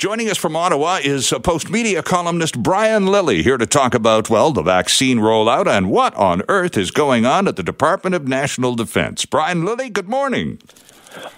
Joining 0.00 0.30
us 0.30 0.38
from 0.38 0.56
Ottawa 0.56 0.98
is 1.02 1.30
uh, 1.30 1.40
Postmedia 1.40 2.02
columnist 2.02 2.62
Brian 2.62 3.04
Lilley 3.04 3.42
here 3.42 3.58
to 3.58 3.66
talk 3.66 3.92
about, 3.92 4.30
well, 4.30 4.50
the 4.50 4.62
vaccine 4.62 5.18
rollout 5.18 5.66
and 5.66 5.90
what 5.90 6.14
on 6.14 6.40
earth 6.48 6.78
is 6.78 6.90
going 6.90 7.26
on 7.26 7.46
at 7.46 7.56
the 7.56 7.62
Department 7.62 8.14
of 8.14 8.26
National 8.26 8.74
Defense. 8.74 9.26
Brian 9.26 9.62
Lilley, 9.62 9.90
good 9.90 10.08
morning. 10.08 10.58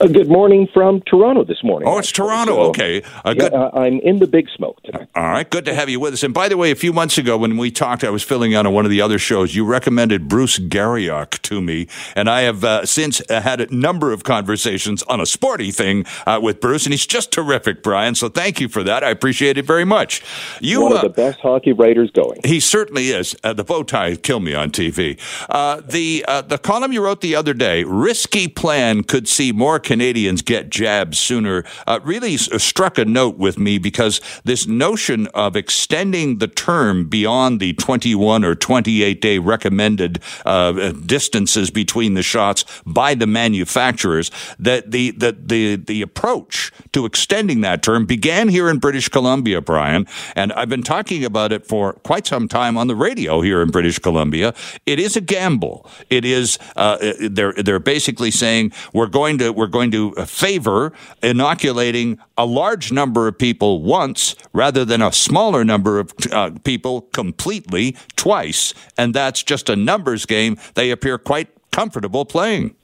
Uh, 0.00 0.06
good 0.06 0.28
morning 0.28 0.68
from 0.72 1.00
Toronto 1.02 1.44
this 1.44 1.62
morning. 1.64 1.88
Oh, 1.88 1.98
it's. 1.98 2.12
Toronto. 2.12 2.52
So, 2.52 2.60
okay. 2.70 3.02
Uh, 3.24 3.34
yeah, 3.36 3.44
uh, 3.46 3.70
I'm 3.72 3.98
in 4.00 4.18
the 4.18 4.26
big 4.26 4.48
smoke 4.54 4.82
tonight. 4.82 5.08
All 5.14 5.24
right. 5.24 5.48
Good 5.48 5.64
to 5.64 5.74
have 5.74 5.88
you 5.88 5.98
with 5.98 6.12
us. 6.14 6.22
And 6.22 6.34
by 6.34 6.48
the 6.48 6.56
way, 6.56 6.70
a 6.70 6.74
few 6.74 6.92
months 6.92 7.18
ago 7.18 7.38
when 7.38 7.56
we 7.56 7.70
talked, 7.70 8.04
I 8.04 8.10
was 8.10 8.22
filling 8.22 8.54
out 8.54 8.66
on 8.66 8.74
one 8.74 8.84
of 8.84 8.90
the 8.90 9.00
other 9.00 9.18
shows. 9.18 9.54
You 9.54 9.64
recommended 9.64 10.28
Bruce 10.28 10.58
Garrioch 10.58 11.40
to 11.42 11.62
me. 11.62 11.88
And 12.14 12.28
I 12.28 12.42
have 12.42 12.64
uh, 12.64 12.84
since 12.86 13.22
uh, 13.30 13.40
had 13.40 13.60
a 13.60 13.74
number 13.74 14.12
of 14.12 14.24
conversations 14.24 15.02
on 15.04 15.20
a 15.20 15.26
sporty 15.26 15.70
thing 15.70 16.04
uh, 16.26 16.38
with 16.42 16.60
Bruce. 16.60 16.84
And 16.84 16.92
he's 16.92 17.06
just 17.06 17.32
terrific, 17.32 17.82
Brian. 17.82 18.14
So 18.14 18.28
thank 18.28 18.60
you 18.60 18.68
for 18.68 18.82
that. 18.82 19.02
I 19.02 19.10
appreciate 19.10 19.56
it 19.56 19.64
very 19.64 19.84
much. 19.84 20.22
You, 20.60 20.82
One 20.82 20.92
of 20.92 21.02
the 21.02 21.08
best 21.08 21.40
hockey 21.40 21.72
writers 21.72 22.10
going. 22.10 22.40
He 22.44 22.60
certainly 22.60 23.08
is. 23.08 23.34
the 23.42 23.64
bow 23.64 23.82
tie 23.84 24.16
killed 24.16 24.44
me 24.44 24.54
on 24.54 24.70
TV. 24.70 25.18
the, 25.48 26.44
the 26.46 26.58
column 26.58 26.92
you 26.92 27.02
wrote 27.02 27.20
the 27.22 27.34
other 27.34 27.54
day, 27.54 27.84
Risky 27.84 28.48
Plan 28.48 29.02
Could 29.02 29.28
See 29.28 29.52
More 29.52 29.61
Canadians 29.78 30.42
get 30.42 30.70
jabs 30.70 31.18
sooner 31.18 31.64
uh, 31.86 32.00
really 32.02 32.34
uh, 32.34 32.58
struck 32.58 32.98
a 32.98 33.04
note 33.04 33.38
with 33.38 33.58
me 33.58 33.78
because 33.78 34.20
this 34.44 34.66
notion 34.66 35.26
of 35.28 35.56
extending 35.56 36.38
the 36.38 36.48
term 36.48 37.08
beyond 37.08 37.60
the 37.60 37.72
21 37.74 38.44
or 38.44 38.54
28 38.54 39.20
day 39.20 39.38
recommended 39.38 40.20
uh, 40.44 40.92
distances 40.92 41.70
between 41.70 42.14
the 42.14 42.22
shots 42.22 42.64
by 42.84 43.14
the 43.14 43.26
manufacturers, 43.26 44.30
that 44.58 44.90
the, 44.90 45.12
the, 45.12 45.36
the, 45.38 45.76
the 45.76 46.02
approach 46.02 46.72
to 46.92 47.06
extending 47.06 47.60
that 47.60 47.82
term 47.82 48.04
began 48.04 48.48
here 48.48 48.68
in 48.68 48.78
British 48.78 49.08
Columbia, 49.08 49.60
Brian, 49.60 50.06
and 50.34 50.52
I've 50.54 50.68
been 50.68 50.82
talking 50.82 51.24
about 51.24 51.52
it 51.52 51.66
for 51.66 51.92
quite 51.92 52.26
some 52.26 52.48
time 52.48 52.76
on 52.76 52.88
the 52.88 52.96
radio 52.96 53.40
here 53.40 53.62
in 53.62 53.70
British 53.70 53.98
Columbia. 53.98 54.54
It 54.86 54.98
is 54.98 55.16
a 55.16 55.20
gamble. 55.20 55.88
It 56.10 56.24
is, 56.24 56.58
uh, 56.74 56.98
they're, 57.20 57.52
they're 57.52 57.78
basically 57.78 58.30
saying 58.30 58.72
we're 58.92 59.06
going 59.06 59.38
to, 59.38 59.51
we're 59.56 59.66
going 59.66 59.90
to 59.92 60.12
favor 60.26 60.92
inoculating 61.22 62.18
a 62.36 62.46
large 62.46 62.92
number 62.92 63.28
of 63.28 63.38
people 63.38 63.82
once 63.82 64.34
rather 64.52 64.84
than 64.84 65.02
a 65.02 65.12
smaller 65.12 65.64
number 65.64 65.98
of 65.98 66.12
uh, 66.30 66.50
people 66.64 67.02
completely 67.12 67.96
twice. 68.16 68.74
And 68.96 69.14
that's 69.14 69.42
just 69.42 69.68
a 69.68 69.76
numbers 69.76 70.26
game 70.26 70.56
they 70.74 70.90
appear 70.90 71.18
quite 71.18 71.48
comfortable 71.70 72.24
playing. 72.24 72.74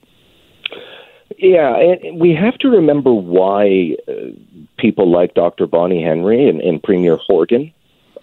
Yeah, 1.37 1.77
and 1.77 2.19
we 2.19 2.33
have 2.33 2.57
to 2.57 2.69
remember 2.69 3.13
why 3.13 3.95
uh, 4.07 4.11
people 4.77 5.09
like 5.09 5.35
Dr. 5.35 5.67
Bonnie 5.67 6.03
Henry 6.03 6.49
and, 6.49 6.59
and 6.59 6.83
Premier 6.83 7.15
Horgan, 7.15 7.71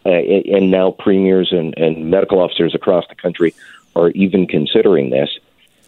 uh, 0.04 0.10
and 0.10 0.70
now 0.70 0.90
premiers 0.90 1.50
and, 1.50 1.76
and 1.78 2.10
medical 2.10 2.40
officers 2.40 2.74
across 2.74 3.04
the 3.08 3.14
country 3.14 3.54
are 3.94 4.10
even 4.10 4.46
considering 4.46 5.10
this 5.10 5.30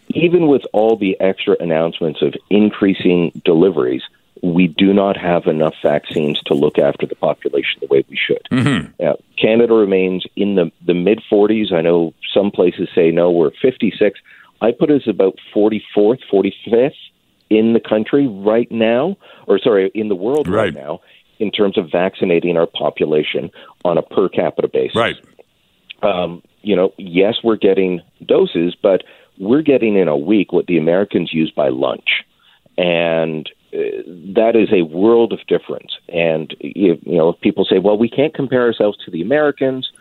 even 0.09 0.47
with 0.47 0.63
all 0.73 0.97
the 0.97 1.19
extra 1.19 1.55
announcements 1.59 2.21
of 2.21 2.33
increasing 2.49 3.41
deliveries, 3.45 4.01
we 4.41 4.67
do 4.67 4.93
not 4.93 5.17
have 5.17 5.47
enough 5.47 5.75
vaccines 5.83 6.41
to 6.43 6.53
look 6.53 6.77
after 6.77 7.05
the 7.05 7.15
population 7.15 7.79
the 7.81 7.87
way 7.87 8.03
we 8.09 8.17
should. 8.17 8.41
Mm-hmm. 8.51 9.03
Uh, 9.03 9.13
Canada 9.37 9.73
remains 9.73 10.25
in 10.35 10.55
the, 10.55 10.71
the 10.85 10.93
mid 10.93 11.21
40s. 11.31 11.73
I 11.73 11.81
know 11.81 12.13
some 12.33 12.51
places 12.51 12.89
say 12.95 13.11
no, 13.11 13.31
we're 13.31 13.51
56. 13.61 14.19
I 14.61 14.71
put 14.71 14.91
us 14.91 15.03
about 15.07 15.37
44th, 15.53 16.19
45th 16.31 16.93
in 17.49 17.73
the 17.73 17.79
country 17.79 18.27
right 18.27 18.69
now, 18.71 19.17
or 19.47 19.59
sorry, 19.59 19.91
in 19.93 20.07
the 20.07 20.15
world 20.15 20.47
right, 20.47 20.65
right 20.65 20.73
now, 20.73 21.01
in 21.39 21.51
terms 21.51 21.77
of 21.77 21.89
vaccinating 21.91 22.57
our 22.57 22.67
population 22.67 23.51
on 23.83 23.97
a 23.97 24.01
per 24.01 24.29
capita 24.29 24.67
basis. 24.67 24.95
Right. 24.95 25.15
Um, 26.01 26.43
you 26.61 26.75
know, 26.75 26.93
yes, 26.97 27.35
we're 27.43 27.57
getting 27.57 28.01
doses, 28.25 28.75
but 28.81 29.03
we're 29.39 29.61
getting 29.61 29.95
in 29.97 30.07
a 30.07 30.17
week 30.17 30.51
what 30.51 30.67
the 30.67 30.77
Americans 30.77 31.33
use 31.33 31.51
by 31.51 31.69
lunch. 31.69 32.23
And 32.77 33.49
uh, 33.73 33.77
that 34.35 34.53
is 34.55 34.69
a 34.71 34.83
world 34.83 35.33
of 35.33 35.39
difference. 35.47 35.91
And 36.07 36.55
if, 36.59 36.99
you 37.03 37.17
know, 37.17 37.29
if 37.29 37.39
people 37.41 37.65
say, 37.65 37.79
"Well, 37.79 37.97
we 37.97 38.09
can't 38.09 38.33
compare 38.33 38.63
ourselves 38.63 38.97
to 39.05 39.11
the 39.11 39.21
Americans," 39.21 39.91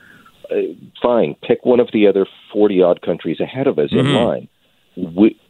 uh, 0.51 0.75
fine, 1.03 1.35
pick 1.43 1.65
one 1.65 1.81
of 1.81 1.89
the 1.93 2.07
other 2.07 2.27
forty 2.53 2.83
odd 2.83 3.03
countries 3.03 3.41
ahead 3.41 3.67
of 3.67 3.79
us 3.79 3.91
mm-hmm. 3.91 4.07
in 4.07 4.15
line. 4.15 4.49
We, 4.97 5.41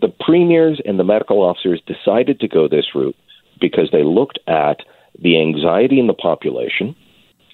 the 0.00 0.08
premiers 0.08 0.80
and 0.84 0.98
the 0.98 1.04
medical 1.04 1.42
officers 1.42 1.82
decided 1.86 2.40
to 2.40 2.48
go 2.48 2.66
this 2.66 2.94
route 2.94 3.16
because 3.60 3.90
they 3.92 4.02
looked 4.02 4.38
at 4.48 4.78
the 5.18 5.40
anxiety 5.40 6.00
in 6.00 6.06
the 6.06 6.14
population, 6.14 6.96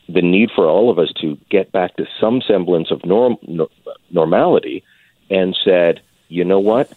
the 0.09 0.23
need 0.23 0.51
for 0.55 0.67
all 0.67 0.91
of 0.91 0.99
us 0.99 1.13
to 1.21 1.37
get 1.51 1.73
back 1.73 1.97
to 1.97 2.07
some 2.21 2.41
semblance 2.47 2.91
of 2.91 3.05
norm, 3.05 3.37
no, 3.47 3.69
normality, 4.11 4.83
and 5.31 5.57
said, 5.65 6.03
you 6.29 6.45
know 6.45 6.59
what? 6.59 6.93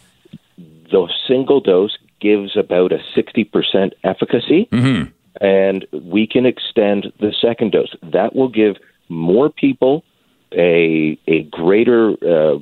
The 0.57 1.07
single 1.27 1.59
dose 1.59 1.97
gives 2.19 2.57
about 2.57 2.91
a 2.91 2.99
60% 3.15 3.91
efficacy, 4.03 4.67
mm-hmm. 4.71 5.11
and 5.41 5.85
we 5.91 6.27
can 6.27 6.45
extend 6.45 7.11
the 7.19 7.33
second 7.41 7.71
dose. 7.71 7.95
That 8.01 8.35
will 8.35 8.49
give 8.49 8.77
more 9.09 9.49
people 9.49 10.03
a, 10.51 11.19
a 11.27 11.43
greater 11.43 12.11
uh, 12.23 12.59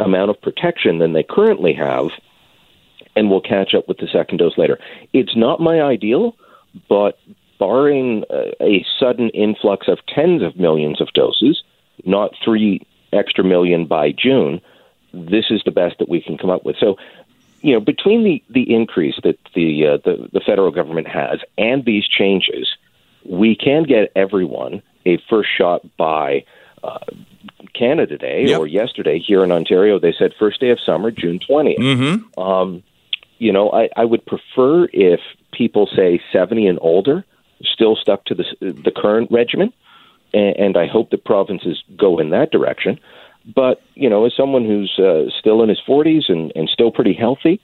amount 0.00 0.30
of 0.30 0.40
protection 0.40 0.98
than 0.98 1.12
they 1.12 1.22
currently 1.22 1.72
have, 1.74 2.08
and 3.14 3.30
we'll 3.30 3.40
catch 3.40 3.74
up 3.74 3.88
with 3.88 3.98
the 3.98 4.08
second 4.12 4.38
dose 4.38 4.58
later. 4.58 4.78
It's 5.12 5.36
not 5.36 5.60
my 5.60 5.80
ideal, 5.80 6.36
but 6.88 7.18
barring 7.58 8.24
a, 8.30 8.52
a 8.60 8.86
sudden 8.98 9.28
influx 9.30 9.86
of 9.88 9.98
tens 10.06 10.42
of 10.42 10.56
millions 10.56 11.00
of 11.00 11.08
doses, 11.14 11.62
not 12.04 12.32
three 12.44 12.84
extra 13.12 13.44
million 13.44 13.86
by 13.86 14.10
June, 14.10 14.60
this 15.12 15.46
is 15.50 15.62
the 15.64 15.70
best 15.70 15.98
that 15.98 16.08
we 16.08 16.20
can 16.20 16.38
come 16.38 16.50
up 16.50 16.64
with. 16.64 16.76
So, 16.78 16.96
you 17.60 17.74
know, 17.74 17.80
between 17.80 18.24
the, 18.24 18.42
the 18.50 18.74
increase 18.74 19.14
that 19.22 19.38
the, 19.54 19.86
uh, 19.86 19.96
the 20.04 20.28
the 20.32 20.40
federal 20.40 20.70
government 20.70 21.06
has 21.08 21.40
and 21.56 21.84
these 21.84 22.06
changes, 22.06 22.68
we 23.24 23.54
can 23.54 23.84
get 23.84 24.10
everyone 24.16 24.82
a 25.06 25.18
first 25.28 25.48
shot 25.56 25.82
by 25.96 26.44
uh, 26.82 26.98
Canada 27.74 28.18
Day 28.18 28.46
yep. 28.46 28.58
or 28.58 28.66
yesterday 28.66 29.18
here 29.18 29.44
in 29.44 29.52
Ontario. 29.52 29.98
They 29.98 30.14
said 30.18 30.32
first 30.38 30.60
day 30.60 30.70
of 30.70 30.80
summer, 30.84 31.10
June 31.10 31.38
20th. 31.38 31.78
Mm-hmm. 31.78 32.40
Um, 32.40 32.82
you 33.38 33.52
know, 33.52 33.70
I, 33.70 33.88
I 33.96 34.04
would 34.04 34.24
prefer 34.26 34.88
if 34.92 35.20
people 35.52 35.88
say 35.94 36.20
70 36.32 36.66
and 36.66 36.78
older 36.80 37.24
still 37.62 37.96
stuck 37.96 38.24
to 38.26 38.34
the, 38.34 38.44
the 38.60 38.92
current 38.94 39.30
regimen, 39.30 39.72
and, 40.32 40.56
and 40.56 40.76
I 40.76 40.86
hope 40.86 41.10
that 41.10 41.24
provinces 41.24 41.82
go 41.96 42.18
in 42.18 42.30
that 42.30 42.50
direction. 42.50 42.98
But 43.44 43.82
you 43.94 44.08
know, 44.08 44.24
as 44.26 44.32
someone 44.36 44.64
who's 44.64 44.98
uh, 44.98 45.30
still 45.38 45.62
in 45.62 45.68
his 45.68 45.80
40s 45.86 46.28
and, 46.28 46.52
and 46.54 46.68
still 46.68 46.90
pretty 46.90 47.12
healthy, 47.12 47.60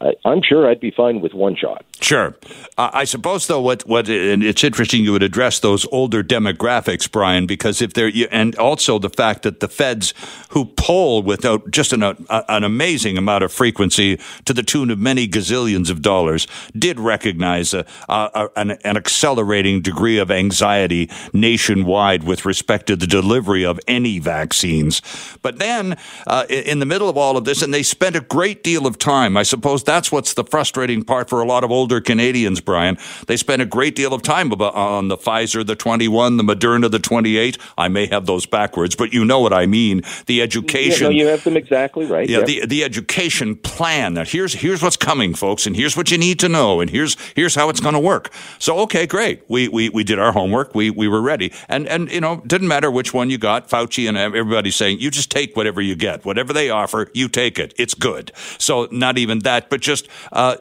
I, 0.00 0.12
I'm 0.24 0.42
sure 0.42 0.68
I'd 0.68 0.80
be 0.80 0.90
fine 0.90 1.20
with 1.20 1.34
one 1.34 1.56
shot. 1.56 1.84
Sure. 2.00 2.36
Uh, 2.76 2.90
I 2.92 3.04
suppose, 3.04 3.48
though, 3.48 3.60
what 3.60 3.84
what 3.86 4.08
and 4.08 4.44
it's 4.44 4.62
interesting 4.62 5.02
you 5.02 5.10
would 5.12 5.22
address 5.22 5.58
those 5.58 5.84
older 5.90 6.22
demographics, 6.22 7.10
Brian, 7.10 7.44
because 7.46 7.82
if 7.82 7.92
they're 7.92 8.12
and 8.30 8.54
also 8.56 9.00
the 9.00 9.10
fact 9.10 9.42
that 9.42 9.58
the 9.58 9.66
feds 9.66 10.14
who 10.50 10.64
poll 10.64 11.22
without 11.22 11.72
just 11.72 11.92
an, 11.92 12.02
an 12.04 12.62
amazing 12.62 13.18
amount 13.18 13.42
of 13.42 13.52
frequency 13.52 14.20
to 14.44 14.52
the 14.52 14.62
tune 14.62 14.92
of 14.92 14.98
many 15.00 15.26
gazillions 15.26 15.90
of 15.90 16.00
dollars 16.00 16.46
did 16.76 17.00
recognize 17.00 17.74
a, 17.74 17.84
a, 18.08 18.48
an, 18.54 18.70
an 18.70 18.96
accelerating 18.96 19.82
degree 19.82 20.18
of 20.18 20.30
anxiety 20.30 21.10
nationwide 21.32 22.22
with 22.22 22.44
respect 22.44 22.86
to 22.86 22.94
the 22.94 23.08
delivery 23.08 23.64
of 23.64 23.80
any 23.88 24.20
vaccines. 24.20 25.02
But 25.42 25.58
then, 25.58 25.96
uh, 26.28 26.46
in 26.48 26.78
the 26.78 26.86
middle 26.86 27.08
of 27.08 27.16
all 27.16 27.36
of 27.36 27.44
this, 27.44 27.60
and 27.60 27.74
they 27.74 27.82
spent 27.82 28.14
a 28.14 28.20
great 28.20 28.62
deal 28.62 28.86
of 28.86 28.98
time, 28.98 29.36
I 29.36 29.42
suppose 29.42 29.82
that's 29.82 30.12
what's 30.12 30.34
the 30.34 30.44
frustrating 30.44 31.02
part 31.02 31.28
for 31.28 31.42
a 31.42 31.46
lot 31.46 31.64
of 31.64 31.72
older 31.88 32.00
Canadians, 32.02 32.60
Brian. 32.60 32.98
They 33.28 33.36
spend 33.38 33.62
a 33.62 33.66
great 33.66 33.94
deal 33.94 34.12
of 34.12 34.20
time 34.22 34.52
on 34.52 35.08
the 35.08 35.16
Pfizer, 35.16 35.66
the 35.66 35.74
21, 35.74 36.36
the 36.36 36.42
Moderna, 36.42 36.90
the 36.90 36.98
28. 36.98 37.56
I 37.78 37.88
may 37.88 38.06
have 38.06 38.26
those 38.26 38.46
backwards, 38.46 38.94
but 38.94 39.14
you 39.14 39.24
know 39.24 39.40
what 39.40 39.54
I 39.54 39.66
mean. 39.66 40.02
The 40.26 40.42
education. 40.42 41.04
Yeah, 41.04 41.08
no, 41.08 41.14
you 41.14 41.26
have 41.28 41.44
them 41.44 41.56
exactly 41.56 42.04
right. 42.04 42.28
Yeah, 42.28 42.38
yep. 42.38 42.46
the, 42.46 42.66
the 42.66 42.84
education 42.84 43.56
plan. 43.56 44.14
That 44.14 44.28
here's, 44.28 44.52
here's 44.52 44.82
what's 44.82 44.98
coming, 44.98 45.34
folks, 45.34 45.66
and 45.66 45.74
here's 45.74 45.96
what 45.96 46.10
you 46.10 46.18
need 46.18 46.38
to 46.40 46.48
know, 46.48 46.80
and 46.80 46.90
here's, 46.90 47.16
here's 47.34 47.54
how 47.54 47.70
it's 47.70 47.80
going 47.80 47.94
to 47.94 48.00
work. 48.00 48.30
So, 48.58 48.78
okay, 48.80 49.06
great. 49.06 49.42
We, 49.48 49.68
we, 49.68 49.88
we 49.88 50.04
did 50.04 50.18
our 50.18 50.32
homework. 50.32 50.74
We, 50.74 50.90
we 50.90 51.08
were 51.08 51.22
ready. 51.22 51.52
And, 51.68 51.86
and, 51.88 52.10
you 52.10 52.20
know, 52.20 52.42
didn't 52.46 52.68
matter 52.68 52.90
which 52.90 53.14
one 53.14 53.30
you 53.30 53.38
got. 53.38 53.70
Fauci 53.70 54.08
and 54.08 54.18
everybody 54.18 54.70
saying, 54.70 55.00
you 55.00 55.10
just 55.10 55.30
take 55.30 55.56
whatever 55.56 55.80
you 55.80 55.96
get. 55.96 56.26
Whatever 56.26 56.52
they 56.52 56.68
offer, 56.68 57.10
you 57.14 57.28
take 57.28 57.58
it. 57.58 57.72
It's 57.78 57.94
good. 57.94 58.32
So, 58.58 58.88
not 58.90 59.16
even 59.16 59.40
that 59.40 59.58
that, 59.58 59.70
but 59.70 59.80
just, 59.80 60.08
uh, 60.32 60.56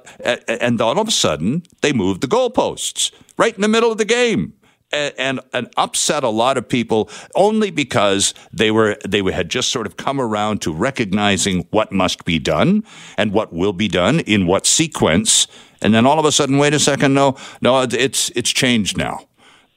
and 0.48 0.80
all 0.81 1.00
of 1.00 1.07
a 1.07 1.12
sudden, 1.18 1.64
they 1.81 1.94
moved 1.94 2.22
the 2.22 2.28
goalposts 2.28 3.12
right 3.38 3.56
in 3.56 3.62
the 3.62 3.68
middle 3.68 3.92
of 3.92 3.98
the 3.98 4.06
game. 4.06 4.54
And, 4.94 5.42
and, 5.52 5.68
upset 5.75 6.24
a 6.24 6.30
lot 6.30 6.58
of 6.58 6.69
people 6.69 7.10
only 7.36 7.72
because 7.72 8.34
they 8.54 8.72
were 8.72 8.98
they 9.06 9.22
had 9.34 9.50
just 9.50 9.69
sort 9.69 9.86
of 9.86 9.98
come 9.98 10.22
around 10.22 10.62
to 10.62 10.72
recognizing 10.72 11.68
what 11.72 11.92
must 11.92 12.24
be 12.24 12.40
done 12.40 12.86
and 13.18 13.34
what 13.34 13.52
will 13.52 13.74
be 13.74 13.90
done 13.90 14.22
in 14.22 14.48
what 14.48 14.66
sequence 14.66 15.46
and 15.81 15.94
then 15.94 16.06
all 16.06 16.19
of 16.19 16.25
a 16.25 16.31
sudden, 16.31 16.58
wait 16.58 16.74
a 16.74 16.80
second, 16.80 17.14
no, 17.14 17.36
no, 17.62 17.81
it's 17.81 18.31
it's 18.36 18.52
changed 18.52 18.98
now. 18.98 19.28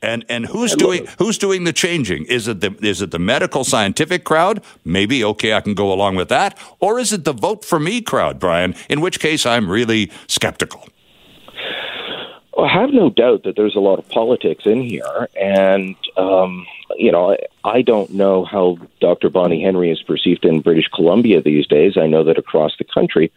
And 0.02 0.24
and 0.30 0.46
who's 0.46 0.74
doing 0.74 1.06
who's 1.18 1.36
doing 1.36 1.64
the 1.64 1.74
changing? 1.74 2.24
Is 2.24 2.48
it 2.48 2.60
the 2.60 2.74
is 2.80 3.02
it 3.02 3.10
the 3.10 3.18
medical 3.18 3.64
scientific 3.64 4.24
crowd? 4.24 4.62
Maybe 4.82 5.22
okay, 5.22 5.52
I 5.52 5.60
can 5.60 5.74
go 5.74 5.92
along 5.92 6.16
with 6.16 6.30
that. 6.30 6.58
Or 6.78 6.98
is 6.98 7.12
it 7.12 7.24
the 7.24 7.34
vote 7.34 7.64
for 7.64 7.78
me 7.78 8.00
crowd, 8.00 8.38
Brian? 8.38 8.74
In 8.88 9.02
which 9.02 9.20
case, 9.20 9.44
I'm 9.44 9.70
really 9.70 10.10
skeptical. 10.26 10.88
Well, 12.60 12.68
I 12.68 12.72
have 12.74 12.92
no 12.92 13.08
doubt 13.08 13.44
that 13.44 13.56
there's 13.56 13.74
a 13.74 13.80
lot 13.80 13.98
of 13.98 14.06
politics 14.10 14.66
in 14.66 14.82
here, 14.82 15.28
and 15.34 15.96
um, 16.18 16.66
you 16.96 17.10
know, 17.10 17.34
I 17.64 17.80
don't 17.80 18.10
know 18.10 18.44
how 18.44 18.76
Dr. 19.00 19.30
Bonnie 19.30 19.62
Henry 19.62 19.90
is 19.90 20.02
perceived 20.02 20.44
in 20.44 20.60
British 20.60 20.88
Columbia 20.94 21.40
these 21.40 21.66
days. 21.66 21.96
I 21.96 22.06
know 22.06 22.22
that 22.24 22.36
across 22.36 22.72
the 22.76 22.84
country, 22.84 23.32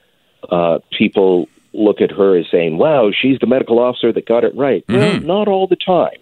uh, 0.49 0.79
people 0.91 1.47
look 1.71 2.01
at 2.01 2.11
her 2.11 2.35
as 2.35 2.47
saying, 2.51 2.77
"Wow, 2.77 3.11
she's 3.11 3.39
the 3.39 3.47
medical 3.47 3.79
officer 3.79 4.11
that 4.11 4.25
got 4.25 4.43
it 4.43 4.53
right." 4.55 4.85
Mm-hmm. 4.87 5.25
Well, 5.25 5.37
not 5.37 5.47
all 5.47 5.67
the 5.67 5.77
time 5.77 6.17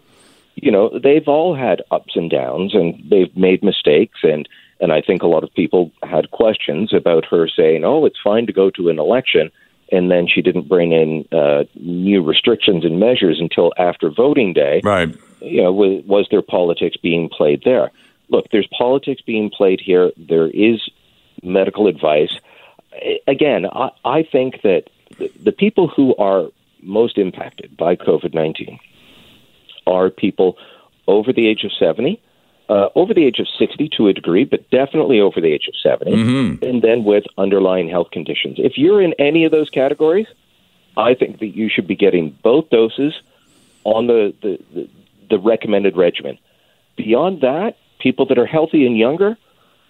you 0.55 0.69
know, 0.69 0.99
they've 0.99 1.27
all 1.27 1.55
had 1.55 1.81
ups 1.91 2.15
and 2.15 2.29
downs 2.29 2.75
and 2.75 3.01
they've 3.09 3.35
made 3.35 3.63
mistakes 3.63 4.19
and 4.21 4.47
and 4.81 4.91
I 4.91 4.99
think 4.99 5.21
a 5.21 5.27
lot 5.27 5.43
of 5.43 5.53
people 5.53 5.91
had 6.03 6.31
questions 6.31 6.91
about 6.91 7.23
her 7.25 7.47
saying, 7.47 7.85
"Oh, 7.85 8.05
it's 8.05 8.19
fine 8.21 8.47
to 8.47 8.53
go 8.53 8.71
to 8.71 8.89
an 8.89 8.97
election," 8.97 9.51
and 9.91 10.09
then 10.09 10.27
she 10.27 10.41
didn't 10.41 10.67
bring 10.67 10.91
in 10.91 11.27
uh, 11.31 11.63
new 11.75 12.23
restrictions 12.23 12.85
and 12.85 12.99
measures 12.99 13.39
until 13.39 13.73
after 13.77 14.09
voting 14.09 14.53
day. 14.53 14.81
Right. 14.83 15.13
You 15.41 15.63
know, 15.63 15.71
was, 15.71 16.03
was 16.05 16.27
there 16.31 16.41
politics 16.41 16.97
being 16.97 17.29
played 17.29 17.63
there? 17.63 17.91
Look, 18.29 18.45
there's 18.51 18.67
politics 18.77 19.21
being 19.21 19.49
played 19.49 19.81
here. 19.81 20.11
There 20.17 20.47
is 20.47 20.79
medical 21.43 21.87
advice. 21.87 22.33
Again, 23.27 23.65
I, 23.65 23.89
I 24.05 24.23
think 24.23 24.61
that 24.61 24.83
the, 25.17 25.31
the 25.43 25.51
people 25.51 25.87
who 25.87 26.15
are 26.15 26.47
most 26.81 27.17
impacted 27.17 27.75
by 27.77 27.95
COVID 27.95 28.33
nineteen 28.33 28.79
are 29.87 30.09
people 30.09 30.57
over 31.07 31.33
the 31.33 31.47
age 31.47 31.63
of 31.63 31.71
70, 31.73 32.21
uh, 32.71 32.87
over 32.95 33.13
the 33.13 33.25
age 33.25 33.39
of 33.39 33.47
60 33.59 33.89
to 33.97 34.07
a 34.07 34.13
degree, 34.13 34.45
but 34.45 34.69
definitely 34.69 35.19
over 35.19 35.41
the 35.41 35.51
age 35.51 35.67
of 35.67 35.73
70, 35.83 36.11
mm-hmm. 36.11 36.63
and 36.63 36.81
then 36.81 37.03
with 37.03 37.25
underlying 37.37 37.89
health 37.89 38.11
conditions. 38.11 38.55
If 38.59 38.77
you're 38.77 39.01
in 39.01 39.13
any 39.19 39.43
of 39.43 39.51
those 39.51 39.69
categories, 39.69 40.27
I 40.95 41.13
think 41.13 41.39
that 41.39 41.47
you 41.47 41.67
should 41.67 41.85
be 41.85 41.97
getting 41.97 42.29
both 42.43 42.69
doses 42.69 43.13
on 43.83 44.07
the, 44.07 44.33
the, 44.41 44.59
the, 44.73 44.89
the 45.31 45.39
recommended 45.39 45.97
regimen. 45.97 46.37
Beyond 46.95 47.41
that, 47.41 47.75
people 47.99 48.25
that 48.27 48.37
are 48.37 48.45
healthy 48.45 48.85
and 48.85 48.97
younger, 48.97 49.37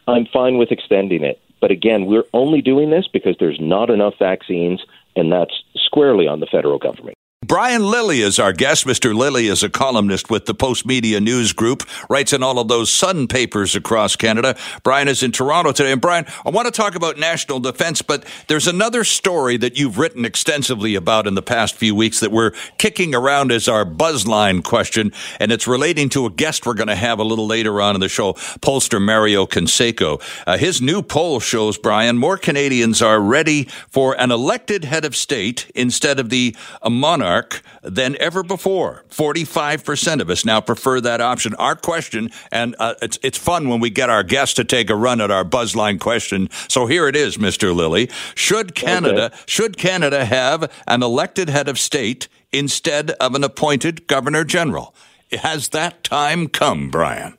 I'm 0.07 0.25
fine 0.25 0.57
with 0.57 0.71
extending 0.71 1.23
it. 1.23 1.39
But 1.59 1.69
again, 1.69 2.07
we're 2.07 2.25
only 2.33 2.63
doing 2.63 2.89
this 2.89 3.07
because 3.07 3.35
there's 3.39 3.59
not 3.59 3.91
enough 3.91 4.15
vaccines, 4.17 4.81
and 5.15 5.31
that's 5.31 5.53
squarely 5.75 6.27
on 6.27 6.39
the 6.39 6.47
federal 6.47 6.79
government. 6.79 7.15
Brian 7.47 7.81
Lilley 7.81 8.21
is 8.21 8.37
our 8.37 8.53
guest. 8.53 8.85
Mr. 8.85 9.15
Lilley 9.15 9.47
is 9.47 9.63
a 9.63 9.69
columnist 9.69 10.29
with 10.29 10.45
the 10.45 10.53
Postmedia 10.53 11.19
News 11.19 11.53
Group, 11.53 11.81
writes 12.07 12.33
in 12.33 12.43
all 12.43 12.59
of 12.59 12.67
those 12.67 12.93
Sun 12.93 13.27
papers 13.27 13.75
across 13.75 14.15
Canada. 14.15 14.55
Brian 14.83 15.07
is 15.07 15.23
in 15.23 15.31
Toronto 15.31 15.71
today. 15.71 15.91
And 15.91 15.99
Brian, 15.99 16.27
I 16.45 16.51
want 16.51 16.67
to 16.67 16.71
talk 16.71 16.93
about 16.93 17.17
national 17.17 17.59
defense, 17.59 18.03
but 18.03 18.25
there's 18.47 18.67
another 18.67 19.03
story 19.03 19.57
that 19.57 19.75
you've 19.75 19.97
written 19.97 20.23
extensively 20.23 20.93
about 20.93 21.25
in 21.25 21.33
the 21.33 21.41
past 21.41 21.75
few 21.75 21.95
weeks 21.95 22.19
that 22.19 22.31
we're 22.31 22.51
kicking 22.77 23.15
around 23.15 23.51
as 23.51 23.67
our 23.67 23.85
buzzline 23.85 24.63
question, 24.63 25.11
and 25.39 25.51
it's 25.51 25.67
relating 25.67 26.09
to 26.09 26.27
a 26.27 26.29
guest 26.29 26.67
we're 26.67 26.75
going 26.75 26.89
to 26.89 26.95
have 26.95 27.17
a 27.17 27.23
little 27.23 27.47
later 27.47 27.81
on 27.81 27.95
in 27.95 28.01
the 28.01 28.07
show, 28.07 28.33
pollster 28.61 29.03
Mario 29.03 29.47
Canseco. 29.47 30.21
Uh, 30.45 30.57
his 30.57 30.79
new 30.79 31.01
poll 31.01 31.39
shows, 31.39 31.79
Brian, 31.79 32.19
more 32.19 32.37
Canadians 32.37 33.01
are 33.01 33.19
ready 33.19 33.63
for 33.89 34.13
an 34.21 34.29
elected 34.29 34.85
head 34.85 35.05
of 35.05 35.15
state 35.15 35.71
instead 35.73 36.19
of 36.19 36.29
the 36.29 36.55
monarch 36.87 37.30
monarch 37.31 37.61
than 37.81 38.17
ever 38.19 38.43
before. 38.43 39.03
45% 39.09 40.21
of 40.21 40.29
us 40.29 40.45
now 40.45 40.61
prefer 40.61 41.01
that 41.01 41.21
option. 41.21 41.55
Our 41.55 41.75
question, 41.75 42.29
and 42.51 42.75
uh, 42.79 42.95
it's, 43.01 43.17
it's 43.23 43.37
fun 43.37 43.69
when 43.69 43.79
we 43.79 43.89
get 43.89 44.09
our 44.09 44.23
guests 44.23 44.55
to 44.55 44.63
take 44.63 44.89
a 44.89 44.95
run 44.95 45.21
at 45.21 45.31
our 45.31 45.45
buzzline 45.45 45.99
question. 45.99 46.49
So 46.67 46.87
here 46.87 47.07
it 47.07 47.15
is, 47.15 47.37
Mr. 47.37 47.75
Lilley. 47.75 48.09
Should 48.35 48.75
Canada, 48.75 49.25
okay. 49.25 49.35
should 49.45 49.77
Canada 49.77 50.25
have 50.25 50.71
an 50.87 51.03
elected 51.03 51.49
head 51.49 51.67
of 51.67 51.79
state 51.79 52.27
instead 52.51 53.11
of 53.11 53.35
an 53.35 53.43
appointed 53.43 54.07
governor 54.07 54.43
general? 54.43 54.93
Has 55.31 55.69
that 55.69 56.03
time 56.03 56.47
come, 56.47 56.89
Brian? 56.89 57.37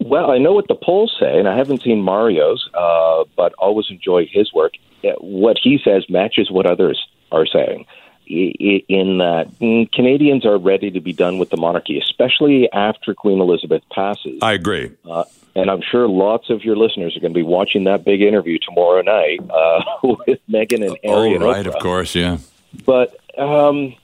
Well, 0.00 0.30
I 0.32 0.38
know 0.38 0.52
what 0.52 0.66
the 0.68 0.74
polls 0.74 1.16
say, 1.18 1.38
and 1.38 1.48
I 1.48 1.56
haven't 1.56 1.82
seen 1.82 2.02
Mario's, 2.02 2.68
uh, 2.74 3.24
but 3.36 3.54
always 3.54 3.86
enjoy 3.88 4.26
his 4.30 4.52
work. 4.52 4.72
What 5.20 5.56
he 5.62 5.78
says 5.84 6.06
matches 6.08 6.50
what 6.50 6.66
others 6.66 6.98
are 7.30 7.46
saying 7.46 7.86
in 8.26 9.18
that 9.18 9.48
Canadians 9.92 10.44
are 10.46 10.58
ready 10.58 10.90
to 10.90 11.00
be 11.00 11.12
done 11.12 11.38
with 11.38 11.50
the 11.50 11.56
monarchy, 11.56 11.98
especially 11.98 12.70
after 12.72 13.14
Queen 13.14 13.40
Elizabeth 13.40 13.82
passes. 13.92 14.38
I 14.42 14.52
agree. 14.52 14.92
Uh, 15.04 15.24
and 15.56 15.70
I'm 15.70 15.82
sure 15.82 16.08
lots 16.08 16.50
of 16.50 16.64
your 16.64 16.76
listeners 16.76 17.16
are 17.16 17.20
going 17.20 17.32
to 17.32 17.38
be 17.38 17.44
watching 17.44 17.84
that 17.84 18.04
big 18.04 18.22
interview 18.22 18.58
tomorrow 18.58 19.02
night 19.02 19.40
uh, 19.50 19.84
with 20.26 20.40
Meghan 20.50 20.86
and 20.86 20.98
Harry. 21.04 21.36
Oh, 21.36 21.38
right, 21.38 21.66
of 21.66 21.78
course, 21.80 22.14
yeah. 22.14 22.38
But, 22.84 23.16
um, 23.38 23.94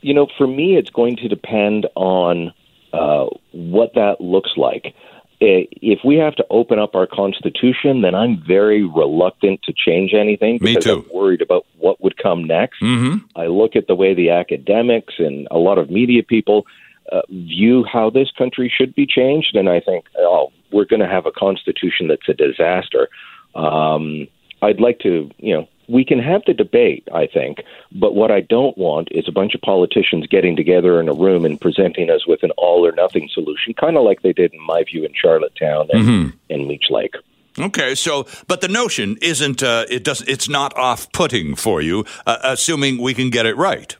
you 0.00 0.14
know, 0.14 0.26
for 0.36 0.46
me, 0.46 0.76
it's 0.76 0.90
going 0.90 1.16
to 1.16 1.28
depend 1.28 1.86
on 1.94 2.52
uh, 2.92 3.26
what 3.52 3.94
that 3.94 4.20
looks 4.20 4.52
like. 4.56 4.94
Eh, 5.40 5.64
if 5.82 6.00
we 6.02 6.16
have 6.16 6.34
to 6.36 6.46
open 6.48 6.78
up 6.78 6.94
our 6.94 7.06
constitution, 7.06 8.00
then 8.00 8.14
I'm 8.14 8.42
very 8.46 8.82
reluctant 8.84 9.60
to 9.64 9.72
change 9.72 10.14
anything 10.14 10.58
because 10.58 10.86
I'm 10.86 11.04
worried 11.12 11.42
about 11.42 11.66
what 11.76 12.00
would 12.02 12.16
come 12.16 12.44
next. 12.44 12.80
Mm-hmm. 12.80 13.26
I 13.38 13.46
look 13.46 13.76
at 13.76 13.86
the 13.86 13.94
way 13.94 14.14
the 14.14 14.30
academics 14.30 15.14
and 15.18 15.46
a 15.50 15.58
lot 15.58 15.76
of 15.76 15.90
media 15.90 16.22
people 16.22 16.66
uh, 17.12 17.20
view 17.28 17.84
how 17.84 18.08
this 18.08 18.30
country 18.38 18.72
should 18.74 18.94
be 18.94 19.06
changed, 19.06 19.54
and 19.54 19.68
I 19.68 19.80
think, 19.80 20.06
oh, 20.18 20.52
we're 20.72 20.86
going 20.86 21.00
to 21.00 21.08
have 21.08 21.26
a 21.26 21.32
constitution 21.32 22.08
that's 22.08 22.28
a 22.28 22.34
disaster. 22.34 23.08
Um, 23.54 24.28
I'd 24.62 24.80
like 24.80 25.00
to, 25.00 25.30
you 25.36 25.54
know, 25.54 25.68
we 25.88 26.04
can 26.04 26.18
have 26.18 26.42
the 26.46 26.54
debate, 26.54 27.06
I 27.12 27.26
think, 27.26 27.62
but 27.92 28.14
what 28.14 28.30
I 28.30 28.40
don't 28.40 28.76
want 28.76 29.08
is 29.10 29.28
a 29.28 29.32
bunch 29.32 29.54
of 29.54 29.60
politicians 29.60 30.26
getting 30.26 30.56
together 30.56 31.00
in 31.00 31.08
a 31.08 31.14
room 31.14 31.44
and 31.44 31.60
presenting 31.60 32.10
us 32.10 32.26
with 32.26 32.42
an 32.42 32.50
all 32.52 32.86
or 32.86 32.92
nothing 32.92 33.28
solution, 33.32 33.74
kind 33.74 33.96
of 33.96 34.04
like 34.04 34.22
they 34.22 34.32
did, 34.32 34.52
in 34.52 34.60
my 34.60 34.84
view, 34.84 35.04
in 35.04 35.12
Charlottetown 35.14 35.88
and, 35.92 36.04
mm-hmm. 36.04 36.36
and 36.50 36.68
Meech 36.68 36.86
Lake. 36.90 37.14
Okay, 37.58 37.94
so 37.94 38.26
but 38.48 38.60
the 38.60 38.68
notion 38.68 39.16
isn't 39.22 39.62
uh, 39.62 39.86
it 39.88 40.04
does 40.04 40.20
it's 40.22 40.46
not 40.46 40.76
off 40.76 41.10
putting 41.12 41.54
for 41.54 41.80
you, 41.80 42.04
uh, 42.26 42.36
assuming 42.42 43.00
we 43.00 43.14
can 43.14 43.30
get 43.30 43.46
it 43.46 43.56
right. 43.56 43.96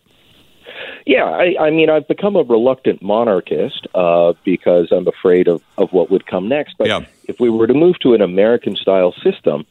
Yeah, 1.06 1.24
I, 1.24 1.54
I 1.60 1.70
mean, 1.70 1.88
I've 1.88 2.08
become 2.08 2.34
a 2.34 2.42
reluctant 2.42 3.00
monarchist 3.00 3.86
uh, 3.94 4.32
because 4.44 4.88
I'm 4.90 5.06
afraid 5.06 5.46
of, 5.46 5.62
of 5.78 5.92
what 5.92 6.10
would 6.10 6.26
come 6.26 6.48
next. 6.48 6.74
But 6.78 6.88
yeah. 6.88 7.04
if 7.28 7.38
we 7.38 7.48
were 7.48 7.68
to 7.68 7.74
move 7.74 8.00
to 8.00 8.14
an 8.14 8.20
American 8.20 8.74
style 8.74 9.14
system, 9.22 9.64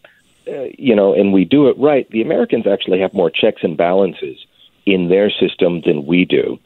uh, 0.48 0.68
you 0.78 0.96
know, 0.96 1.14
and 1.14 1.34
we 1.34 1.46
do 1.46 1.68
it 1.68 1.78
right, 1.78 2.10
the 2.10 2.22
Americans 2.22 2.68
actually 2.68 3.00
have 3.00 3.14
more 3.14 3.30
checks 3.30 3.64
and 3.64 3.78
balances 3.78 4.46
in 4.86 5.10
their 5.10 5.30
system 5.30 5.82
than 5.82 6.06
we 6.06 6.26
do. 6.26 6.60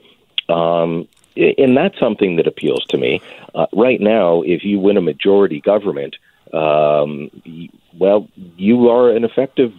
Um, 0.53 1.07
and 1.35 1.77
that's 1.77 1.97
something 1.99 2.35
that 2.35 2.47
appeals 2.47 2.85
to 2.89 2.97
me. 2.97 3.21
Uh, 3.55 3.67
right 3.73 4.01
now, 4.01 4.41
if 4.41 4.63
you 4.63 4.79
win 4.79 4.97
a 4.97 5.01
majority 5.01 5.61
government, 5.61 6.17
um, 6.53 7.29
well, 7.97 8.27
you 8.57 8.89
are 8.89 9.11
an 9.11 9.23
effective 9.23 9.73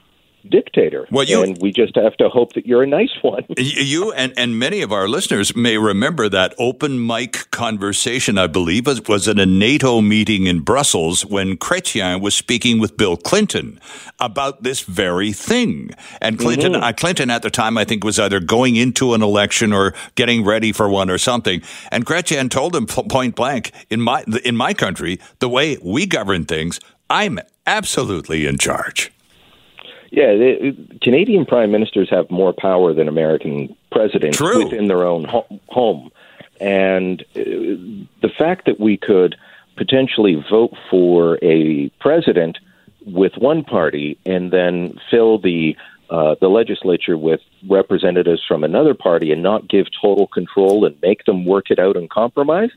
dictator. 0.48 1.06
Well, 1.10 1.24
you, 1.24 1.42
and 1.42 1.58
we 1.60 1.72
just 1.72 1.96
have 1.96 2.16
to 2.16 2.28
hope 2.28 2.54
that 2.54 2.66
you're 2.66 2.82
a 2.82 2.86
nice 2.86 3.16
one. 3.22 3.44
you 3.58 4.12
and, 4.12 4.32
and 4.36 4.58
many 4.58 4.82
of 4.82 4.92
our 4.92 5.08
listeners 5.08 5.54
may 5.54 5.78
remember 5.78 6.28
that 6.28 6.54
open 6.58 7.04
mic 7.04 7.50
conversation, 7.50 8.38
I 8.38 8.46
believe, 8.46 8.86
was, 8.86 9.06
was 9.06 9.28
at 9.28 9.38
a 9.38 9.46
NATO 9.46 10.00
meeting 10.00 10.46
in 10.46 10.60
Brussels 10.60 11.24
when 11.24 11.56
Chrétien 11.56 12.20
was 12.20 12.34
speaking 12.34 12.78
with 12.78 12.96
Bill 12.96 13.16
Clinton 13.16 13.80
about 14.18 14.62
this 14.62 14.80
very 14.80 15.32
thing. 15.32 15.90
And 16.20 16.38
Clinton, 16.38 16.72
mm-hmm. 16.72 16.82
uh, 16.82 16.92
Clinton 16.92 17.30
at 17.30 17.42
the 17.42 17.50
time, 17.50 17.76
I 17.76 17.84
think, 17.84 18.04
was 18.04 18.18
either 18.18 18.40
going 18.40 18.76
into 18.76 19.14
an 19.14 19.22
election 19.22 19.72
or 19.72 19.94
getting 20.14 20.44
ready 20.44 20.72
for 20.72 20.88
one 20.88 21.10
or 21.10 21.18
something. 21.18 21.62
And 21.90 22.06
Chrétien 22.06 22.50
told 22.50 22.74
him 22.74 22.86
point 22.86 23.34
blank, 23.34 23.72
in 23.90 24.00
my, 24.00 24.24
in 24.44 24.56
my 24.56 24.74
country, 24.74 25.20
the 25.38 25.48
way 25.48 25.78
we 25.82 26.06
govern 26.06 26.44
things, 26.44 26.80
I'm 27.08 27.38
absolutely 27.66 28.46
in 28.46 28.58
charge. 28.58 29.12
Yeah, 30.10 30.34
the, 30.34 30.76
Canadian 31.02 31.46
prime 31.46 31.70
ministers 31.70 32.10
have 32.10 32.30
more 32.30 32.52
power 32.52 32.92
than 32.92 33.06
American 33.06 33.76
presidents 33.92 34.38
True. 34.38 34.64
within 34.64 34.88
their 34.88 35.04
own 35.04 35.24
ho- 35.24 35.46
home. 35.68 36.10
And 36.60 37.22
uh, 37.36 37.42
the 38.20 38.30
fact 38.36 38.66
that 38.66 38.80
we 38.80 38.96
could 38.96 39.36
potentially 39.76 40.44
vote 40.50 40.74
for 40.90 41.38
a 41.42 41.88
president 42.00 42.58
with 43.06 43.32
one 43.38 43.64
party 43.64 44.18
and 44.26 44.52
then 44.52 44.98
fill 45.10 45.38
the 45.38 45.76
uh, 46.10 46.34
the 46.40 46.48
legislature 46.48 47.16
with 47.16 47.40
representatives 47.68 48.42
from 48.46 48.64
another 48.64 48.94
party 48.94 49.30
and 49.30 49.44
not 49.44 49.68
give 49.68 49.86
total 50.02 50.26
control 50.26 50.84
and 50.84 51.00
make 51.02 51.24
them 51.24 51.44
work 51.44 51.70
it 51.70 51.78
out 51.78 51.96
and 51.96 52.10
compromise, 52.10 52.70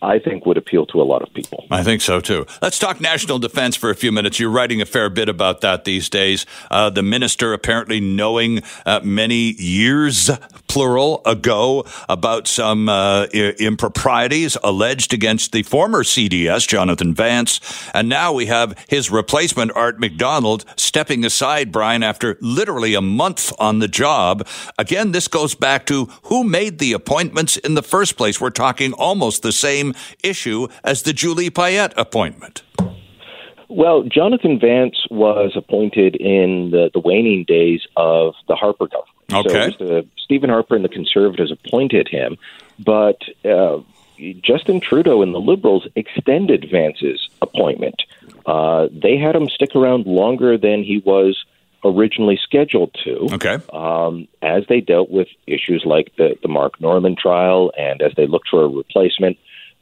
I 0.00 0.18
think 0.18 0.46
would 0.46 0.56
appeal 0.56 0.86
to 0.86 1.02
a 1.02 1.04
lot 1.04 1.22
of 1.22 1.32
people. 1.34 1.66
I 1.70 1.82
think 1.82 2.02
so 2.02 2.20
too. 2.20 2.46
Let's 2.62 2.78
talk 2.78 3.00
national 3.00 3.38
defense 3.38 3.76
for 3.76 3.90
a 3.90 3.94
few 3.94 4.12
minutes. 4.12 4.38
You're 4.38 4.50
writing 4.50 4.80
a 4.80 4.86
fair 4.86 5.10
bit 5.10 5.28
about 5.28 5.60
that 5.62 5.84
these 5.84 6.08
days. 6.08 6.46
Uh, 6.70 6.90
the 6.90 7.02
minister 7.02 7.52
apparently 7.52 8.00
knowing 8.00 8.62
uh, 8.86 9.00
many 9.02 9.54
years, 9.60 10.30
plural, 10.68 11.22
ago 11.24 11.84
about 12.08 12.46
some 12.46 12.88
uh, 12.88 13.24
improprieties 13.24 14.56
alleged 14.62 15.12
against 15.12 15.52
the 15.52 15.62
former 15.62 16.04
CDS, 16.04 16.68
Jonathan 16.68 17.14
Vance. 17.14 17.60
And 17.92 18.08
now 18.08 18.32
we 18.32 18.46
have 18.46 18.78
his 18.88 19.10
replacement, 19.10 19.72
Art 19.74 19.98
McDonald, 19.98 20.64
stepping 20.76 21.24
aside, 21.24 21.72
Brian, 21.72 22.02
after 22.02 22.38
literally 22.40 22.94
a 22.94 23.00
month 23.00 23.52
on 23.58 23.80
the 23.80 23.88
job. 23.88 24.46
Again, 24.78 25.12
this 25.12 25.26
goes 25.26 25.54
back 25.54 25.86
to 25.86 26.06
who 26.24 26.44
made 26.44 26.78
the 26.78 26.92
appointments 26.92 27.56
in 27.56 27.74
the 27.74 27.82
first 27.82 28.16
place. 28.16 28.40
We're 28.40 28.50
talking 28.50 28.92
almost 28.92 29.42
the 29.42 29.52
same 29.52 29.87
same 29.92 30.18
issue 30.22 30.68
as 30.84 31.02
the 31.02 31.12
Julie 31.12 31.50
Payette 31.50 31.94
appointment. 31.96 32.62
Well, 33.70 34.02
Jonathan 34.02 34.58
Vance 34.58 34.96
was 35.10 35.52
appointed 35.54 36.16
in 36.16 36.70
the, 36.70 36.90
the 36.92 37.00
waning 37.00 37.44
days 37.46 37.82
of 37.96 38.34
the 38.48 38.56
Harper 38.56 38.86
government. 38.86 39.46
Okay. 39.46 39.76
So 39.78 39.84
the, 39.84 40.06
Stephen 40.16 40.48
Harper 40.48 40.74
and 40.74 40.84
the 40.84 40.88
Conservatives 40.88 41.52
appointed 41.52 42.08
him, 42.08 42.38
but 42.78 43.20
uh, 43.44 43.80
Justin 44.42 44.80
Trudeau 44.80 45.20
and 45.20 45.34
the 45.34 45.38
Liberals 45.38 45.86
extended 45.96 46.66
Vance's 46.70 47.28
appointment. 47.42 48.02
Uh, 48.46 48.88
they 48.90 49.18
had 49.18 49.36
him 49.36 49.48
stick 49.48 49.76
around 49.76 50.06
longer 50.06 50.56
than 50.56 50.82
he 50.82 51.02
was 51.04 51.44
originally 51.84 52.38
scheduled 52.42 52.96
to. 53.04 53.28
Okay. 53.34 53.58
Um, 53.72 54.28
as 54.42 54.64
they 54.68 54.80
dealt 54.80 55.10
with 55.10 55.28
issues 55.46 55.82
like 55.84 56.12
the, 56.16 56.36
the 56.42 56.48
Mark 56.48 56.80
Norman 56.80 57.16
trial 57.16 57.70
and 57.78 58.00
as 58.02 58.12
they 58.16 58.26
looked 58.26 58.48
for 58.48 58.64
a 58.64 58.68
replacement. 58.68 59.36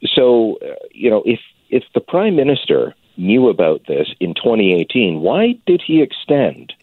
So, 0.05 0.57
uh, 0.61 0.75
you 0.91 1.09
know, 1.09 1.23
if 1.25 1.39
if 1.69 1.83
the 1.93 1.99
prime 1.99 2.35
minister 2.35 2.95
knew 3.17 3.49
about 3.49 3.81
this 3.87 4.07
in 4.19 4.33
2018, 4.35 5.21
why 5.21 5.55
did 5.65 5.81
he 5.85 6.01
extend 6.01 6.73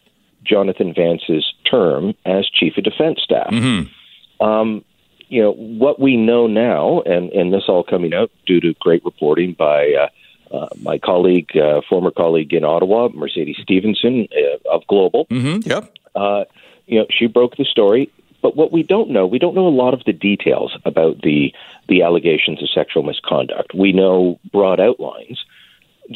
Jonathan 0.42 0.92
Vance's 0.92 1.54
term 1.70 2.14
as 2.26 2.48
chief 2.48 2.76
of 2.76 2.84
defense 2.84 3.20
staff? 3.22 3.50
Mm-hmm. 3.50 4.44
Um, 4.44 4.84
you 5.28 5.42
know, 5.42 5.52
what 5.52 5.98
we 5.98 6.16
know 6.16 6.46
now, 6.46 7.00
and, 7.02 7.30
and 7.32 7.52
this 7.52 7.64
all 7.68 7.82
coming 7.82 8.12
out 8.12 8.30
due 8.46 8.60
to 8.60 8.74
great 8.80 9.04
reporting 9.04 9.52
by 9.52 9.92
uh, 9.94 10.54
uh, 10.54 10.68
my 10.82 10.98
colleague, 10.98 11.56
uh, 11.56 11.80
former 11.88 12.10
colleague 12.10 12.52
in 12.52 12.64
Ottawa, 12.64 13.08
Mercedes 13.12 13.56
Stephenson 13.62 14.28
uh, 14.32 14.74
of 14.74 14.86
Global. 14.86 15.26
Mm-hmm. 15.26 15.68
Yep. 15.68 15.92
Uh, 16.14 16.44
you 16.86 16.98
know, 16.98 17.06
she 17.10 17.26
broke 17.26 17.56
the 17.56 17.64
story. 17.64 18.12
But 18.44 18.56
what 18.56 18.70
we 18.70 18.82
don't 18.82 19.08
know, 19.08 19.26
we 19.26 19.38
don't 19.38 19.54
know 19.54 19.66
a 19.66 19.70
lot 19.70 19.94
of 19.94 20.04
the 20.04 20.12
details 20.12 20.76
about 20.84 21.22
the 21.22 21.50
the 21.88 22.02
allegations 22.02 22.62
of 22.62 22.68
sexual 22.68 23.02
misconduct. 23.02 23.72
We 23.74 23.92
know 23.92 24.38
broad 24.52 24.80
outlines, 24.80 25.42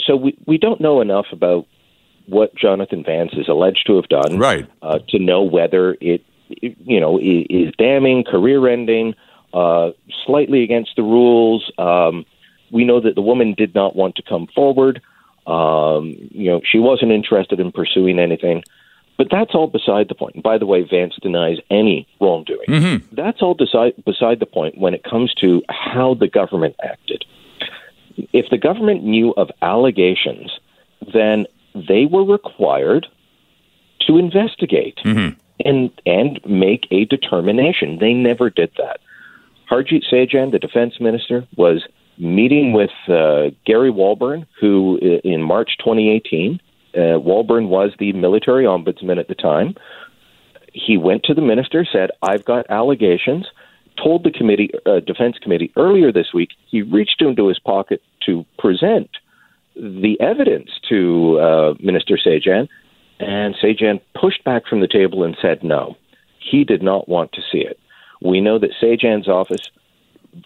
so 0.05 0.15
we 0.15 0.37
we 0.45 0.59
don't 0.59 0.79
know 0.79 1.01
enough 1.01 1.25
about 1.33 1.67
what 2.27 2.55
Jonathan 2.55 3.03
Vance 3.03 3.33
is 3.33 3.49
alleged 3.49 3.87
to 3.87 3.97
have 3.97 4.11
done, 4.11 4.39
right? 4.39 4.69
Uh, 4.83 4.99
to 5.09 5.19
know 5.19 5.43
whether 5.43 5.97
it, 6.03 6.23
it 6.51 6.77
you 6.85 7.01
know 7.01 7.17
is, 7.19 7.47
is 7.49 7.75
damning, 7.79 8.25
career-ending, 8.25 9.15
uh, 9.55 9.93
slightly 10.27 10.63
against 10.65 10.97
the 10.97 11.03
rules. 11.03 11.73
Um, 11.79 12.27
we 12.71 12.85
know 12.85 13.01
that 13.01 13.15
the 13.15 13.23
woman 13.23 13.55
did 13.55 13.75
not 13.75 13.97
want 13.97 14.17
to 14.17 14.23
come 14.23 14.49
forward. 14.55 15.01
Um, 15.47 16.15
you 16.31 16.51
know, 16.51 16.61
she 16.63 16.79
wasn't 16.79 17.11
interested 17.11 17.59
in 17.59 17.73
pursuing 17.73 18.19
anything. 18.19 18.65
But 19.19 19.27
that's 19.33 19.53
all 19.53 19.67
beside 19.67 20.09
the 20.09 20.15
point. 20.15 20.37
And 20.37 20.45
by 20.45 20.59
the 20.59 20.65
way, 20.65 20.83
Vance 20.83 21.17
denies 21.21 21.59
any 21.71 22.07
wrongdoing. 22.21 22.69
Mm-hmm. 22.69 23.15
That's 23.15 23.43
all 23.43 23.55
beside, 23.55 23.93
beside 24.05 24.39
the 24.39 24.47
point 24.47 24.79
when 24.79 24.95
it 24.95 25.03
comes 25.03 25.35
to 25.41 25.61
how 25.69 26.15
the 26.15 26.29
government 26.29 26.77
acted. 26.83 27.25
If 28.33 28.47
the 28.51 28.59
government 28.59 29.03
knew 29.03 29.35
of 29.37 29.51
allegations, 29.61 30.53
then 31.13 31.47
they 31.75 32.07
were 32.07 32.25
required 32.25 33.09
to 34.07 34.19
investigate 34.19 34.99
mm-hmm. 35.05 35.39
and 35.65 35.91
and 36.07 36.41
make 36.47 36.87
a 36.91 37.05
determination. 37.05 37.99
They 37.99 38.15
never 38.15 38.51
did 38.51 38.71
that. 38.79 39.01
Harjit 39.71 40.05
Sajjan, 40.11 40.51
the 40.51 40.59
defense 40.59 40.99
minister, 41.01 41.47
was 41.57 41.87
meeting 42.17 42.73
with 42.73 42.91
uh, 43.09 43.51
Gary 43.67 43.91
Walbourne, 43.91 44.47
who 44.61 44.99
in 45.23 45.43
March 45.43 45.77
2018 45.79 46.61
uh, 46.95 47.19
Walbourne 47.19 47.69
was 47.69 47.93
the 47.99 48.13
military 48.13 48.65
ombudsman 48.65 49.19
at 49.19 49.29
the 49.29 49.35
time. 49.35 49.75
He 50.73 50.97
went 50.97 51.25
to 51.25 51.35
the 51.35 51.43
minister, 51.43 51.85
said, 51.91 52.11
"I've 52.23 52.45
got 52.45 52.71
allegations." 52.71 53.47
Told 54.03 54.23
the 54.23 54.31
committee, 54.31 54.71
uh, 54.87 55.01
defense 55.01 55.39
committee, 55.39 55.73
earlier 55.77 56.13
this 56.13 56.33
week. 56.33 56.51
He 56.67 56.83
reached 56.83 57.21
into 57.21 57.49
his 57.49 57.59
pocket 57.59 58.01
to 58.27 58.47
present 58.57 59.11
the 59.75 60.21
evidence 60.21 60.71
to 60.89 61.41
uh, 61.41 61.75
Minister 61.81 62.17
Sajjan, 62.17 62.69
and 63.19 63.55
Sajjan 63.57 64.01
pushed 64.15 64.45
back 64.45 64.67
from 64.67 64.81
the 64.81 64.89
table 64.89 65.25
and 65.25 65.37
said 65.43 65.65
no. 65.65 65.97
He 66.39 66.65
did 66.65 66.83
not 66.83 67.09
want 67.09 67.33
to 67.33 67.43
see 67.51 67.59
it. 67.59 67.79
We 68.23 68.41
know 68.41 68.59
that 68.59 68.71
Sajjan's 68.81 69.29
office 69.29 69.69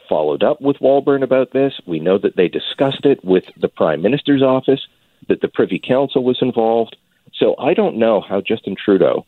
followed 0.08 0.42
up 0.42 0.60
with 0.60 0.80
Walbourne 0.80 1.22
about 1.22 1.52
this. 1.52 1.74
We 1.86 2.00
know 2.00 2.18
that 2.18 2.36
they 2.36 2.48
discussed 2.48 3.04
it 3.04 3.24
with 3.24 3.44
the 3.56 3.68
Prime 3.68 4.02
Minister's 4.02 4.42
office 4.42 4.86
that 5.28 5.40
the 5.40 5.48
Privy 5.48 5.78
Council 5.78 6.24
was 6.24 6.38
involved. 6.40 6.96
So 7.34 7.54
I 7.58 7.74
don't 7.74 7.96
know 7.96 8.20
how 8.20 8.40
Justin 8.40 8.76
Trudeau 8.82 9.26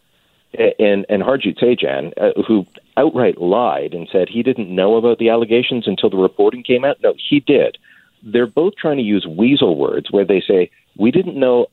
and 0.78 1.06
and 1.08 1.22
Harjit 1.22 1.58
Sajjan, 1.58 2.12
uh, 2.20 2.42
who 2.46 2.66
outright 2.96 3.40
lied 3.40 3.94
and 3.94 4.08
said 4.10 4.28
he 4.28 4.42
didn't 4.42 4.72
know 4.72 4.96
about 4.96 5.18
the 5.18 5.30
allegations 5.30 5.88
until 5.88 6.10
the 6.10 6.16
reporting 6.16 6.62
came 6.62 6.84
out. 6.84 6.98
No, 7.02 7.14
he 7.28 7.40
did. 7.40 7.78
They're 8.22 8.46
both 8.46 8.74
trying 8.76 8.96
to 8.98 9.02
use 9.02 9.26
weasel 9.26 9.76
words 9.76 10.10
where 10.10 10.24
they 10.24 10.40
say 10.40 10.70
we 10.96 11.10
didn't 11.10 11.38
know 11.38 11.66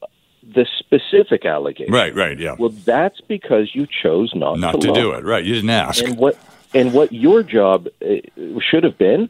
the 0.44 0.66
specific 0.80 1.46
allegation. 1.46 1.94
Right, 1.94 2.13
right, 2.16 2.38
yeah. 2.38 2.56
Well, 2.58 2.70
that's 2.70 3.22
because 3.22 3.75
you 3.75 3.86
chose 3.86 4.34
not, 4.34 4.60
not 4.60 4.82
to, 4.82 4.88
to 4.88 4.94
do 4.94 5.12
it. 5.12 5.24
Right, 5.24 5.46
you 5.46 5.54
didn't 5.54 5.70
ask. 5.70 6.04
And 6.04 6.18
what 6.18 6.38
and 6.74 6.94
what 6.94 7.12
your 7.12 7.44
job 7.44 7.88
uh, 8.01 8.16
should 8.60 8.84
have 8.84 8.98
been 8.98 9.30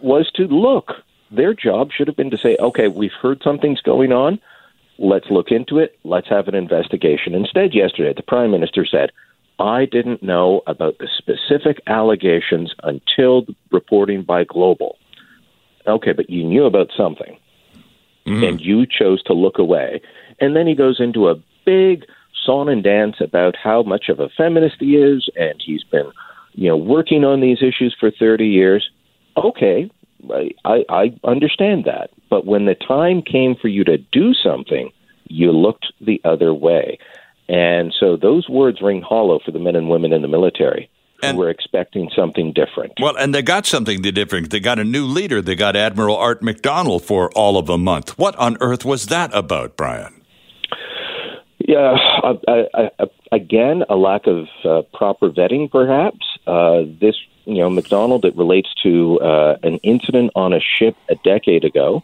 was 0.00 0.30
to 0.32 0.46
look 0.46 0.92
their 1.32 1.54
job 1.54 1.90
should 1.92 2.06
have 2.08 2.16
been 2.16 2.30
to 2.30 2.38
say, 2.38 2.56
okay, 2.58 2.88
we've 2.88 3.12
heard 3.20 3.42
something's 3.42 3.80
going 3.80 4.12
on. 4.12 4.40
Let's 4.98 5.30
look 5.30 5.50
into 5.50 5.78
it. 5.78 5.98
Let's 6.04 6.28
have 6.28 6.48
an 6.48 6.54
investigation. 6.54 7.34
Instead, 7.34 7.74
yesterday, 7.74 8.12
the 8.14 8.22
prime 8.22 8.50
minister 8.50 8.84
said, 8.84 9.10
I 9.58 9.86
didn't 9.86 10.22
know 10.22 10.62
about 10.66 10.98
the 10.98 11.08
specific 11.16 11.80
allegations 11.86 12.74
until 12.82 13.42
the 13.42 13.54
reporting 13.70 14.22
by 14.22 14.44
Global. 14.44 14.98
Okay, 15.86 16.12
but 16.12 16.30
you 16.30 16.44
knew 16.44 16.64
about 16.64 16.90
something, 16.96 17.36
mm-hmm. 18.26 18.44
and 18.44 18.60
you 18.60 18.86
chose 18.86 19.22
to 19.24 19.32
look 19.32 19.58
away. 19.58 20.00
And 20.40 20.54
then 20.54 20.66
he 20.66 20.74
goes 20.74 21.00
into 21.00 21.28
a 21.28 21.40
big 21.64 22.04
song 22.44 22.68
and 22.68 22.82
dance 22.82 23.16
about 23.20 23.56
how 23.56 23.82
much 23.82 24.08
of 24.08 24.20
a 24.20 24.28
feminist 24.28 24.76
he 24.78 24.96
is, 24.96 25.28
and 25.36 25.60
he's 25.64 25.84
been, 25.84 26.10
you 26.54 26.68
know, 26.68 26.76
working 26.76 27.24
on 27.24 27.40
these 27.40 27.62
issues 27.62 27.96
for 27.98 28.10
30 28.10 28.46
years. 28.46 28.90
Okay, 29.36 29.90
I, 30.64 30.84
I 30.88 31.14
understand 31.24 31.84
that. 31.84 32.10
But 32.30 32.46
when 32.46 32.66
the 32.66 32.74
time 32.74 33.22
came 33.22 33.56
for 33.60 33.68
you 33.68 33.84
to 33.84 33.98
do 33.98 34.34
something, 34.34 34.90
you 35.26 35.52
looked 35.52 35.86
the 36.00 36.20
other 36.24 36.54
way. 36.54 36.98
And 37.48 37.92
so 37.98 38.16
those 38.16 38.48
words 38.48 38.80
ring 38.80 39.02
hollow 39.02 39.40
for 39.44 39.50
the 39.50 39.58
men 39.58 39.76
and 39.76 39.88
women 39.88 40.12
in 40.12 40.22
the 40.22 40.28
military 40.28 40.88
who 41.20 41.28
and, 41.28 41.38
were 41.38 41.50
expecting 41.50 42.10
something 42.14 42.52
different. 42.52 42.92
Well, 43.00 43.16
and 43.16 43.34
they 43.34 43.42
got 43.42 43.66
something 43.66 44.00
different. 44.02 44.50
They 44.50 44.60
got 44.60 44.78
a 44.78 44.84
new 44.84 45.06
leader. 45.06 45.42
They 45.42 45.54
got 45.54 45.76
Admiral 45.76 46.16
Art 46.16 46.42
McDonald 46.42 47.04
for 47.04 47.30
all 47.32 47.56
of 47.58 47.68
a 47.68 47.78
month. 47.78 48.18
What 48.18 48.36
on 48.36 48.56
earth 48.60 48.84
was 48.84 49.06
that 49.06 49.34
about, 49.34 49.76
Brian? 49.76 50.22
Yeah, 51.58 51.96
uh, 52.24 52.34
I, 52.48 52.90
I, 52.98 53.06
again, 53.30 53.84
a 53.88 53.94
lack 53.94 54.26
of 54.26 54.46
uh, 54.64 54.82
proper 54.96 55.30
vetting, 55.30 55.70
perhaps. 55.70 56.26
Uh, 56.46 56.82
this 57.00 57.14
you 57.44 57.58
know, 57.58 57.70
McDonald, 57.70 58.24
it 58.24 58.36
relates 58.36 58.72
to 58.82 59.20
uh, 59.20 59.56
an 59.62 59.78
incident 59.78 60.32
on 60.34 60.52
a 60.52 60.60
ship 60.60 60.96
a 61.08 61.14
decade 61.16 61.64
ago 61.64 62.02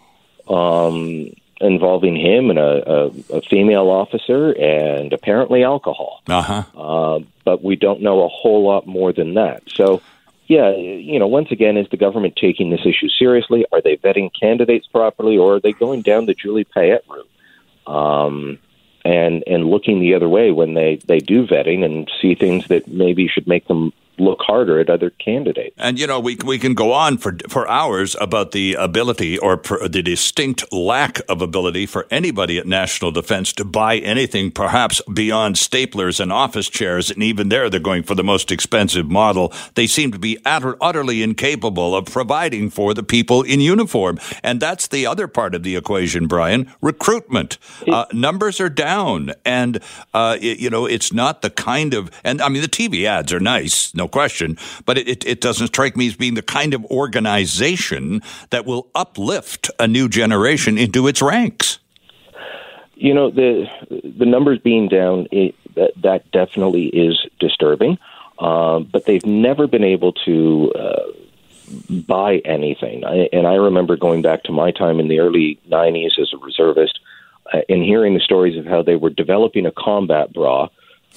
um, 0.49 1.33
involving 1.61 2.17
him 2.17 2.51
and 2.51 2.59
a, 2.59 2.91
a, 2.91 3.07
a, 3.37 3.43
female 3.43 3.89
officer 3.91 4.53
and 4.53 5.13
apparently 5.13 5.65
alcohol. 5.65 6.23
Uh-huh. 6.29 6.63
Uh, 6.77 7.21
but 7.45 7.63
we 7.63 7.77
don't 7.77 8.01
know 8.01 8.23
a 8.23 8.29
whole 8.29 8.65
lot 8.65 8.87
more 8.87 9.13
than 9.13 9.35
that. 9.35 9.63
So, 9.69 10.01
yeah, 10.47 10.75
you 10.75 11.19
know, 11.19 11.27
once 11.27 11.51
again, 11.51 11.77
is 11.77 11.89
the 11.91 11.97
government 11.97 12.37
taking 12.37 12.71
this 12.71 12.87
issue 12.87 13.09
seriously? 13.09 13.67
Are 13.73 13.83
they 13.83 13.97
vetting 13.97 14.31
candidates 14.39 14.87
properly, 14.87 15.37
or 15.37 15.57
are 15.57 15.61
they 15.61 15.73
going 15.73 16.03
down 16.03 16.27
the 16.27 16.35
Julie 16.35 16.65
Payette 16.65 17.05
route? 17.09 17.29
Um, 17.87 18.59
and 19.05 19.45
and 19.47 19.67
looking 19.67 20.01
the 20.01 20.15
other 20.15 20.29
way 20.29 20.51
when 20.51 20.75
they 20.75 20.97
they 21.07 21.19
do 21.19 21.47
vetting 21.47 21.85
and 21.85 22.11
see 22.21 22.35
things 22.35 22.67
that 22.69 22.89
maybe 22.89 23.29
should 23.29 23.47
make 23.47 23.67
them 23.69 23.93
look 24.21 24.41
harder 24.41 24.79
at 24.79 24.91
other 24.91 25.11
candidates. 25.11 25.75
And 25.79 25.99
you 25.99 26.07
know, 26.07 26.21
we 26.21 26.37
we 26.45 26.59
can 26.59 26.75
go 26.75 26.93
on 26.93 27.19
for 27.19 27.37
for 27.49 27.69
hours 27.69 28.17
about 28.21 28.53
the 28.53 28.75
ability 28.75 29.39
or 29.39 29.57
the 29.57 30.03
distinct 30.03 30.73
lack 30.73 31.21
of 31.29 31.43
ability 31.43 31.87
for 31.87 32.07
anybody 32.11 32.59
at 32.59 32.67
National 32.67 33.11
Defense 33.11 33.53
to 33.55 33.65
buy 33.65 33.99
anything, 33.99 34.51
perhaps 34.51 35.01
beyond 35.13 35.57
staplers 35.57 36.21
and 36.21 36.33
office 36.33 36.69
chairs. 36.69 37.11
And 37.11 37.23
even 37.23 37.49
there, 37.49 37.71
they're 37.71 37.81
going 37.81 38.03
for 38.03 38.15
the 38.15 38.25
most 38.25 38.51
expensive 38.51 39.11
model. 39.11 39.53
They 39.75 39.87
seem 39.87 40.13
to 40.13 40.19
be 40.19 40.39
utter, 40.45 40.77
utterly 40.81 41.23
incapable 41.23 41.95
of 41.95 42.07
providing 42.07 42.71
for 42.71 42.95
the 42.95 43.03
people 43.03 43.43
in 43.43 43.61
uniform. 43.61 44.19
And 44.43 44.61
that's 44.61 44.89
the 44.89 45.07
other 45.07 45.29
part 45.29 45.55
of 45.55 45.63
the 45.63 45.77
equation, 45.77 46.27
Brian. 46.27 46.73
Recruitment 46.81 47.59
uh, 47.87 48.07
numbers 48.13 48.61
are 48.61 48.69
down, 48.69 49.33
and 49.45 49.81
uh, 50.15 50.37
it, 50.41 50.59
you 50.59 50.71
know, 50.71 50.87
it's 50.87 51.13
not 51.13 51.43
the 51.43 51.51
kind 51.51 51.95
of 51.95 52.11
and 52.25 52.41
I 52.41 52.49
mean 52.49 52.63
the 52.63 52.69
TV 52.69 53.05
ads 53.05 53.33
are 53.33 53.41
nice, 53.41 53.95
no 53.95 54.08
question, 54.09 54.57
but 54.85 54.99
it, 54.99 55.09
it, 55.09 55.27
it 55.27 55.41
doesn't 55.41 55.69
strike 55.69 55.97
me 55.97 56.09
as 56.09 56.17
being 56.17 56.35
the 56.35 56.43
kind 56.43 56.75
of 56.75 56.85
organization 56.87 58.23
that 58.51 58.67
will 58.67 58.89
uplift 58.95 59.71
a 59.79 59.87
new 59.87 60.09
generation 60.09 60.79
into 60.79 61.07
its 61.07 61.23
ranks. 61.23 61.79
You 62.95 63.15
know 63.15 63.31
the 63.31 63.67
the 63.89 64.27
numbers 64.27 64.59
being 64.59 64.89
down 64.89 65.29
it, 65.31 65.55
that 65.77 65.93
that 66.03 66.31
definitely 66.33 66.87
is 66.87 67.25
disturbing, 67.39 67.97
uh, 68.41 68.81
but 68.81 69.07
they've 69.07 69.25
never 69.25 69.69
been 69.69 69.85
able 69.85 70.13
to 70.25 70.73
uh, 70.73 71.03
buy 71.91 72.39
anything. 72.45 73.05
I, 73.05 73.29
and 73.33 73.47
I 73.47 73.55
remember 73.55 73.97
going 73.97 74.23
back 74.23 74.43
to 74.45 74.53
my 74.53 74.73
time 74.73 74.99
in 74.99 75.07
the 75.07 75.21
early 75.21 75.61
'90s 75.71 76.19
as 76.19 76.33
a 76.35 76.39
reservist 76.39 76.99
uh, 77.53 77.61
and 77.69 77.83
hearing 77.83 78.15
the 78.15 78.21
stories 78.21 78.59
of 78.59 78.67
how 78.67 78.83
they 78.83 78.97
were 78.97 79.11
developing 79.11 79.65
a 79.67 79.73
combat 79.73 80.33
bra 80.33 80.69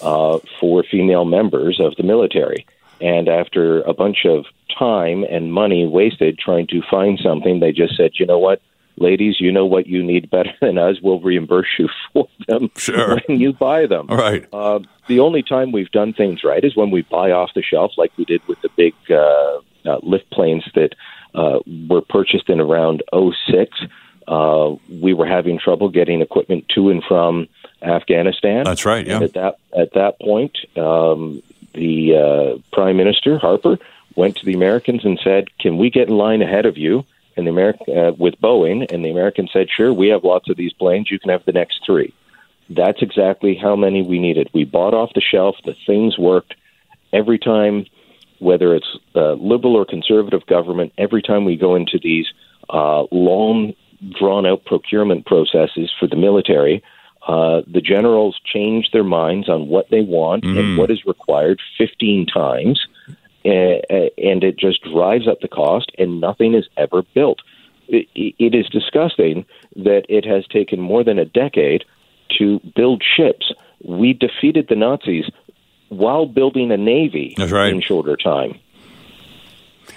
uh, 0.01 0.39
for 0.59 0.83
female 0.83 1.25
members 1.25 1.79
of 1.79 1.95
the 1.95 2.03
military. 2.03 2.65
And 3.01 3.27
after 3.27 3.81
a 3.81 3.93
bunch 3.93 4.25
of 4.25 4.45
time 4.77 5.23
and 5.23 5.51
money 5.51 5.87
wasted 5.87 6.37
trying 6.37 6.67
to 6.67 6.81
find 6.89 7.19
something, 7.21 7.59
they 7.59 7.71
just 7.71 7.97
said, 7.97 8.11
you 8.15 8.25
know 8.25 8.39
what? 8.39 8.61
Ladies, 8.97 9.37
you 9.39 9.51
know 9.51 9.65
what 9.65 9.87
you 9.87 10.03
need 10.03 10.29
better 10.29 10.51
than 10.61 10.77
us. 10.77 10.97
We'll 11.01 11.19
reimburse 11.19 11.67
you 11.79 11.89
for 12.13 12.27
them 12.47 12.69
sure. 12.77 13.19
when 13.27 13.39
you 13.39 13.53
buy 13.53 13.87
them. 13.87 14.07
All 14.09 14.17
right. 14.17 14.47
Uh, 14.53 14.79
the 15.07 15.19
only 15.19 15.41
time 15.41 15.71
we've 15.71 15.91
done 15.91 16.13
things 16.13 16.43
right 16.43 16.63
is 16.63 16.75
when 16.75 16.91
we 16.91 17.01
buy 17.01 17.31
off 17.31 17.51
the 17.55 17.63
shelf, 17.63 17.93
like 17.97 18.11
we 18.17 18.25
did 18.25 18.41
with 18.47 18.61
the 18.61 18.69
big 18.77 18.93
uh, 19.09 19.59
uh, 19.89 19.99
lift 20.03 20.29
planes 20.31 20.63
that 20.75 20.93
uh, 21.33 21.59
were 21.89 22.01
purchased 22.01 22.49
in 22.49 22.59
around 22.59 23.01
06. 23.13 23.79
Uh, 24.27 24.75
we 25.01 25.13
were 25.13 25.25
having 25.25 25.57
trouble 25.57 25.89
getting 25.89 26.21
equipment 26.21 26.65
to 26.75 26.89
and 26.89 27.03
from 27.07 27.47
Afghanistan. 27.81 28.63
That's 28.63 28.85
right. 28.85 29.05
Yeah. 29.05 29.15
And 29.15 29.23
at 29.23 29.33
that 29.33 29.55
at 29.77 29.93
that 29.93 30.19
point, 30.19 30.57
um, 30.77 31.41
the 31.73 32.15
uh, 32.15 32.59
Prime 32.73 32.97
Minister 32.97 33.37
Harper 33.37 33.77
went 34.15 34.37
to 34.37 34.45
the 34.45 34.53
Americans 34.53 35.05
and 35.05 35.19
said, 35.23 35.47
"Can 35.59 35.77
we 35.77 35.89
get 35.89 36.07
in 36.07 36.17
line 36.17 36.41
ahead 36.41 36.65
of 36.65 36.77
you?" 36.77 37.05
And 37.37 37.47
the 37.47 37.51
American 37.51 37.97
uh, 37.97 38.11
with 38.17 38.39
Boeing, 38.41 38.91
and 38.91 39.03
the 39.03 39.11
Americans 39.11 39.51
said, 39.53 39.67
"Sure, 39.69 39.93
we 39.93 40.09
have 40.09 40.23
lots 40.23 40.49
of 40.49 40.57
these 40.57 40.73
planes. 40.73 41.09
You 41.09 41.19
can 41.19 41.29
have 41.29 41.45
the 41.45 41.53
next 41.53 41.81
three. 41.85 42.13
That's 42.69 43.01
exactly 43.01 43.55
how 43.55 43.75
many 43.75 44.01
we 44.01 44.19
needed. 44.19 44.49
We 44.53 44.63
bought 44.63 44.93
off 44.93 45.11
the 45.13 45.21
shelf. 45.21 45.55
The 45.65 45.75
things 45.85 46.17
worked 46.17 46.55
every 47.11 47.37
time, 47.37 47.85
whether 48.39 48.75
it's 48.75 48.97
uh, 49.15 49.33
liberal 49.33 49.75
or 49.75 49.85
conservative 49.85 50.45
government. 50.45 50.93
Every 50.97 51.21
time 51.21 51.45
we 51.45 51.57
go 51.57 51.75
into 51.75 51.99
these 52.01 52.27
uh, 52.69 53.03
long, 53.11 53.73
drawn 54.17 54.45
out 54.45 54.65
procurement 54.65 55.25
processes 55.25 55.91
for 55.99 56.07
the 56.07 56.15
military 56.15 56.83
uh, 57.27 57.61
the 57.67 57.81
generals 57.81 58.39
change 58.43 58.91
their 58.91 59.03
minds 59.03 59.47
on 59.47 59.67
what 59.67 59.89
they 59.89 60.01
want 60.01 60.43
mm-hmm. 60.43 60.57
and 60.57 60.77
what 60.77 60.89
is 60.89 61.05
required 61.05 61.59
15 61.77 62.25
times, 62.25 62.85
uh, 63.45 63.81
and 64.17 64.43
it 64.43 64.57
just 64.57 64.83
drives 64.83 65.27
up 65.27 65.39
the 65.41 65.47
cost, 65.47 65.91
and 65.97 66.19
nothing 66.19 66.55
is 66.55 66.67
ever 66.77 67.03
built. 67.13 67.39
It, 67.87 68.07
it 68.15 68.55
is 68.55 68.67
disgusting 68.69 69.45
that 69.75 70.05
it 70.09 70.25
has 70.25 70.47
taken 70.47 70.79
more 70.79 71.03
than 71.03 71.19
a 71.19 71.25
decade 71.25 71.83
to 72.39 72.59
build 72.75 73.03
ships. 73.03 73.51
We 73.83 74.13
defeated 74.13 74.67
the 74.69 74.75
Nazis 74.75 75.25
while 75.89 76.25
building 76.25 76.71
a 76.71 76.77
navy 76.77 77.35
right. 77.37 77.73
in 77.73 77.81
shorter 77.81 78.15
time. 78.15 78.59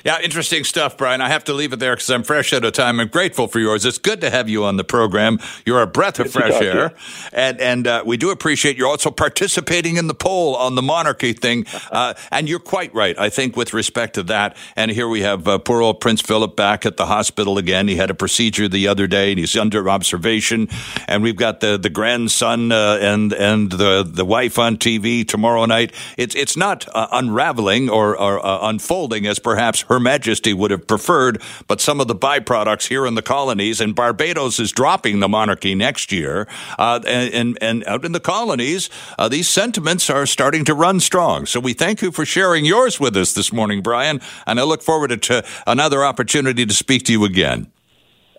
Yeah, 0.05 0.21
interesting 0.21 0.65
stuff, 0.65 0.99
Brian. 0.99 1.23
I 1.23 1.29
have 1.31 1.45
to 1.45 1.55
leave 1.55 1.73
it 1.73 1.79
there 1.79 1.97
because 1.97 2.11
I'm 2.11 2.25
fresh 2.25 2.53
out 2.53 2.63
of 2.63 2.75
time. 2.75 3.01
I'm 3.01 3.09
grateful 3.09 3.49
for 3.49 3.59
yours. 3.59 3.87
It's 3.87 3.97
good 3.97 4.21
to 4.21 4.29
have 4.29 4.51
you 4.51 4.63
on 4.63 4.77
the 4.77 4.85
program. 4.85 5.39
You're 5.65 5.81
a 5.81 5.87
breath 5.87 6.21
of 6.21 6.31
fresh 6.31 6.61
air, 6.61 6.93
and 7.33 7.59
and 7.59 7.87
uh, 7.87 8.03
we 8.05 8.19
do 8.19 8.31
appreciate 8.31 8.77
you're 8.77 8.87
also 8.89 9.11
participating 9.11 9.97
in 9.97 10.07
the 10.07 10.15
poll 10.15 10.57
on 10.57 10.75
the 10.75 10.83
monarchy 10.83 11.33
thing. 11.33 11.67
Uh, 11.95 12.15
and 12.33 12.49
you're 12.49 12.59
quite 12.59 12.93
right, 12.93 13.17
I 13.19 13.29
think, 13.29 13.57
with 13.57 13.73
respect 13.73 14.15
to 14.15 14.25
that. 14.25 14.57
And 14.75 14.91
here 14.91 15.07
we 15.07 15.21
have 15.21 15.47
uh, 15.47 15.59
poor 15.59 15.81
old 15.81 16.01
Prince 16.01 16.23
Philip 16.23 16.57
back 16.57 16.85
at 16.85 16.97
the 16.97 17.07
hospital 17.07 17.57
again. 17.57 17.87
He 17.87 17.95
had 17.95 18.11
a 18.11 18.15
procedure 18.15 18.67
the 18.69 18.89
other 18.89 19.07
day, 19.07 19.31
and 19.31 19.39
he's 19.39 19.57
under 19.57 19.89
observation. 19.89 20.69
And 21.07 21.23
we've 21.23 21.37
got 21.37 21.61
the 21.61 21.79
the 21.79 21.91
grandson 21.91 22.73
uh, 22.73 22.99
and 23.01 23.33
and 23.33 23.71
the 23.71 24.03
the 24.03 24.25
wife 24.25 24.59
on 24.59 24.77
TV 24.77 25.29
tomorrow 25.29 25.65
night. 25.67 25.93
It's 26.17 26.35
it's 26.35 26.57
not 26.57 26.89
uh, 26.95 27.07
unraveling 27.13 27.91
or, 27.91 28.19
or 28.19 28.45
uh, 28.45 28.69
unfolding 28.69 29.27
as 29.27 29.39
perhaps 29.39 29.83
her 29.83 29.94
Majesty 30.01 30.53
would 30.53 30.71
have 30.71 30.87
preferred, 30.87 31.43
but 31.69 31.81
some 31.81 32.01
of 32.01 32.09
the 32.09 32.15
byproducts 32.15 32.89
here 32.89 33.07
in 33.07 33.15
the 33.15 33.23
colonies, 33.23 33.81
and 33.81 33.95
Barbados 33.95 34.59
is 34.59 34.73
dropping 34.73 35.21
the 35.21 35.29
monarchy 35.29 35.75
next 35.75 36.13
year, 36.13 36.47
uh, 36.79 37.01
and, 37.07 37.35
and, 37.35 37.59
and, 37.61 37.85
out 37.85 38.05
in 38.05 38.13
the 38.13 38.21
colonies, 38.21 38.89
uh, 39.19 39.29
these 39.29 39.49
sentiments 39.49 40.09
are 40.09 40.27
starting 40.27 40.65
to 40.65 40.75
run 40.75 41.01
strong. 41.01 41.47
So 41.47 41.61
we 41.61 41.75
thank 41.75 42.03
you 42.03 42.11
for 42.11 42.25
sharing 42.25 42.65
yours 42.65 42.99
with 42.99 43.17
us 43.17 43.33
this 43.33 43.53
morning, 43.53 43.83
Brian, 43.83 44.21
and 44.47 44.59
I 44.59 44.63
look 44.63 44.83
forward 44.83 45.23
to 45.23 45.45
another 45.67 46.05
opportunity 46.05 46.65
to 46.67 46.75
speak 46.75 47.05
to 47.05 47.13
you 47.13 47.25
again. 47.25 47.74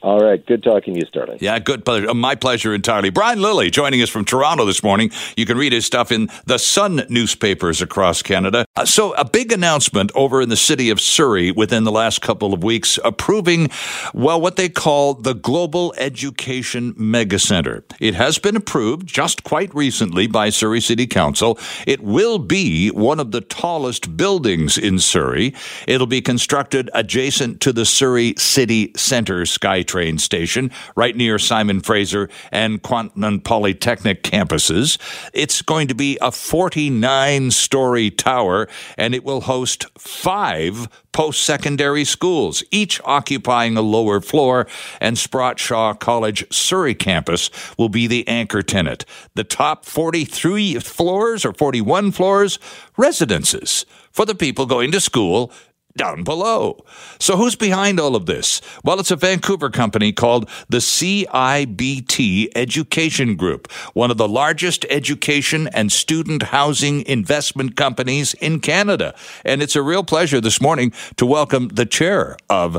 All 0.05 0.19
right. 0.19 0.45
Good 0.45 0.61
talking 0.61 0.93
to 0.93 0.99
you, 0.99 1.05
Sterling. 1.07 1.39
Yeah, 1.41 1.57
good 1.57 1.83
pleasure. 1.83 2.13
My 2.13 2.35
pleasure 2.35 2.75
entirely. 2.75 3.09
Brian 3.09 3.41
Lilley 3.41 3.71
joining 3.71 4.03
us 4.03 4.09
from 4.09 4.23
Toronto 4.23 4.63
this 4.63 4.83
morning. 4.83 5.09
You 5.35 5.47
can 5.47 5.57
read 5.57 5.73
his 5.73 5.83
stuff 5.83 6.11
in 6.11 6.29
the 6.45 6.59
Sun 6.59 7.07
newspapers 7.09 7.81
across 7.81 8.21
Canada. 8.21 8.67
Uh, 8.75 8.85
so, 8.85 9.13
a 9.13 9.25
big 9.25 9.51
announcement 9.51 10.11
over 10.13 10.43
in 10.43 10.49
the 10.49 10.55
city 10.55 10.91
of 10.91 11.01
Surrey 11.01 11.49
within 11.49 11.85
the 11.85 11.91
last 11.91 12.21
couple 12.21 12.53
of 12.53 12.63
weeks 12.63 12.99
approving, 13.03 13.69
well, 14.13 14.39
what 14.39 14.57
they 14.57 14.69
call 14.69 15.15
the 15.15 15.33
Global 15.33 15.91
Education 15.97 16.93
Mega 16.95 17.39
Center. 17.39 17.83
It 17.99 18.13
has 18.13 18.37
been 18.37 18.55
approved 18.55 19.07
just 19.07 19.43
quite 19.43 19.73
recently 19.73 20.27
by 20.27 20.51
Surrey 20.51 20.81
City 20.81 21.07
Council. 21.07 21.57
It 21.87 22.03
will 22.03 22.37
be 22.37 22.89
one 22.89 23.19
of 23.19 23.31
the 23.31 23.41
tallest 23.41 24.15
buildings 24.15 24.77
in 24.77 24.99
Surrey. 24.99 25.55
It'll 25.87 26.05
be 26.05 26.21
constructed 26.21 26.91
adjacent 26.93 27.59
to 27.61 27.73
the 27.73 27.85
Surrey 27.85 28.35
City 28.37 28.91
Center 28.95 29.45
Skytrain 29.45 29.94
train 29.95 30.17
station 30.17 30.69
right 30.97 31.15
near 31.15 31.39
Simon 31.39 31.79
Fraser 31.79 32.27
and 32.51 32.83
Kwantlen 32.83 33.41
Polytechnic 33.41 34.23
campuses. 34.23 34.97
It's 35.31 35.61
going 35.61 35.87
to 35.87 35.95
be 35.95 36.17
a 36.19 36.33
49 36.33 37.49
story 37.51 38.11
tower 38.11 38.67
and 38.97 39.15
it 39.15 39.23
will 39.23 39.39
host 39.39 39.85
five 39.97 40.89
post 41.13 41.43
secondary 41.43 42.03
schools, 42.03 42.61
each 42.71 42.99
occupying 43.05 43.77
a 43.77 43.81
lower 43.81 44.19
floor, 44.19 44.67
and 44.99 45.17
Sprott 45.17 45.59
Shaw 45.59 45.93
College 45.93 46.43
Surrey 46.53 46.93
campus 46.93 47.49
will 47.77 47.87
be 47.87 48.05
the 48.05 48.27
anchor 48.27 48.61
tenant. 48.61 49.05
The 49.33 49.45
top 49.45 49.85
43 49.85 50.79
floors 50.79 51.45
or 51.45 51.53
41 51.53 52.11
floors, 52.11 52.59
residences 52.97 53.85
for 54.11 54.25
the 54.25 54.35
people 54.35 54.65
going 54.65 54.91
to 54.91 54.99
school 54.99 55.53
down 55.97 56.23
below. 56.23 56.83
So, 57.19 57.37
who's 57.37 57.55
behind 57.55 57.99
all 57.99 58.15
of 58.15 58.25
this? 58.25 58.61
Well, 58.83 58.99
it's 58.99 59.11
a 59.11 59.15
Vancouver 59.15 59.69
company 59.69 60.11
called 60.11 60.49
the 60.67 60.79
CIBT 60.79 62.49
Education 62.55 63.35
Group, 63.35 63.71
one 63.93 64.11
of 64.11 64.17
the 64.17 64.27
largest 64.27 64.85
education 64.89 65.67
and 65.69 65.91
student 65.91 66.43
housing 66.43 67.05
investment 67.05 67.75
companies 67.75 68.33
in 68.35 68.59
Canada. 68.59 69.15
And 69.45 69.61
it's 69.61 69.75
a 69.75 69.81
real 69.81 70.03
pleasure 70.03 70.41
this 70.41 70.61
morning 70.61 70.91
to 71.15 71.25
welcome 71.25 71.69
the 71.69 71.85
chair 71.85 72.37
of 72.49 72.73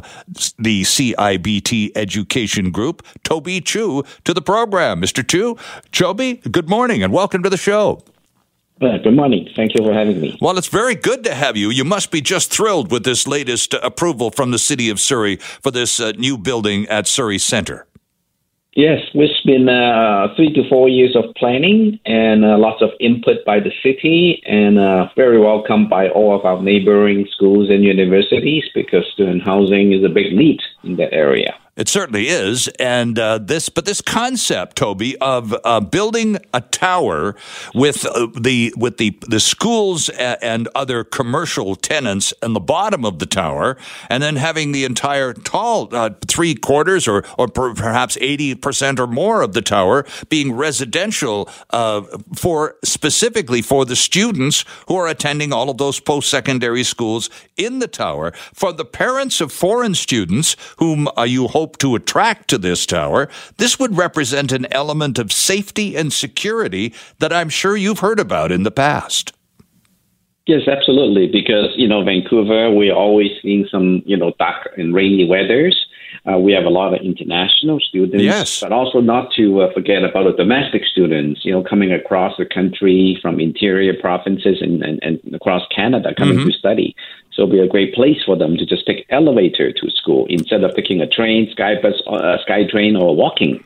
the 0.59 0.83
CIBT 0.83 1.93
Education 1.97 2.71
Group, 2.71 3.05
Toby 3.25 3.61
Chu, 3.61 4.05
to 4.25 4.35
the 4.35 4.43
program. 4.43 5.01
Mr. 5.01 5.27
Chu, 5.27 5.57
Toby, 5.91 6.35
good 6.51 6.69
morning 6.69 7.03
and 7.03 7.13
welcome 7.13 7.43
to 7.43 7.51
the 7.51 7.57
show. 7.57 8.03
Good 8.79 9.15
morning. 9.15 9.49
Thank 9.57 9.75
you 9.75 9.83
for 9.83 9.95
having 9.95 10.21
me. 10.21 10.37
Well, 10.39 10.59
it's 10.59 10.69
very 10.69 10.95
good 10.95 11.25
to 11.25 11.35
have 11.35 11.57
you. 11.57 11.71
You 11.71 11.85
must 11.85 12.11
be 12.11 12.21
just 12.21 12.53
thrilled 12.53 12.91
with 12.91 13.05
this 13.05 13.27
latest 13.27 13.73
uh, 13.73 13.81
approval 13.83 14.31
from 14.31 14.51
the 14.51 14.59
City 14.59 14.91
of 14.91 15.01
Surrey 15.01 15.37
for 15.37 15.71
this 15.71 15.99
uh, 15.99 16.13
new 16.19 16.37
building 16.37 16.87
at 16.89 17.07
Surrey 17.07 17.39
Centre. 17.39 17.87
Yes, 18.75 19.01
it's 19.15 19.41
been 19.47 19.71
uh, 19.71 20.29
three 20.37 20.53
to 20.53 20.69
four 20.69 20.91
years 20.91 21.17
of 21.17 21.25
planning 21.37 21.99
and 22.05 22.45
uh, 22.45 22.59
lots 22.59 22.83
of 22.83 22.91
input 23.01 23.43
by 23.47 23.59
the 23.59 23.73
city, 23.83 24.43
and 24.45 24.79
uh, 24.79 25.09
very 25.17 25.41
welcomed 25.41 25.89
by 25.89 26.11
all 26.11 26.39
of 26.39 26.45
our 26.45 26.63
neighboring 26.63 27.27
schools 27.33 27.71
and 27.71 27.83
universities 27.83 28.65
because 28.75 29.07
student 29.15 29.43
housing 29.43 29.95
is 29.95 30.05
a 30.05 30.11
big 30.11 30.37
need 30.37 30.61
in 30.85 30.97
that 30.97 31.15
area. 31.15 31.55
It 31.77 31.89
certainly 31.91 32.29
is, 32.29 32.69
and 32.79 33.19
uh, 33.19 33.37
this, 33.37 33.69
but 33.69 33.85
this 33.85 34.01
concept, 34.01 34.77
Toby, 34.77 35.15
of 35.19 35.55
uh, 35.63 35.81
building 35.81 36.39
a 36.55 36.63
tower 36.63 37.37
with 37.75 38.07
uh, 38.07 38.29
the 38.35 38.73
with 38.79 38.97
the 38.97 39.19
the 39.29 39.41
schools 39.41 40.09
and 40.09 40.69
other 40.75 41.05
commercial 41.05 41.77
tenants 41.77 42.33
in 42.43 42.55
the 42.55 42.61
bottom 42.61 43.05
of 43.05 43.19
the 43.19 43.27
tower, 43.27 43.77
and 44.09 44.23
then 44.23 44.37
having 44.37 44.73
the 44.73 44.85
entire 44.87 45.35
tall 45.35 45.95
uh, 45.95 46.09
three 46.27 46.55
quarters 46.55 47.07
or 47.07 47.25
or 47.37 47.47
perhaps 47.47 48.17
eighty 48.23 48.55
percent 48.55 48.99
or 48.99 49.07
more 49.07 49.43
of 49.43 49.53
the 49.53 49.61
tower 49.61 50.07
being 50.31 50.55
residential 50.55 51.47
uh, 51.71 52.01
for 52.35 52.77
specifically 52.85 53.61
for 53.61 53.85
the 53.85 53.97
students 53.97 54.65
who 54.89 54.97
are 54.97 55.09
attending 55.09 55.53
all 55.53 55.69
of 55.69 55.77
those 55.77 56.01
post 56.01 56.31
secondary 56.31 56.85
schools 56.85 57.29
in 57.59 57.81
the 57.81 57.89
tower. 57.89 58.33
For 58.55 58.73
the 58.73 58.87
parents 58.87 59.43
of 59.43 59.53
foreign 59.53 59.95
students 59.95 60.57
whom 60.79 61.07
uh, 61.19 61.25
you 61.25 61.49
hope 61.49 61.66
to 61.79 61.95
attract 61.95 62.49
to 62.49 62.59
this 62.59 62.87
tower, 62.87 63.29
this 63.59 63.79
would 63.79 63.97
represent 63.97 64.53
an 64.53 64.67
element 64.73 65.19
of 65.19 65.33
safety 65.33 65.97
and 65.97 66.13
security 66.13 66.95
that 67.19 67.33
I'm 67.33 67.49
sure 67.49 67.77
you've 67.77 68.01
heard 68.01 68.21
about 68.21 68.53
in 68.53 68.63
the 68.63 68.71
past. 68.71 69.33
Yes, 70.47 70.69
absolutely. 70.69 71.27
Because 71.27 71.73
you 71.77 71.89
know, 71.89 72.05
Vancouver, 72.05 72.71
we're 72.71 72.95
always 72.95 73.31
seeing 73.43 73.67
some 73.71 74.03
you 74.07 74.17
know 74.17 74.33
dark 74.39 74.71
and 74.77 74.95
rainy 74.95 75.27
weathers. 75.27 75.86
Uh, 76.29 76.39
we 76.39 76.53
have 76.53 76.65
a 76.65 76.71
lot 76.71 76.93
of 76.93 77.01
international 77.03 77.79
students, 77.79 78.23
yes. 78.23 78.61
but 78.61 78.73
also 78.73 79.01
not 79.01 79.31
to 79.33 79.63
uh, 79.63 79.73
forget 79.73 80.03
about 80.03 80.25
the 80.25 80.33
domestic 80.33 80.83
students, 80.85 81.45
you 81.45 81.53
know, 81.53 81.63
coming 81.63 81.93
across 81.93 82.37
the 82.37 82.45
country 82.45 83.17
from 83.23 83.39
interior 83.39 83.95
provinces 83.95 84.61
and, 84.61 84.83
and, 84.83 84.99
and 85.03 85.35
across 85.35 85.63
Canada 85.75 86.13
coming 86.17 86.39
mm-hmm. 86.39 86.49
to 86.49 86.59
study. 86.59 86.97
So 87.33 87.43
it'll 87.43 87.53
be 87.53 87.61
a 87.61 87.69
great 87.69 87.95
place 87.95 88.23
for 88.25 88.37
them 88.37 88.57
to 88.57 88.67
just 88.67 88.87
take 88.87 89.07
elevator 89.11 89.71
to 89.71 89.91
school 89.91 90.27
instead 90.29 90.65
of 90.65 90.75
taking 90.75 91.01
a 91.01 91.07
train, 91.07 91.49
sky 91.53 91.75
bus, 91.81 92.03
uh, 92.09 92.39
sky 92.43 92.65
train, 92.69 92.97
or 92.97 93.15
walking. 93.15 93.63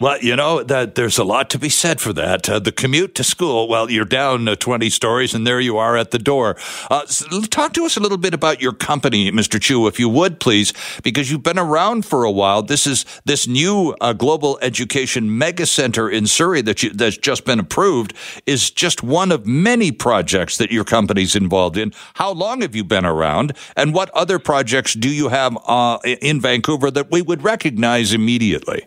Well, 0.00 0.18
you 0.20 0.34
know 0.34 0.64
that 0.64 0.96
there's 0.96 1.18
a 1.18 1.24
lot 1.24 1.48
to 1.50 1.58
be 1.58 1.68
said 1.68 2.00
for 2.00 2.12
that. 2.14 2.50
Uh, 2.50 2.58
the 2.58 2.72
commute 2.72 3.14
to 3.14 3.22
school, 3.22 3.68
well, 3.68 3.88
you're 3.88 4.04
down 4.04 4.48
uh, 4.48 4.56
20 4.56 4.90
stories, 4.90 5.34
and 5.34 5.46
there 5.46 5.60
you 5.60 5.78
are 5.78 5.96
at 5.96 6.10
the 6.10 6.18
door. 6.18 6.56
Uh, 6.90 7.06
talk 7.48 7.74
to 7.74 7.84
us 7.84 7.96
a 7.96 8.00
little 8.00 8.18
bit 8.18 8.34
about 8.34 8.60
your 8.60 8.72
company, 8.72 9.30
Mr. 9.30 9.60
Chu, 9.60 9.86
if 9.86 10.00
you 10.00 10.08
would, 10.08 10.40
please, 10.40 10.72
because 11.04 11.30
you've 11.30 11.44
been 11.44 11.60
around 11.60 12.04
for 12.04 12.24
a 12.24 12.30
while. 12.30 12.60
This 12.60 12.88
is 12.88 13.06
this 13.24 13.46
new 13.46 13.94
uh, 14.00 14.14
global 14.14 14.58
education 14.62 15.38
mega 15.38 15.64
center 15.64 16.10
in 16.10 16.26
Surrey 16.26 16.60
that 16.62 16.82
you, 16.82 16.90
that's 16.90 17.16
just 17.16 17.44
been 17.44 17.60
approved 17.60 18.14
is 18.46 18.72
just 18.72 19.04
one 19.04 19.30
of 19.30 19.46
many 19.46 19.92
projects 19.92 20.58
that 20.58 20.72
your 20.72 20.84
company's 20.84 21.36
involved 21.36 21.76
in. 21.76 21.92
How 22.14 22.32
long 22.32 22.62
have 22.62 22.74
you 22.74 22.82
been 22.82 23.06
around, 23.06 23.52
and 23.76 23.94
what 23.94 24.10
other 24.10 24.40
projects 24.40 24.94
do 24.94 25.08
you 25.08 25.28
have 25.28 25.56
uh, 25.68 25.98
in 26.04 26.40
Vancouver 26.40 26.90
that 26.90 27.12
we 27.12 27.22
would 27.22 27.44
recognize 27.44 28.12
immediately? 28.12 28.86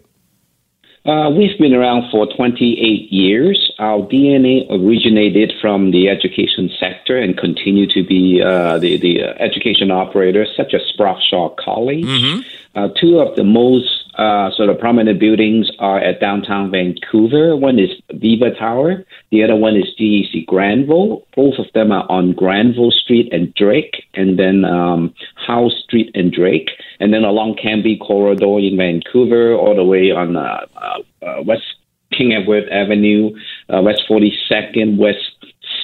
Uh, 1.08 1.30
we've 1.30 1.58
been 1.58 1.74
around 1.74 2.12
for 2.12 2.28
28 2.36 3.13
years. 3.13 3.72
Our 3.80 4.00
DNA 4.00 4.67
originated 4.70 5.54
from 5.62 5.91
the 5.91 6.10
education 6.10 6.70
sector 6.78 7.17
and 7.17 7.38
continue 7.38 7.88
to 7.93 8.04
be 8.04 8.41
uh, 8.46 8.78
the, 8.78 8.98
the 8.98 9.24
uh, 9.24 9.34
education 9.39 9.89
operators, 9.89 10.50
such 10.58 10.74
as 10.74 10.82
Sprott 10.89 11.24
Shaw 11.24 11.56
College. 11.56 12.04
Mm-hmm. 12.04 12.41
Uh, 12.77 12.89
two 13.01 13.17
of 13.17 13.35
the 13.35 13.43
most 13.43 13.89
uh, 14.19 14.51
sort 14.51 14.69
of 14.69 14.77
prominent 14.77 15.19
buildings 15.19 15.67
are 15.79 15.99
at 15.99 16.19
downtown 16.19 16.69
Vancouver. 16.69 17.55
One 17.55 17.79
is 17.79 17.89
Viva 18.13 18.51
Tower. 18.51 19.03
The 19.31 19.43
other 19.43 19.55
one 19.55 19.75
is 19.75 19.85
GEC 19.99 20.45
Granville. 20.45 21.25
Both 21.35 21.55
of 21.57 21.65
them 21.73 21.91
are 21.91 22.05
on 22.07 22.33
Granville 22.33 22.91
Street 22.91 23.33
and 23.33 23.51
Drake, 23.55 24.03
and 24.13 24.37
then 24.37 24.63
um, 24.63 25.11
Howe 25.47 25.69
Street 25.69 26.11
and 26.13 26.31
Drake, 26.31 26.69
and 26.99 27.11
then 27.11 27.23
along 27.23 27.55
Cambie 27.55 27.99
Corridor 27.99 28.59
in 28.59 28.77
Vancouver, 28.77 29.53
all 29.53 29.75
the 29.75 29.83
way 29.83 30.11
on 30.11 30.35
uh, 30.35 30.65
uh, 30.75 31.25
uh 31.25 31.41
West 31.43 31.63
King 32.11 32.33
Edward 32.33 32.69
Avenue, 32.69 33.31
uh, 33.73 33.81
West 33.81 34.03
42nd, 34.07 34.97
West 34.97 35.37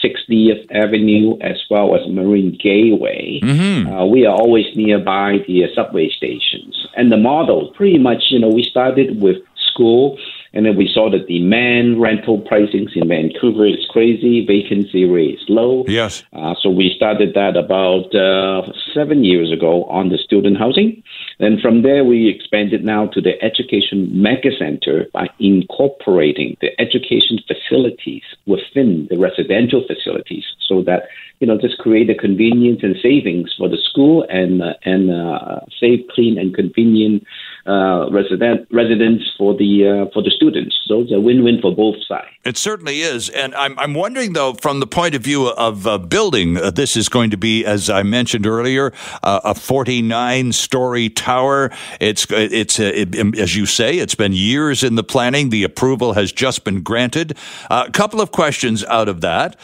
60th 0.04 0.66
Avenue, 0.72 1.38
as 1.42 1.62
well 1.70 1.96
as 1.96 2.08
Marine 2.10 2.58
Gateway. 2.62 3.40
Mm-hmm. 3.42 3.94
Uh, 3.94 4.06
we 4.06 4.26
are 4.26 4.36
always 4.36 4.66
nearby 4.76 5.38
the 5.48 5.66
uh, 5.66 5.68
subway 5.76 6.10
stations. 6.10 6.83
And 6.96 7.12
the 7.12 7.18
model, 7.18 7.72
pretty 7.76 7.98
much, 7.98 8.26
you 8.30 8.40
know, 8.40 8.50
we 8.50 8.64
started 8.64 9.22
with 9.22 9.38
school 9.58 10.18
and 10.54 10.66
then 10.66 10.76
we 10.78 10.90
saw 10.94 11.10
the 11.10 11.20
demand 11.20 12.00
rental 12.00 12.40
pricings 12.40 12.96
in 12.96 13.08
Vancouver 13.08 13.66
is 13.66 13.86
crazy, 13.90 14.46
vacancy 14.46 15.04
rate 15.04 15.40
is 15.40 15.46
low. 15.50 15.84
Yes. 15.88 16.24
Uh, 16.32 16.54
so 16.62 16.70
we 16.70 16.94
started 16.96 17.34
that 17.34 17.58
about 17.58 18.14
uh, 18.14 18.72
seven 18.94 19.24
years 19.24 19.52
ago 19.52 19.86
on 19.86 20.10
the 20.10 20.18
student 20.18 20.58
housing. 20.58 21.02
And 21.40 21.60
from 21.60 21.82
there, 21.82 22.04
we 22.06 22.30
expanded 22.30 22.86
now 22.86 23.08
to 23.08 23.22
the 23.22 23.42
education 23.44 24.10
mega 24.14 24.50
center 24.58 25.08
by 25.12 25.28
incorporating 25.40 26.56
the 26.62 26.70
education 26.80 27.40
facilities 27.48 28.24
within 28.46 29.08
the 29.10 29.18
residential 29.18 29.84
facilities 29.88 30.46
so 30.68 30.84
that, 30.84 31.04
you 31.40 31.48
know, 31.48 31.58
just 31.60 31.80
create 31.80 32.10
a 32.12 32.16
convenience 32.16 32.82
and 32.84 32.96
savings 33.02 33.52
for 33.58 33.68
the 33.68 33.78
school 33.90 34.24
and, 34.30 34.62
uh, 34.62 34.74
and 34.86 35.10
uh, 35.10 35.62
safe, 35.80 36.02
clean, 36.14 36.38
and 36.38 36.54
convenient 36.54 37.26
uh, 37.66 38.10
resident 38.12 38.68
residents 38.72 39.24
for 39.38 39.56
the 39.56 39.88
uh, 39.88 40.12
for 40.14 40.22
the 40.22 40.30
students. 40.30 40.78
So 40.86 41.00
it's 41.00 41.14
a 41.14 41.20
win-win 41.22 41.62
for 41.62 41.74
both 41.74 41.96
sides. 42.06 42.28
It 42.44 42.58
certainly 42.58 43.00
is, 43.02 43.30
and 43.30 43.56
I'm 43.56 43.80
I'm 43.80 43.94
wondering 43.94 44.34
though, 44.34 44.54
from 44.54 44.82
the 44.82 44.88
point 44.88 45.16
of 45.16 45.22
view 45.22 45.48
of 45.48 45.88
uh, 45.88 45.98
building, 45.98 46.58
uh, 46.58 46.72
this 46.72 46.98
is 46.98 47.08
going 47.08 47.30
to 47.30 47.38
be, 47.38 47.64
as 47.66 47.90
I 47.90 48.04
mentioned 48.04 48.46
earlier, 48.46 48.92
uh, 49.24 49.40
a 49.46 49.54
49-story 49.54 51.10
tower. 51.12 51.72
It's 52.02 52.28
it's 52.30 52.82
uh, 52.82 52.92
it, 52.94 53.40
as 53.40 53.56
you 53.56 53.66
say, 53.66 53.98
it's 53.98 54.16
been 54.16 54.34
years 54.34 54.84
in 54.84 54.96
the 54.96 55.04
planning. 55.04 55.50
The 55.50 55.64
approval 55.64 56.14
has 56.14 56.34
just 56.34 56.66
been 56.66 56.82
granted. 56.82 57.38
A 57.70 57.90
couple 57.92 58.20
of 58.20 58.32
questions 58.32 58.84
out 58.86 59.08
of 59.08 59.22
that. 59.22 59.56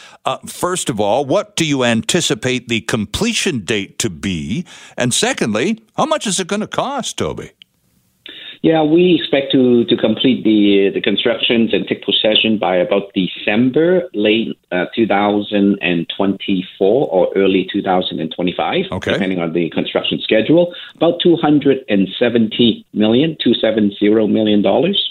first 0.48 0.90
of 0.90 1.02
all, 1.02 1.26
what 1.26 1.58
do 1.58 1.66
you 1.66 1.84
anticipate 1.84 2.70
the 2.70 2.80
completion 2.80 3.66
date 3.66 4.00
to 4.00 4.10
be? 4.10 4.66
And 4.96 5.14
secondly, 5.14 5.84
how 5.98 6.06
much 6.06 6.26
is 6.26 6.40
it 6.40 6.48
going 6.48 6.62
to 6.62 6.68
cost, 6.68 7.18
Toby? 7.18 7.52
Yeah, 8.62 8.84
we 8.84 9.16
expect 9.16 9.54
to, 9.54 9.86
to 9.86 9.96
complete 9.96 10.44
the 10.44 10.90
the 10.94 11.00
constructions 11.02 11.74
and 11.74 11.88
take 11.88 12.04
possession 12.04 12.58
by 12.58 12.76
about 12.76 13.14
December, 13.14 14.10
late 14.14 14.60
uh, 14.72 14.88
2024 14.94 17.08
or 17.10 17.32
early 17.38 17.70
2025, 17.72 18.86
okay. 18.92 19.14
depending 19.14 19.40
on 19.40 19.54
the 19.54 19.70
construction 19.70 20.20
schedule. 20.22 20.76
About 20.96 21.22
270 21.22 22.86
million, 22.94 23.38
270 23.42 24.28
million 24.28 24.62
dollars. 24.62 25.06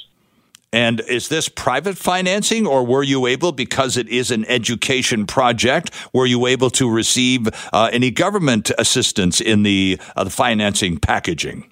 And 0.71 1.01
is 1.09 1.29
this 1.29 1.49
private 1.49 1.97
financing, 1.97 2.67
or 2.67 2.85
were 2.85 3.03
you 3.03 3.27
able, 3.27 3.53
because 3.53 3.97
it 3.97 4.07
is 4.09 4.31
an 4.31 4.45
education 4.45 5.27
project, 5.27 5.91
were 6.13 6.27
you 6.27 6.47
able 6.47 6.69
to 6.71 6.91
receive 6.91 7.49
uh, 7.73 7.89
any 7.91 8.11
government 8.11 8.71
assistance 8.77 9.41
in 9.41 9.63
the, 9.63 9.99
uh, 10.15 10.25
the 10.25 10.31
financing 10.31 10.99
packaging? 10.99 11.71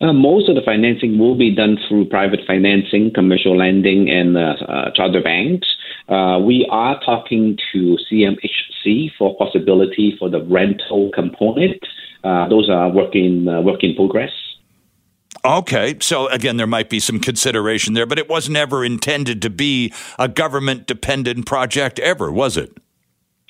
Uh, 0.00 0.12
most 0.12 0.48
of 0.48 0.54
the 0.54 0.62
financing 0.64 1.18
will 1.18 1.36
be 1.36 1.52
done 1.52 1.76
through 1.88 2.04
private 2.08 2.40
financing, 2.46 3.10
commercial 3.12 3.56
lending, 3.56 4.08
and 4.08 4.36
uh, 4.36 4.54
uh, 4.68 4.90
charter 4.94 5.20
banks. 5.20 5.66
Uh, 6.08 6.38
we 6.38 6.66
are 6.70 7.00
talking 7.04 7.58
to 7.72 7.98
CMHC 8.10 9.10
for 9.18 9.36
possibility 9.36 10.14
for 10.18 10.30
the 10.30 10.40
rental 10.42 11.10
component. 11.12 11.82
Those 12.22 12.68
are 12.70 12.90
work 12.90 13.14
in 13.14 13.46
work 13.64 13.82
in 13.82 13.94
progress. 13.94 14.30
Okay, 15.44 15.96
so 16.00 16.28
again, 16.28 16.56
there 16.56 16.66
might 16.66 16.90
be 16.90 17.00
some 17.00 17.20
consideration 17.20 17.94
there, 17.94 18.06
but 18.06 18.18
it 18.18 18.28
was 18.28 18.48
never 18.48 18.84
intended 18.84 19.40
to 19.42 19.50
be 19.50 19.92
a 20.18 20.28
government 20.28 20.86
dependent 20.86 21.46
project 21.46 21.98
ever, 21.98 22.30
was 22.30 22.56
it? 22.56 22.76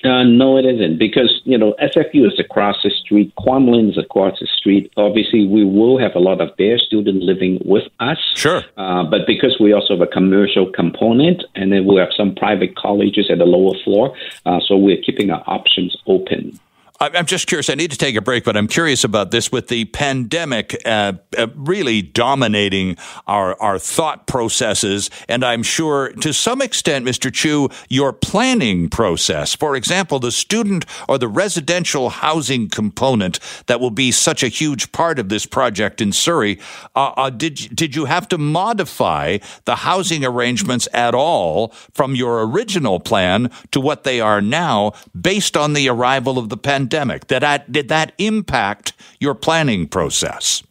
Uh, 0.03 0.23
no, 0.23 0.57
it 0.57 0.65
isn't 0.65 0.97
because 0.97 1.41
you 1.43 1.57
know 1.57 1.75
SFU 1.81 2.25
is 2.25 2.39
across 2.39 2.77
the 2.83 2.89
street, 2.89 3.33
Kwantlen 3.35 3.89
is 3.89 3.97
across 3.97 4.39
the 4.39 4.47
street. 4.47 4.91
Obviously, 4.95 5.45
we 5.45 5.65
will 5.65 5.97
have 5.99 6.15
a 6.15 6.19
lot 6.19 6.39
of 6.39 6.49
their 6.57 6.77
students 6.77 7.25
living 7.25 7.59
with 7.65 7.83
us. 7.99 8.17
Sure. 8.35 8.63
Uh, 8.77 9.03
but 9.03 9.27
because 9.27 9.57
we 9.59 9.73
also 9.73 9.97
have 9.97 10.07
a 10.07 10.11
commercial 10.11 10.71
component, 10.71 11.43
and 11.55 11.73
then 11.73 11.85
we 11.85 11.97
have 11.97 12.09
some 12.15 12.33
private 12.33 12.77
colleges 12.77 13.29
at 13.29 13.39
the 13.39 13.45
lower 13.45 13.77
floor, 13.83 14.15
uh, 14.45 14.59
so 14.65 14.77
we're 14.77 15.01
keeping 15.01 15.31
our 15.31 15.43
options 15.47 15.97
open. 16.07 16.57
I'm 17.01 17.25
just 17.25 17.47
curious. 17.47 17.69
I 17.69 17.75
need 17.75 17.91
to 17.91 17.97
take 17.97 18.17
a 18.17 18.21
break, 18.21 18.43
but 18.43 18.57
I'm 18.57 18.67
curious 18.67 19.05
about 19.05 19.31
this 19.31 19.53
with 19.53 19.69
the 19.69 19.85
pandemic 19.85 20.81
uh, 20.85 21.13
uh, 21.37 21.47
really 21.55 22.01
dominating 22.01 22.97
our 23.25 23.55
our 23.61 23.79
thought 23.79 24.27
processes, 24.27 25.09
and 25.29 25.45
I'm 25.45 25.63
sure 25.63 26.11
to 26.11 26.33
some 26.33 26.61
extent, 26.61 27.05
Mr. 27.05 27.33
Chu, 27.33 27.69
your 27.87 28.11
planning 28.11 28.89
process. 28.89 29.55
For 29.55 29.77
example, 29.77 30.19
the 30.19 30.31
student 30.31 30.85
or 31.07 31.17
the 31.17 31.29
residential 31.29 32.09
housing 32.09 32.67
component 32.67 33.39
that 33.67 33.79
will 33.79 33.91
be 33.91 34.11
such 34.11 34.43
a 34.43 34.49
huge 34.49 34.91
part 34.91 35.19
of 35.19 35.29
this 35.29 35.45
project 35.45 36.01
in 36.01 36.11
Surrey. 36.11 36.59
Uh, 36.97 37.13
uh 37.15 37.29
did 37.29 37.73
did 37.73 37.95
you 37.95 38.05
have 38.05 38.27
to 38.27 38.37
modify 38.37 39.37
the 39.63 39.77
housing 39.77 40.25
arrangements 40.25 40.85
at 40.93 41.15
all 41.15 41.69
from 41.93 42.13
your 42.13 42.45
original 42.45 42.99
plan 42.99 43.49
to 43.71 43.79
what 43.79 44.03
they 44.03 44.19
are 44.19 44.41
now, 44.41 44.91
based 45.19 45.55
on 45.55 45.71
the 45.71 45.87
arrival 45.87 46.37
of 46.37 46.49
the 46.49 46.57
pandemic? 46.57 46.88
Pandemic? 46.89 47.27
Did 47.27 47.41
that, 47.41 47.71
did 47.71 47.87
that 47.89 48.13
impact 48.17 48.93
your 49.19 49.35
planning 49.35 49.87
process? 49.87 50.63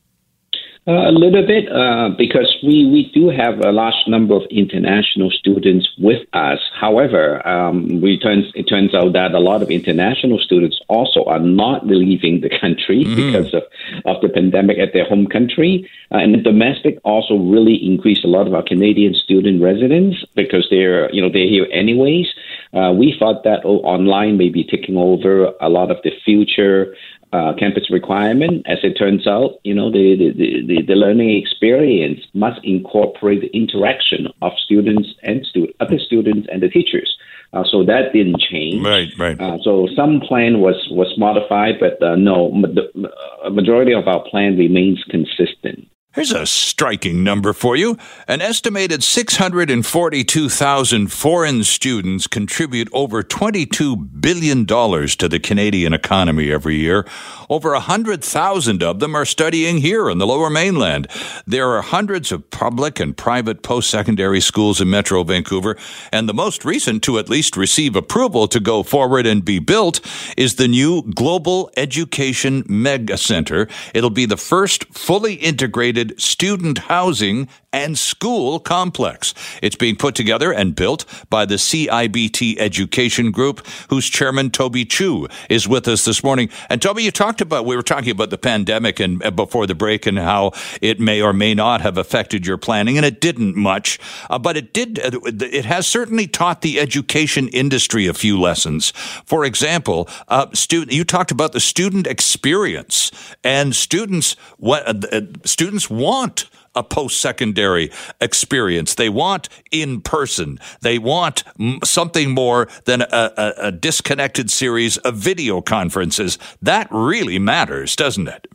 Uh, 0.86 1.10
a 1.10 1.12
little 1.12 1.46
bit, 1.46 1.70
uh, 1.70 2.08
because 2.16 2.48
we, 2.62 2.86
we 2.86 3.10
do 3.12 3.28
have 3.28 3.60
a 3.62 3.70
large 3.70 4.06
number 4.06 4.34
of 4.34 4.42
international 4.50 5.30
students 5.30 5.86
with 5.98 6.26
us. 6.32 6.58
However, 6.80 7.46
um, 7.46 8.00
we 8.00 8.18
turns, 8.18 8.46
it 8.54 8.62
turns 8.62 8.94
out 8.94 9.12
that 9.12 9.34
a 9.34 9.38
lot 9.38 9.60
of 9.60 9.70
international 9.70 10.38
students 10.38 10.80
also 10.88 11.24
are 11.24 11.40
not 11.40 11.86
leaving 11.86 12.40
the 12.40 12.48
country 12.48 13.04
mm-hmm. 13.04 13.16
because 13.16 13.52
of, 13.52 13.64
of 14.06 14.22
the 14.22 14.30
pandemic 14.30 14.78
at 14.78 14.94
their 14.94 15.04
home 15.04 15.26
country. 15.26 15.86
Uh, 16.10 16.24
and 16.24 16.32
the 16.32 16.38
domestic 16.38 16.98
also 17.04 17.36
really 17.36 17.74
increased 17.74 18.24
a 18.24 18.28
lot 18.28 18.46
of 18.46 18.54
our 18.54 18.62
Canadian 18.62 19.12
student 19.12 19.60
residents 19.60 20.24
because 20.34 20.66
they're, 20.70 21.12
you 21.12 21.20
know, 21.20 21.28
they're 21.30 21.46
here 21.46 21.66
anyways. 21.70 22.28
Uh, 22.74 22.92
we 22.92 23.14
thought 23.18 23.44
that 23.44 23.60
oh, 23.64 23.78
online 23.78 24.36
may 24.36 24.48
be 24.50 24.64
taking 24.64 24.96
over 24.96 25.52
a 25.60 25.68
lot 25.68 25.90
of 25.90 25.98
the 26.04 26.10
future 26.24 26.94
uh, 27.32 27.52
campus 27.58 27.90
requirement. 27.90 28.64
As 28.66 28.78
it 28.82 28.94
turns 28.94 29.26
out, 29.26 29.60
you 29.64 29.74
know, 29.74 29.90
the, 29.90 30.16
the, 30.16 30.66
the, 30.66 30.82
the, 30.86 30.94
learning 30.94 31.36
experience 31.36 32.20
must 32.34 32.60
incorporate 32.64 33.42
the 33.42 33.56
interaction 33.56 34.28
of 34.40 34.52
students 34.64 35.08
and 35.22 35.44
stu- 35.44 35.72
other 35.80 35.98
students 35.98 36.48
and 36.50 36.62
the 36.62 36.68
teachers. 36.68 37.16
Uh, 37.52 37.64
so 37.70 37.84
that 37.84 38.12
didn't 38.12 38.40
change. 38.40 38.84
Right, 38.84 39.08
right. 39.18 39.40
Uh, 39.40 39.58
so 39.62 39.88
some 39.96 40.20
plan 40.20 40.60
was 40.60 40.76
was 40.90 41.12
modified, 41.16 41.74
but 41.80 42.02
uh, 42.02 42.14
no, 42.16 42.50
the 42.62 43.50
majority 43.50 43.92
of 43.92 44.06
our 44.06 44.22
plan 44.28 44.58
remains 44.58 45.02
consistent. 45.08 45.88
Here's 46.18 46.32
a 46.32 46.46
striking 46.46 47.22
number 47.22 47.52
for 47.52 47.76
you. 47.76 47.96
An 48.26 48.40
estimated 48.40 49.04
642,000 49.04 51.12
foreign 51.12 51.62
students 51.62 52.26
contribute 52.26 52.88
over 52.92 53.22
$22 53.22 54.20
billion 54.20 54.66
to 54.66 55.28
the 55.28 55.38
Canadian 55.38 55.92
economy 55.92 56.50
every 56.50 56.74
year. 56.74 57.06
Over 57.48 57.70
100,000 57.70 58.82
of 58.82 58.98
them 58.98 59.14
are 59.14 59.24
studying 59.24 59.78
here 59.78 60.10
in 60.10 60.18
the 60.18 60.26
lower 60.26 60.50
mainland. 60.50 61.06
There 61.46 61.70
are 61.70 61.82
hundreds 61.82 62.32
of 62.32 62.50
public 62.50 62.98
and 62.98 63.16
private 63.16 63.62
post 63.62 63.88
secondary 63.88 64.40
schools 64.40 64.80
in 64.80 64.90
Metro 64.90 65.22
Vancouver, 65.22 65.76
and 66.10 66.28
the 66.28 66.34
most 66.34 66.64
recent 66.64 67.04
to 67.04 67.20
at 67.20 67.28
least 67.28 67.56
receive 67.56 67.94
approval 67.94 68.48
to 68.48 68.58
go 68.58 68.82
forward 68.82 69.24
and 69.24 69.44
be 69.44 69.60
built 69.60 70.00
is 70.36 70.56
the 70.56 70.66
new 70.66 71.04
Global 71.14 71.70
Education 71.76 72.64
Mega 72.68 73.16
Center. 73.16 73.68
It'll 73.94 74.10
be 74.10 74.26
the 74.26 74.36
first 74.36 74.84
fully 74.86 75.34
integrated 75.34 76.07
student 76.16 76.78
housing 76.78 77.48
and 77.72 77.98
school 77.98 78.58
complex. 78.58 79.34
It's 79.62 79.76
being 79.76 79.96
put 79.96 80.14
together 80.14 80.52
and 80.52 80.74
built 80.74 81.04
by 81.28 81.44
the 81.44 81.56
CIBT 81.56 82.56
Education 82.58 83.30
Group, 83.30 83.66
whose 83.90 84.08
chairman 84.08 84.50
Toby 84.50 84.86
Chu 84.86 85.28
is 85.50 85.68
with 85.68 85.86
us 85.86 86.04
this 86.06 86.24
morning. 86.24 86.48
And 86.70 86.80
Toby, 86.80 87.02
you 87.02 87.10
talked 87.10 87.40
about 87.40 87.66
we 87.66 87.76
were 87.76 87.82
talking 87.82 88.10
about 88.10 88.30
the 88.30 88.38
pandemic 88.38 89.00
and 89.00 89.22
uh, 89.22 89.30
before 89.30 89.66
the 89.66 89.74
break 89.74 90.06
and 90.06 90.18
how 90.18 90.52
it 90.80 90.98
may 90.98 91.20
or 91.20 91.32
may 91.34 91.54
not 91.54 91.82
have 91.82 91.98
affected 91.98 92.46
your 92.46 92.56
planning, 92.56 92.96
and 92.96 93.04
it 93.04 93.20
didn't 93.20 93.54
much, 93.54 93.98
uh, 94.30 94.38
but 94.38 94.56
it 94.56 94.72
did. 94.72 94.98
Uh, 94.98 95.20
it 95.24 95.66
has 95.66 95.86
certainly 95.86 96.26
taught 96.26 96.62
the 96.62 96.80
education 96.80 97.48
industry 97.48 98.06
a 98.06 98.14
few 98.14 98.40
lessons. 98.40 98.92
For 99.26 99.44
example, 99.44 100.08
uh, 100.28 100.46
student, 100.54 100.92
you 100.92 101.04
talked 101.04 101.30
about 101.30 101.52
the 101.52 101.60
student 101.60 102.06
experience, 102.06 103.12
and 103.44 103.76
students 103.76 104.36
what 104.56 105.12
uh, 105.12 105.20
students 105.44 105.90
want 105.90 106.48
a 106.78 106.82
post 106.82 107.20
secondary 107.20 107.90
experience. 108.20 108.94
They 108.94 109.08
want 109.08 109.48
in 109.70 110.00
person. 110.00 110.58
They 110.80 110.98
want 110.98 111.44
something 111.84 112.30
more 112.30 112.68
than 112.84 113.02
a, 113.02 113.06
a, 113.12 113.52
a 113.68 113.72
disconnected 113.72 114.50
series 114.50 114.96
of 114.98 115.16
video 115.16 115.60
conferences. 115.60 116.38
That 116.62 116.88
really 116.90 117.38
matters, 117.38 117.96
doesn't 117.96 118.28
it? 118.28 118.46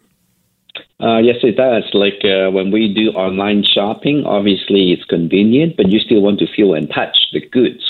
Uh, 0.99 1.17
yes, 1.17 1.35
it 1.43 1.57
does. 1.57 1.83
Like 1.93 2.23
uh, 2.23 2.49
when 2.51 2.71
we 2.71 2.93
do 2.93 3.09
online 3.09 3.63
shopping, 3.63 4.23
obviously 4.25 4.93
it's 4.93 5.03
convenient, 5.03 5.75
but 5.75 5.91
you 5.91 5.99
still 5.99 6.21
want 6.21 6.39
to 6.39 6.47
feel 6.55 6.73
and 6.73 6.89
touch 6.89 7.17
the 7.33 7.41
goods. 7.45 7.83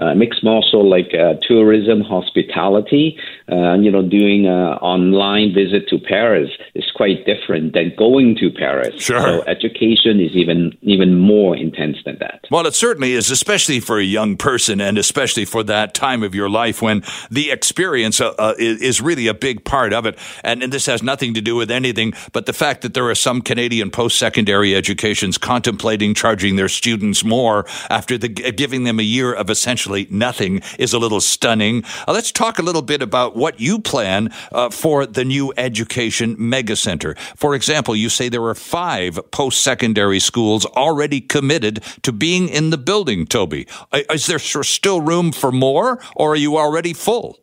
Uh, 0.00 0.14
mixed 0.14 0.42
more 0.42 0.62
so 0.70 0.78
like 0.78 1.12
uh, 1.14 1.34
tourism, 1.42 2.00
hospitality, 2.00 3.18
uh, 3.52 3.74
you 3.74 3.90
know, 3.90 4.00
doing 4.00 4.46
an 4.46 4.78
online 4.80 5.52
visit 5.52 5.86
to 5.88 5.98
Paris 5.98 6.50
is 6.74 6.90
quite 6.94 7.26
different 7.26 7.74
than 7.74 7.92
going 7.98 8.34
to 8.36 8.50
Paris. 8.50 9.02
Sure. 9.02 9.20
So 9.20 9.42
education 9.42 10.18
is 10.20 10.32
even 10.34 10.76
even 10.80 11.18
more 11.18 11.54
intense 11.56 11.98
than 12.06 12.16
that. 12.20 12.46
Well, 12.50 12.66
it 12.66 12.74
certainly 12.74 13.12
is, 13.12 13.30
especially 13.30 13.78
for 13.80 13.98
a 13.98 14.04
young 14.04 14.38
person, 14.38 14.80
and 14.80 14.96
especially 14.96 15.44
for 15.44 15.62
that 15.64 15.92
time 15.92 16.22
of 16.22 16.34
your 16.34 16.48
life 16.48 16.80
when 16.80 17.02
the 17.30 17.50
experience 17.50 18.22
uh, 18.22 18.30
uh, 18.38 18.54
is 18.58 19.02
really 19.02 19.26
a 19.26 19.34
big 19.34 19.64
part 19.64 19.92
of 19.92 20.06
it. 20.06 20.16
And, 20.42 20.62
and 20.62 20.72
this 20.72 20.86
has 20.86 21.02
nothing 21.02 21.34
to 21.34 21.42
do 21.42 21.56
with 21.56 21.70
anything 21.70 22.14
but 22.32 22.46
the 22.46 22.54
fact 22.54 22.80
that 22.82 22.94
there 22.94 23.08
are 23.10 23.14
some 23.14 23.42
Canadian 23.42 23.90
post-secondary 23.90 24.74
educations 24.74 25.36
contemplating 25.36 26.14
charging 26.14 26.56
their 26.56 26.68
students 26.68 27.22
more 27.22 27.66
after 27.90 28.16
the, 28.16 28.28
giving 28.28 28.84
them 28.84 28.98
a 28.98 29.02
year 29.02 29.34
of 29.34 29.50
essentially 29.50 29.89
nothing 30.10 30.62
is 30.78 30.92
a 30.92 30.98
little 30.98 31.20
stunning. 31.20 31.84
Uh, 32.06 32.12
let's 32.12 32.32
talk 32.32 32.58
a 32.58 32.62
little 32.62 32.82
bit 32.82 33.02
about 33.02 33.36
what 33.36 33.60
you 33.60 33.78
plan 33.78 34.32
uh, 34.52 34.70
for 34.70 35.06
the 35.06 35.24
new 35.24 35.52
education 35.56 36.36
megacenter. 36.36 37.18
For 37.36 37.54
example, 37.54 37.96
you 37.96 38.08
say 38.08 38.28
there 38.28 38.44
are 38.44 38.54
five 38.54 39.18
post 39.30 39.62
secondary 39.62 40.20
schools 40.20 40.64
already 40.66 41.20
committed 41.20 41.82
to 42.02 42.12
being 42.12 42.48
in 42.48 42.70
the 42.70 42.78
building, 42.78 43.26
Toby. 43.26 43.66
Uh, 43.92 44.00
is 44.12 44.26
there 44.26 44.38
still 44.38 45.00
room 45.00 45.32
for 45.32 45.52
more, 45.52 46.00
or 46.16 46.32
are 46.32 46.36
you 46.36 46.56
already 46.56 46.92
full? 46.92 47.38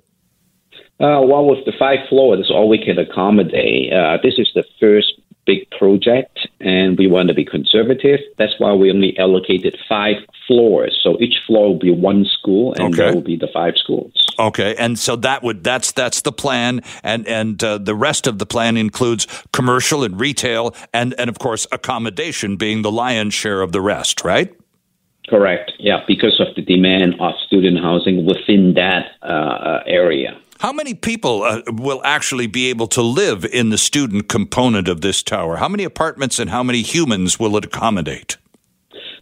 Uh, 0.99 1.21
well, 1.21 1.45
with 1.45 1.63
the 1.65 1.73
five 1.77 1.99
floors, 2.09 2.49
all 2.49 2.67
we 2.67 2.83
can 2.83 2.97
accommodate. 2.97 3.93
Uh, 3.93 4.17
this 4.23 4.33
is 4.39 4.49
the 4.55 4.63
first 4.79 5.13
big 5.47 5.67
project 5.71 6.37
and 6.59 6.97
we 6.97 7.07
want 7.07 7.29
to 7.29 7.33
be 7.33 7.45
conservative. 7.45 8.19
That's 8.37 8.53
why 8.59 8.73
we 8.73 8.91
only 8.91 9.17
allocated 9.17 9.75
five 9.87 10.17
floors. 10.45 10.99
So 11.01 11.17
each 11.19 11.35
floor 11.47 11.69
will 11.69 11.79
be 11.79 11.91
one 11.91 12.25
school, 12.25 12.73
and 12.73 12.93
okay. 12.93 12.97
there 12.97 13.13
will 13.13 13.21
be 13.21 13.37
the 13.37 13.47
five 13.53 13.75
schools. 13.77 14.13
Okay, 14.37 14.75
and 14.77 14.99
so 14.99 15.15
that 15.17 15.41
would 15.43 15.63
that's 15.63 15.91
that's 15.91 16.21
the 16.21 16.31
plan, 16.31 16.81
and 17.03 17.27
and 17.27 17.63
uh, 17.63 17.77
the 17.77 17.95
rest 17.95 18.27
of 18.27 18.37
the 18.37 18.45
plan 18.45 18.77
includes 18.77 19.27
commercial 19.53 20.03
and 20.03 20.19
retail, 20.19 20.75
and 20.93 21.15
and 21.17 21.29
of 21.29 21.39
course 21.39 21.65
accommodation 21.71 22.57
being 22.57 22.81
the 22.81 22.91
lion's 22.91 23.33
share 23.33 23.61
of 23.61 23.71
the 23.71 23.81
rest, 23.81 24.23
right? 24.23 24.53
Correct. 25.29 25.73
Yeah, 25.79 26.03
because 26.07 26.39
of 26.39 26.55
the 26.55 26.61
demand 26.61 27.15
of 27.19 27.33
student 27.45 27.79
housing 27.79 28.25
within 28.25 28.75
that 28.75 29.11
uh, 29.21 29.25
uh 29.25 29.83
area. 29.85 30.39
How 30.59 30.73
many 30.73 30.95
people 30.95 31.43
uh, 31.43 31.61
will 31.71 32.01
actually 32.03 32.47
be 32.47 32.69
able 32.69 32.87
to 32.87 33.01
live 33.01 33.45
in 33.45 33.69
the 33.69 33.77
student 33.77 34.27
component 34.27 34.87
of 34.87 35.01
this 35.01 35.21
tower? 35.21 35.57
How 35.57 35.69
many 35.69 35.83
apartments 35.83 36.39
and 36.39 36.49
how 36.49 36.63
many 36.63 36.81
humans 36.81 37.39
will 37.39 37.55
it 37.57 37.65
accommodate? 37.65 38.37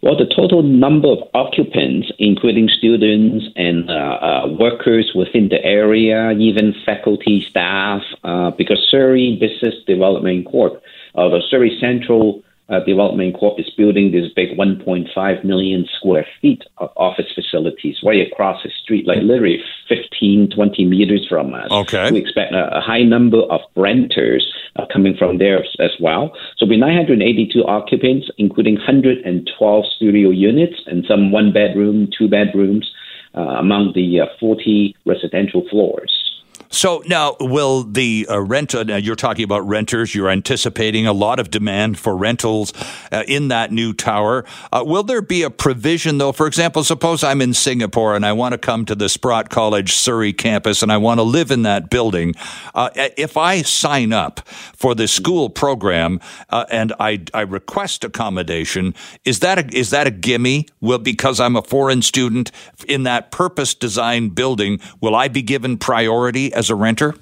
Well, 0.02 0.16
the 0.18 0.32
total 0.34 0.64
number 0.64 1.10
of 1.10 1.18
occupants, 1.34 2.12
including 2.20 2.70
students 2.70 3.46
and 3.56 3.90
uh, 3.90 3.94
uh, 3.94 4.48
workers 4.60 5.12
within 5.16 5.50
the 5.50 5.62
area, 5.64 6.32
even 6.32 6.74
faculty, 6.86 7.46
staff, 7.50 8.02
uh, 8.24 8.52
because 8.52 8.86
Surrey 8.90 9.38
Business 9.40 9.76
Development 9.88 10.46
Corp, 10.46 10.82
uh, 11.16 11.28
the 11.30 11.42
Surrey 11.50 11.76
Central 11.82 12.44
uh, 12.70 12.80
Development 12.80 13.36
Corp 13.38 13.60
is 13.60 13.70
building 13.78 14.12
this 14.12 14.32
big 14.36 14.58
1.5 14.58 15.44
million 15.44 15.86
square 15.98 16.26
feet 16.42 16.64
of 16.78 16.90
office 16.96 17.32
facilities 17.34 17.98
right 18.04 18.26
across 18.26 18.64
the 18.64 18.72
street, 18.84 19.06
like 19.08 19.20
literally 19.22 19.60
15, 19.88 20.50
20 20.56 20.86
meters 20.86 21.26
from 21.30 21.54
us. 21.54 21.70
Okay. 21.70 22.12
We 22.12 22.20
expect 22.20 22.54
a, 22.54 22.78
a 22.78 22.82
high 22.82 23.04
number 23.04 23.42
of 23.52 23.62
renters 23.76 24.52
uh, 24.78 24.86
coming 24.92 25.16
from 25.18 25.38
there 25.38 25.64
as 25.80 25.92
well. 26.00 26.36
So 26.58 26.66
we 26.66 26.78
982 26.78 27.64
occupants, 27.66 28.30
including 28.38 28.76
112 28.76 29.86
studio 29.96 30.30
units 30.32 30.82
and 30.88 31.06
some 31.08 31.32
one 31.32 31.54
bedroom, 31.54 32.10
two 32.18 32.28
bedrooms 32.28 32.92
uh, 33.36 33.42
among 33.42 33.94
the 33.94 34.22
uh, 34.22 34.26
40 34.40 34.96
residential 35.06 35.68
floors. 35.70 36.35
So 36.70 37.04
now, 37.08 37.36
will 37.40 37.84
the 37.84 38.28
uh, 38.30 38.40
rent? 38.42 38.76
Uh, 38.76 38.84
you're 38.96 39.16
talking 39.16 39.44
about 39.44 39.68
renters. 39.68 40.16
You're 40.16 40.30
anticipating 40.30 41.08
a 41.08 41.14
lot 41.14 41.40
of 41.40 41.52
demand 41.52 42.00
for 42.00 42.16
rentals 42.16 42.74
uh, 43.12 43.24
in 43.28 43.50
that 43.50 43.72
new 43.72 43.94
tower. 43.94 44.46
Uh, 44.72 44.84
will 44.86 45.04
there 45.04 45.22
be 45.22 45.44
a 45.44 45.50
provision, 45.50 46.18
though? 46.18 46.32
For 46.32 46.48
example, 46.48 46.84
suppose 46.84 47.24
I'm 47.24 47.42
in 47.42 47.54
Singapore 47.54 48.16
and 48.16 48.26
I 48.26 48.34
want 48.34 48.54
to 48.54 48.58
come 48.58 48.86
to 48.86 48.96
the 48.96 49.10
Sprott 49.10 49.50
College 49.50 49.94
Surrey 49.94 50.34
campus 50.34 50.82
and 50.82 50.92
I 50.92 50.98
want 50.98 51.20
to 51.20 51.24
live 51.24 51.52
in 51.52 51.62
that 51.64 51.90
building. 51.90 52.34
Uh, 52.74 52.90
if 52.96 53.38
I 53.38 53.62
sign 53.62 54.12
up 54.12 54.48
for 54.48 54.96
the 54.96 55.08
school 55.08 55.50
program 55.50 56.20
uh, 56.50 56.66
and 56.72 56.94
I, 57.00 57.24
I 57.34 57.42
request 57.42 58.04
accommodation, 58.04 58.94
is 59.24 59.40
that 59.40 59.60
a, 59.60 59.78
is 59.78 59.92
that 59.92 60.08
a 60.08 60.12
gimme? 60.12 60.68
Will 60.82 61.00
because 61.00 61.40
I'm 61.40 61.56
a 61.56 61.62
foreign 61.62 62.02
student 62.02 62.52
in 62.88 63.04
that 63.04 63.32
purpose 63.32 63.74
designed 63.74 64.36
building, 64.36 64.80
will 65.02 65.16
I 65.16 65.28
be 65.28 65.42
given 65.42 65.78
priority 65.78 66.54
as 66.54 66.65
as 66.66 66.72
a 66.72 66.76
renter? 66.76 67.14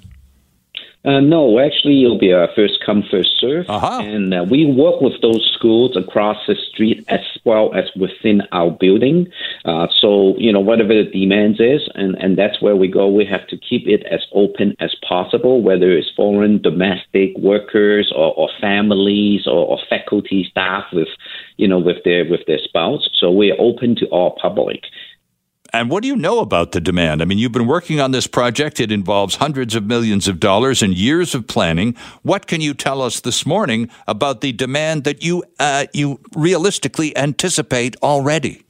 Uh, 1.04 1.20
no, 1.20 1.58
actually, 1.58 2.02
it'll 2.02 2.18
be 2.18 2.30
a 2.30 2.48
first 2.56 2.78
come, 2.84 3.02
first 3.10 3.28
serve. 3.38 3.68
Uh-huh. 3.68 4.00
And 4.00 4.32
uh, 4.32 4.42
we 4.50 4.64
work 4.64 5.02
with 5.02 5.20
those 5.20 5.44
schools 5.54 5.98
across 5.98 6.38
the 6.46 6.54
street 6.54 7.04
as 7.08 7.20
well 7.44 7.74
as 7.74 7.84
within 7.94 8.40
our 8.52 8.70
building. 8.70 9.28
Uh, 9.66 9.86
so, 10.00 10.34
you 10.38 10.50
know, 10.50 10.60
whatever 10.60 10.94
the 10.94 11.04
demand 11.10 11.60
is, 11.60 11.82
and, 11.94 12.14
and 12.14 12.38
that's 12.38 12.62
where 12.62 12.74
we 12.74 12.88
go. 12.88 13.06
We 13.06 13.26
have 13.26 13.46
to 13.48 13.56
keep 13.58 13.86
it 13.86 14.02
as 14.10 14.24
open 14.32 14.76
as 14.80 14.94
possible, 15.06 15.60
whether 15.60 15.92
it's 15.92 16.08
foreign, 16.16 16.62
domestic 16.62 17.36
workers 17.36 18.10
or, 18.16 18.32
or 18.34 18.48
families 18.58 19.46
or, 19.46 19.66
or 19.66 19.78
faculty 19.90 20.46
staff 20.50 20.84
with, 20.90 21.08
you 21.58 21.68
know, 21.68 21.78
with 21.78 22.02
their 22.04 22.24
with 22.30 22.46
their 22.46 22.60
spouse. 22.64 23.10
So 23.20 23.30
we're 23.30 23.60
open 23.60 23.94
to 23.96 24.06
all 24.06 24.38
public. 24.40 24.84
And 25.74 25.90
what 25.90 26.02
do 26.02 26.08
you 26.08 26.14
know 26.14 26.38
about 26.38 26.70
the 26.70 26.80
demand? 26.80 27.20
I 27.20 27.24
mean, 27.24 27.38
you've 27.38 27.50
been 27.50 27.66
working 27.66 27.98
on 27.98 28.12
this 28.12 28.28
project. 28.28 28.78
It 28.78 28.92
involves 28.92 29.34
hundreds 29.34 29.74
of 29.74 29.82
millions 29.84 30.28
of 30.28 30.38
dollars 30.38 30.82
and 30.82 30.94
years 30.94 31.34
of 31.34 31.48
planning. 31.48 31.96
What 32.22 32.46
can 32.46 32.60
you 32.60 32.74
tell 32.74 33.02
us 33.02 33.18
this 33.18 33.44
morning 33.44 33.90
about 34.06 34.40
the 34.40 34.52
demand 34.52 35.02
that 35.02 35.24
you 35.24 35.42
uh, 35.58 35.86
you 35.92 36.20
realistically 36.36 37.16
anticipate 37.16 37.96
already? 38.04 38.62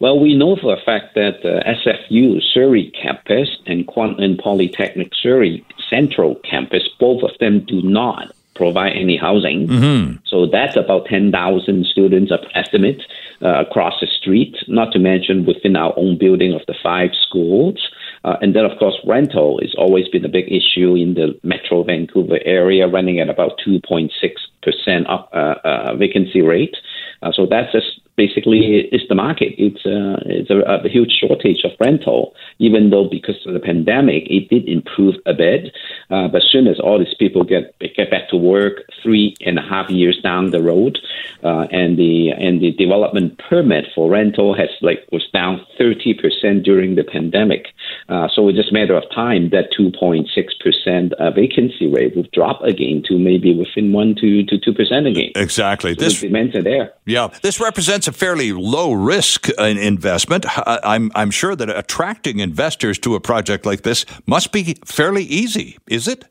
Well, 0.00 0.18
we 0.18 0.34
know 0.34 0.56
for 0.56 0.74
a 0.74 0.80
fact 0.84 1.14
that 1.14 1.44
uh, 1.44 1.62
SFU 1.78 2.42
Surrey 2.42 2.92
campus 3.00 3.48
and 3.66 3.86
Kwantlen 3.86 4.36
Polytechnic 4.42 5.12
Surrey 5.14 5.64
Central 5.88 6.34
campus, 6.42 6.88
both 6.98 7.22
of 7.22 7.38
them 7.38 7.64
do 7.66 7.82
not 7.82 8.34
provide 8.60 8.92
any 9.04 9.16
housing. 9.16 9.66
Mm-hmm. 9.66 10.16
So 10.26 10.46
that's 10.46 10.76
about 10.76 11.06
10,000 11.06 11.86
students 11.86 12.30
of 12.30 12.40
estimate 12.54 13.00
uh, 13.42 13.64
across 13.64 13.94
the 14.00 14.06
street, 14.06 14.54
not 14.68 14.92
to 14.92 14.98
mention 14.98 15.46
within 15.46 15.74
our 15.76 15.94
own 15.96 16.18
building 16.18 16.52
of 16.52 16.60
the 16.66 16.74
five 16.82 17.10
schools. 17.26 17.78
Uh, 18.22 18.36
and 18.42 18.54
then, 18.54 18.66
of 18.66 18.78
course, 18.78 18.98
rental 19.06 19.58
has 19.62 19.74
always 19.78 20.06
been 20.08 20.24
a 20.26 20.28
big 20.28 20.46
issue 20.52 20.94
in 20.94 21.14
the 21.14 21.28
Metro 21.42 21.82
Vancouver 21.82 22.38
area, 22.44 22.86
running 22.86 23.18
at 23.18 23.30
about 23.30 23.52
2.6% 23.66 24.10
up, 25.08 25.30
uh, 25.32 25.54
uh, 25.64 25.96
vacancy 25.96 26.42
rate. 26.42 26.76
Uh, 27.22 27.32
so 27.32 27.46
that's 27.46 27.72
just 27.72 28.00
basically 28.16 28.88
is 28.92 29.02
the 29.08 29.14
market. 29.14 29.54
It's 29.56 29.84
uh, 29.86 30.20
it's 30.26 30.50
a, 30.50 30.58
a, 30.86 30.88
huge 30.88 31.12
shortage 31.20 31.62
of 31.64 31.72
rental, 31.80 32.34
even 32.58 32.90
though 32.90 33.08
because 33.08 33.38
of 33.46 33.54
the 33.54 33.60
pandemic, 33.60 34.24
it 34.28 34.48
did 34.48 34.68
improve 34.68 35.14
a 35.26 35.34
bit. 35.34 35.74
Uh, 36.10 36.28
but 36.28 36.42
soon 36.42 36.66
as 36.66 36.78
all 36.80 36.98
these 36.98 37.14
people 37.18 37.44
get 37.44 37.64
get 37.96 38.10
back 38.10 38.28
to 38.30 38.36
work, 38.36 38.76
three 39.02 39.36
and 39.46 39.58
a 39.58 39.62
half 39.62 39.88
years 39.90 40.18
down 40.22 40.50
the 40.50 40.62
road, 40.62 40.98
uh, 41.44 41.64
and 41.80 41.98
the 41.98 42.30
and 42.30 42.60
the 42.60 42.72
development 42.72 43.40
permit 43.48 43.84
for 43.94 44.10
rental 44.10 44.54
has 44.54 44.70
like 44.82 45.00
was 45.12 45.26
down 45.32 45.64
thirty 45.78 46.12
percent 46.14 46.62
during 46.62 46.96
the 46.96 47.04
pandemic. 47.04 47.66
Uh, 48.08 48.28
so 48.34 48.48
it's 48.48 48.58
just 48.58 48.70
a 48.70 48.74
matter 48.74 48.96
of 48.96 49.04
time 49.14 49.50
that 49.50 49.66
two 49.76 49.90
point 49.98 50.28
six 50.34 50.52
percent 50.62 51.12
uh, 51.14 51.30
vacancy 51.30 51.86
rate 51.86 52.14
will 52.16 52.28
drop 52.32 52.60
again 52.62 53.02
to 53.06 53.18
maybe 53.18 53.56
within 53.56 53.92
one 53.92 54.14
to 54.20 54.44
to 54.44 54.58
two 54.58 54.74
percent 54.74 55.06
again. 55.06 55.32
Exactly. 55.36 55.94
So 55.94 56.04
this 56.04 56.20
demands 56.20 56.54
there. 56.60 56.92
Yeah, 57.10 57.28
this 57.42 57.58
represents 57.58 58.06
a 58.06 58.12
fairly 58.12 58.52
low 58.52 58.92
risk 58.92 59.48
uh, 59.58 59.64
investment. 59.64 60.46
I'm 60.66 61.10
I'm 61.16 61.32
sure 61.32 61.56
that 61.56 61.68
attracting 61.68 62.38
investors 62.38 62.98
to 63.00 63.16
a 63.16 63.20
project 63.20 63.66
like 63.66 63.82
this 63.82 64.06
must 64.26 64.52
be 64.52 64.76
fairly 64.84 65.24
easy. 65.24 65.76
Is 65.88 66.06
it? 66.06 66.24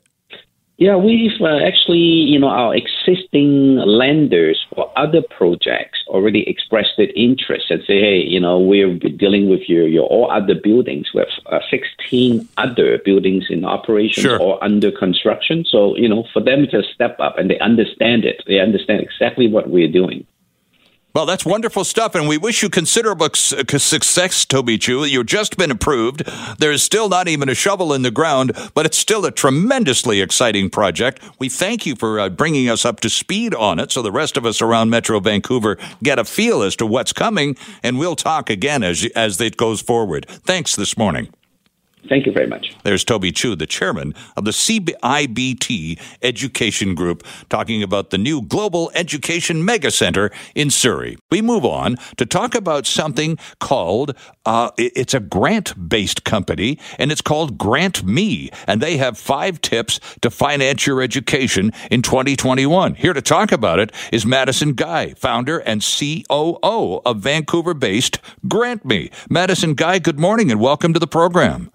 Yeah, 0.78 0.96
we've 0.96 1.38
uh, 1.42 1.58
actually, 1.58 1.98
you 1.98 2.38
know, 2.38 2.48
our 2.48 2.74
existing 2.74 3.76
lenders 3.76 4.64
for 4.74 4.90
other 4.96 5.20
projects 5.20 5.98
already 6.08 6.48
expressed 6.48 6.92
their 6.96 7.10
interest 7.14 7.66
and 7.68 7.82
say, 7.86 8.00
hey, 8.00 8.22
you 8.26 8.40
know, 8.40 8.58
we're 8.58 8.96
dealing 8.96 9.50
with 9.50 9.68
your, 9.68 9.86
your 9.86 10.06
all 10.06 10.30
other 10.30 10.54
buildings. 10.54 11.10
We 11.12 11.20
have 11.20 11.28
uh, 11.52 11.60
16 11.70 12.48
other 12.56 12.96
buildings 13.04 13.48
in 13.50 13.66
operation 13.66 14.22
sure. 14.22 14.40
or 14.40 14.64
under 14.64 14.90
construction. 14.90 15.66
So, 15.68 15.94
you 15.98 16.08
know, 16.08 16.24
for 16.32 16.40
them 16.40 16.66
to 16.68 16.82
step 16.94 17.20
up 17.20 17.36
and 17.36 17.50
they 17.50 17.58
understand 17.58 18.24
it, 18.24 18.42
they 18.46 18.58
understand 18.58 19.02
exactly 19.02 19.48
what 19.48 19.68
we're 19.68 19.92
doing. 19.92 20.26
Well, 21.12 21.26
that's 21.26 21.44
wonderful 21.44 21.82
stuff, 21.82 22.14
and 22.14 22.28
we 22.28 22.38
wish 22.38 22.62
you 22.62 22.70
considerable 22.70 23.30
success, 23.34 24.44
Toby 24.44 24.78
Chu. 24.78 25.04
You've 25.04 25.26
just 25.26 25.56
been 25.56 25.72
approved. 25.72 26.22
There's 26.58 26.84
still 26.84 27.08
not 27.08 27.26
even 27.26 27.48
a 27.48 27.54
shovel 27.54 27.92
in 27.92 28.02
the 28.02 28.12
ground, 28.12 28.52
but 28.74 28.86
it's 28.86 28.96
still 28.96 29.26
a 29.26 29.32
tremendously 29.32 30.20
exciting 30.20 30.70
project. 30.70 31.20
We 31.40 31.48
thank 31.48 31.84
you 31.84 31.96
for 31.96 32.20
uh, 32.20 32.28
bringing 32.28 32.68
us 32.70 32.84
up 32.84 33.00
to 33.00 33.10
speed 33.10 33.56
on 33.56 33.80
it 33.80 33.90
so 33.90 34.02
the 34.02 34.12
rest 34.12 34.36
of 34.36 34.46
us 34.46 34.62
around 34.62 34.90
Metro 34.90 35.18
Vancouver 35.18 35.78
get 36.00 36.20
a 36.20 36.24
feel 36.24 36.62
as 36.62 36.76
to 36.76 36.86
what's 36.86 37.12
coming, 37.12 37.56
and 37.82 37.98
we'll 37.98 38.14
talk 38.14 38.48
again 38.48 38.84
as, 38.84 39.04
as 39.16 39.40
it 39.40 39.56
goes 39.56 39.80
forward. 39.80 40.26
Thanks 40.28 40.76
this 40.76 40.96
morning. 40.96 41.32
Thank 42.08 42.26
you 42.26 42.32
very 42.32 42.46
much. 42.46 42.74
There's 42.82 43.04
Toby 43.04 43.30
Chu, 43.30 43.54
the 43.54 43.66
chairman 43.66 44.14
of 44.36 44.44
the 44.44 44.50
CIBT 44.52 46.00
Education 46.22 46.94
Group, 46.94 47.24
talking 47.48 47.82
about 47.82 48.10
the 48.10 48.18
new 48.18 48.42
Global 48.42 48.90
Education 48.94 49.64
Mega 49.64 49.90
Center 49.90 50.30
in 50.54 50.70
Surrey. 50.70 51.18
We 51.30 51.42
move 51.42 51.64
on 51.64 51.96
to 52.16 52.24
talk 52.24 52.54
about 52.54 52.86
something 52.86 53.38
called, 53.58 54.16
uh, 54.46 54.70
it's 54.78 55.14
a 55.14 55.20
grant 55.20 55.88
based 55.88 56.24
company, 56.24 56.78
and 56.98 57.12
it's 57.12 57.20
called 57.20 57.58
Grant 57.58 58.02
Me, 58.02 58.50
and 58.66 58.80
they 58.80 58.96
have 58.96 59.18
five 59.18 59.60
tips 59.60 60.00
to 60.22 60.30
finance 60.30 60.86
your 60.86 61.02
education 61.02 61.72
in 61.90 62.02
2021. 62.02 62.94
Here 62.94 63.12
to 63.12 63.22
talk 63.22 63.52
about 63.52 63.78
it 63.78 63.92
is 64.10 64.24
Madison 64.24 64.72
Guy, 64.72 65.14
founder 65.14 65.58
and 65.58 65.82
COO 65.82 67.02
of 67.04 67.18
Vancouver 67.18 67.74
based 67.74 68.18
Grant 68.48 68.84
Me. 68.84 69.10
Madison 69.28 69.74
Guy, 69.74 69.98
good 69.98 70.18
morning 70.18 70.50
and 70.50 70.60
welcome 70.60 70.94
to 70.94 70.98
the 70.98 71.06
program. 71.06 71.70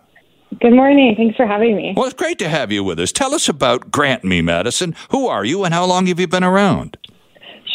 Good 0.62 0.74
morning. 0.74 1.16
Thanks 1.16 1.36
for 1.36 1.46
having 1.46 1.76
me. 1.76 1.94
Well, 1.96 2.06
it's 2.06 2.14
great 2.14 2.40
to 2.40 2.50
have 2.50 2.72
you 2.72 2.84
with 2.84 3.00
us. 3.00 3.12
Tell 3.12 3.34
us 3.34 3.50
about 3.50 3.92
Grant 3.92 4.24
Me, 4.24 4.42
Madison. 4.42 4.96
Who 5.10 5.28
are 5.28 5.44
you 5.44 5.64
and 5.64 5.74
how 5.74 5.86
long 5.86 6.06
have 6.08 6.20
you 6.20 6.28
been 6.28 6.44
around? 6.44 6.98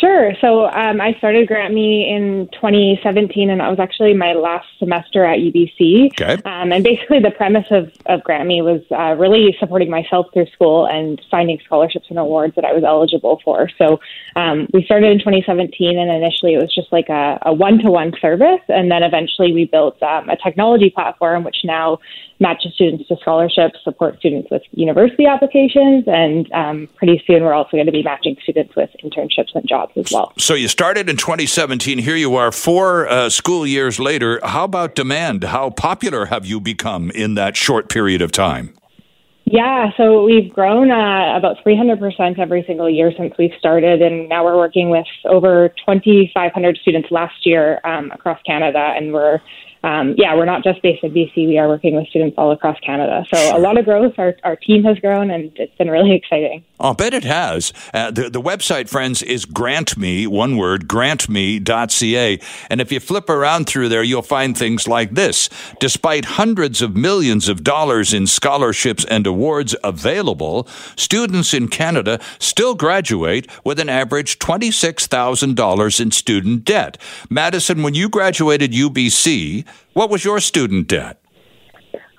Sure. 0.00 0.32
So 0.40 0.64
um, 0.64 0.98
I 0.98 1.12
started 1.18 1.46
Grant 1.46 1.74
Me 1.74 2.08
in 2.08 2.48
2017, 2.54 3.50
and 3.50 3.60
that 3.60 3.68
was 3.68 3.78
actually 3.78 4.14
my 4.14 4.32
last 4.32 4.66
semester 4.78 5.26
at 5.26 5.40
UBC. 5.40 6.12
Okay. 6.12 6.40
Um, 6.46 6.72
and 6.72 6.82
basically, 6.82 7.20
the 7.20 7.30
premise 7.30 7.66
of, 7.70 7.92
of 8.06 8.24
Grant 8.24 8.48
Me 8.48 8.62
was 8.62 8.80
uh, 8.90 9.14
really 9.18 9.54
supporting 9.60 9.90
myself 9.90 10.28
through 10.32 10.46
school 10.46 10.86
and 10.86 11.20
finding 11.30 11.60
scholarships 11.66 12.06
and 12.08 12.18
awards 12.18 12.54
that 12.54 12.64
I 12.64 12.72
was 12.72 12.82
eligible 12.82 13.42
for. 13.44 13.68
So 13.76 14.00
um, 14.36 14.68
we 14.72 14.84
started 14.84 15.12
in 15.12 15.18
2017, 15.18 15.98
and 15.98 16.10
initially 16.10 16.54
it 16.54 16.62
was 16.62 16.74
just 16.74 16.90
like 16.90 17.10
a 17.10 17.52
one 17.52 17.78
to 17.80 17.90
one 17.90 18.14
service. 18.22 18.62
And 18.68 18.90
then 18.90 19.02
eventually 19.02 19.52
we 19.52 19.66
built 19.66 20.02
um, 20.02 20.30
a 20.30 20.36
technology 20.36 20.88
platform, 20.88 21.44
which 21.44 21.58
now 21.62 21.98
matches 22.40 22.72
students 22.74 23.06
to 23.08 23.16
scholarships, 23.20 23.78
supports 23.84 24.18
students 24.18 24.50
with 24.50 24.62
university 24.72 25.26
applications, 25.26 26.04
and 26.06 26.50
um, 26.52 26.88
pretty 26.96 27.22
soon 27.26 27.44
we're 27.44 27.52
also 27.52 27.72
going 27.72 27.86
to 27.86 27.92
be 27.92 28.02
matching 28.02 28.36
students 28.42 28.74
with 28.74 28.90
internships 29.04 29.54
and 29.54 29.68
jobs 29.68 29.89
as 29.96 30.10
well. 30.12 30.32
So 30.38 30.54
you 30.54 30.68
started 30.68 31.08
in 31.08 31.16
2017. 31.16 31.98
Here 31.98 32.16
you 32.16 32.36
are, 32.36 32.52
four 32.52 33.08
uh, 33.08 33.28
school 33.28 33.66
years 33.66 33.98
later. 33.98 34.40
How 34.42 34.64
about 34.64 34.94
demand? 34.94 35.44
How 35.44 35.70
popular 35.70 36.26
have 36.26 36.46
you 36.46 36.60
become 36.60 37.10
in 37.10 37.34
that 37.34 37.56
short 37.56 37.88
period 37.88 38.22
of 38.22 38.32
time? 38.32 38.76
Yeah, 39.52 39.90
so 39.96 40.22
we've 40.22 40.52
grown 40.52 40.92
uh, 40.92 41.36
about 41.36 41.56
300% 41.66 42.38
every 42.38 42.62
single 42.68 42.88
year 42.88 43.12
since 43.16 43.34
we've 43.36 43.54
started, 43.58 44.00
and 44.00 44.28
now 44.28 44.44
we're 44.44 44.56
working 44.56 44.90
with 44.90 45.06
over 45.24 45.70
2,500 45.86 46.78
students 46.80 47.10
last 47.10 47.44
year 47.44 47.80
um, 47.84 48.12
across 48.12 48.40
Canada, 48.42 48.94
and 48.96 49.12
we're 49.12 49.40
um, 49.82 50.14
yeah, 50.18 50.36
we're 50.36 50.44
not 50.44 50.62
just 50.62 50.82
based 50.82 51.02
in 51.02 51.12
BC. 51.12 51.48
We 51.48 51.58
are 51.58 51.66
working 51.66 51.94
with 51.94 52.06
students 52.08 52.34
all 52.36 52.52
across 52.52 52.78
Canada. 52.80 53.24
So 53.32 53.56
a 53.56 53.58
lot 53.58 53.78
of 53.78 53.86
growth. 53.86 54.12
Our, 54.18 54.36
our 54.44 54.56
team 54.56 54.84
has 54.84 54.98
grown, 54.98 55.30
and 55.30 55.50
it's 55.56 55.74
been 55.76 55.90
really 55.90 56.14
exciting. 56.16 56.64
I'll 56.78 56.94
bet 56.94 57.14
it 57.14 57.24
has. 57.24 57.72
Uh, 57.92 58.10
the, 58.10 58.28
the 58.30 58.40
website, 58.40 58.88
friends, 58.88 59.22
is 59.22 59.46
grantme, 59.46 60.26
one 60.28 60.56
word, 60.56 60.88
grantme.ca. 60.88 62.40
And 62.68 62.80
if 62.80 62.92
you 62.92 63.00
flip 63.00 63.28
around 63.28 63.66
through 63.66 63.88
there, 63.88 64.02
you'll 64.02 64.22
find 64.22 64.56
things 64.56 64.86
like 64.86 65.12
this. 65.12 65.48
Despite 65.78 66.24
hundreds 66.24 66.82
of 66.82 66.96
millions 66.96 67.48
of 67.48 67.64
dollars 67.64 68.12
in 68.12 68.26
scholarships 68.26 69.04
and 69.06 69.26
awards 69.26 69.74
available, 69.82 70.66
students 70.96 71.54
in 71.54 71.68
Canada 71.68 72.18
still 72.38 72.74
graduate 72.74 73.46
with 73.64 73.78
an 73.78 73.88
average 73.88 74.38
$26,000 74.38 76.00
in 76.00 76.10
student 76.10 76.64
debt. 76.64 76.98
Madison, 77.28 77.82
when 77.82 77.94
you 77.94 78.08
graduated 78.08 78.72
UBC, 78.72 79.66
what 79.92 80.10
was 80.10 80.24
your 80.24 80.40
student 80.40 80.88
debt? 80.88 81.20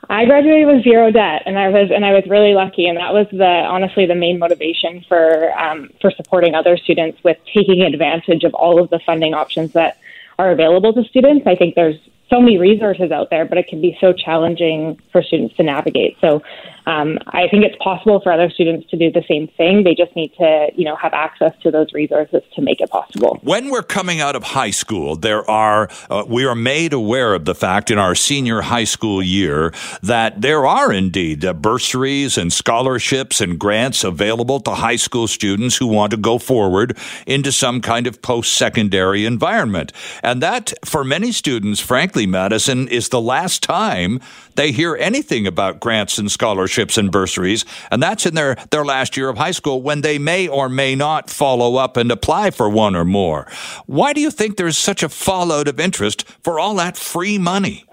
I 0.10 0.26
graduated 0.26 0.68
with 0.68 0.84
zero 0.84 1.10
debt, 1.10 1.44
and 1.46 1.58
I 1.58 1.70
was 1.70 1.90
and 1.90 2.04
I 2.06 2.12
was 2.12 2.26
really 2.28 2.54
lucky, 2.54 2.86
and 2.88 2.98
that 2.98 3.14
was 3.14 3.28
the 3.32 3.46
honestly 3.46 4.06
the 4.06 4.16
main 4.16 4.40
motivation 4.40 5.06
for 5.08 5.58
um, 5.58 5.90
for 6.02 6.12
supporting 6.12 6.54
other 6.54 6.76
students 6.76 7.24
with 7.24 7.38
taking 7.54 7.82
advantage 7.82 8.44
of 8.44 8.54
all 8.54 8.82
of 8.82 8.90
the 8.90 9.00
funding 9.06 9.34
options 9.34 9.72
that 9.72 9.98
are 10.38 10.52
available 10.52 10.92
to 10.94 11.06
students. 11.06 11.48
I 11.48 11.56
think 11.56 11.76
there's 11.76 11.96
so 12.32 12.40
many 12.40 12.58
resources 12.58 13.12
out 13.12 13.30
there, 13.30 13.46
but 13.46 13.58
it 13.58 13.68
can 13.68 13.82
be 13.82 13.98
so 14.00 14.14
challenging 14.14 15.00
for 15.12 15.22
students 15.22 15.56
to 15.58 15.64
navigate. 15.64 16.18
So 16.22 16.42
um, 16.88 17.20
I 17.28 17.48
think 17.50 17.64
it's 17.64 17.76
possible 17.84 18.22
for 18.22 18.32
other 18.32 18.50
students 18.50 18.90
to 18.90 18.98
do 18.98 19.12
the 19.12 19.24
same 19.28 19.48
thing. 19.50 19.84
They 19.84 19.94
just 19.94 20.16
need 20.16 20.34
to, 20.40 20.70
you 20.76 20.86
know, 20.86 20.96
have 20.96 21.14
access 21.14 21.54
to 21.62 21.72
those 21.72 21.94
resources 21.94 22.42
to 22.56 22.62
make 22.62 22.82
it 22.82 22.90
possible. 22.90 23.40
When 23.44 23.70
we're 23.70 23.84
coming 23.84 24.20
out 24.20 24.36
of 24.36 24.44
high 24.44 24.72
school, 24.72 25.16
there 25.16 25.48
are 25.50 25.90
uh, 26.10 26.24
we 26.28 26.46
are 26.46 26.56
made 26.56 26.94
aware 26.94 27.34
of 27.34 27.46
the 27.46 27.54
fact 27.54 27.92
in 27.92 28.00
our 28.00 28.16
senior 28.16 28.62
high 28.62 28.86
school 28.86 29.22
year 29.22 29.74
that 30.02 30.42
there 30.42 30.66
are 30.66 30.92
indeed 30.92 31.46
uh, 31.46 31.54
bursaries 31.54 32.38
and 32.38 32.52
scholarships 32.52 33.42
and 33.42 33.60
grants 33.60 34.04
available 34.04 34.60
to 34.62 34.72
high 34.72 34.96
school 34.96 35.28
students 35.28 35.78
who 35.78 35.88
want 35.88 36.12
to 36.12 36.18
go 36.18 36.40
forward 36.40 36.98
into 37.28 37.52
some 37.52 37.82
kind 37.82 38.08
of 38.08 38.22
post-secondary 38.22 39.26
environment. 39.26 39.92
And 40.24 40.42
that 40.42 40.74
for 40.84 41.04
many 41.04 41.32
students, 41.32 41.80
frankly, 41.80 42.21
Madison 42.26 42.88
is 42.88 43.10
the 43.10 43.22
last 43.22 43.64
time 43.64 44.20
they 44.56 44.72
hear 44.72 44.96
anything 44.96 45.48
about 45.48 45.80
grants 45.80 46.18
and 46.18 46.32
scholarships 46.32 46.98
and 46.98 47.12
bursaries, 47.12 47.66
and 47.90 48.02
that's 48.02 48.26
in 48.26 48.36
their, 48.36 48.56
their 48.72 48.86
last 48.86 49.16
year 49.18 49.30
of 49.30 49.38
high 49.38 49.52
school 49.52 49.82
when 49.82 50.02
they 50.02 50.18
may 50.18 50.48
or 50.48 50.70
may 50.70 50.96
not 50.96 51.30
follow 51.30 51.76
up 51.76 51.98
and 51.98 52.12
apply 52.12 52.52
for 52.52 52.70
one 52.70 52.96
or 52.96 53.06
more. 53.06 53.48
Why 53.86 54.14
do 54.14 54.22
you 54.22 54.32
think 54.32 54.58
there's 54.58 54.78
such 54.78 55.04
a 55.04 55.10
fallout 55.10 55.68
of 55.68 55.80
interest 55.80 56.24
for 56.44 56.60
all 56.60 56.76
that 56.76 56.98
free 56.98 57.38
money? 57.38 57.86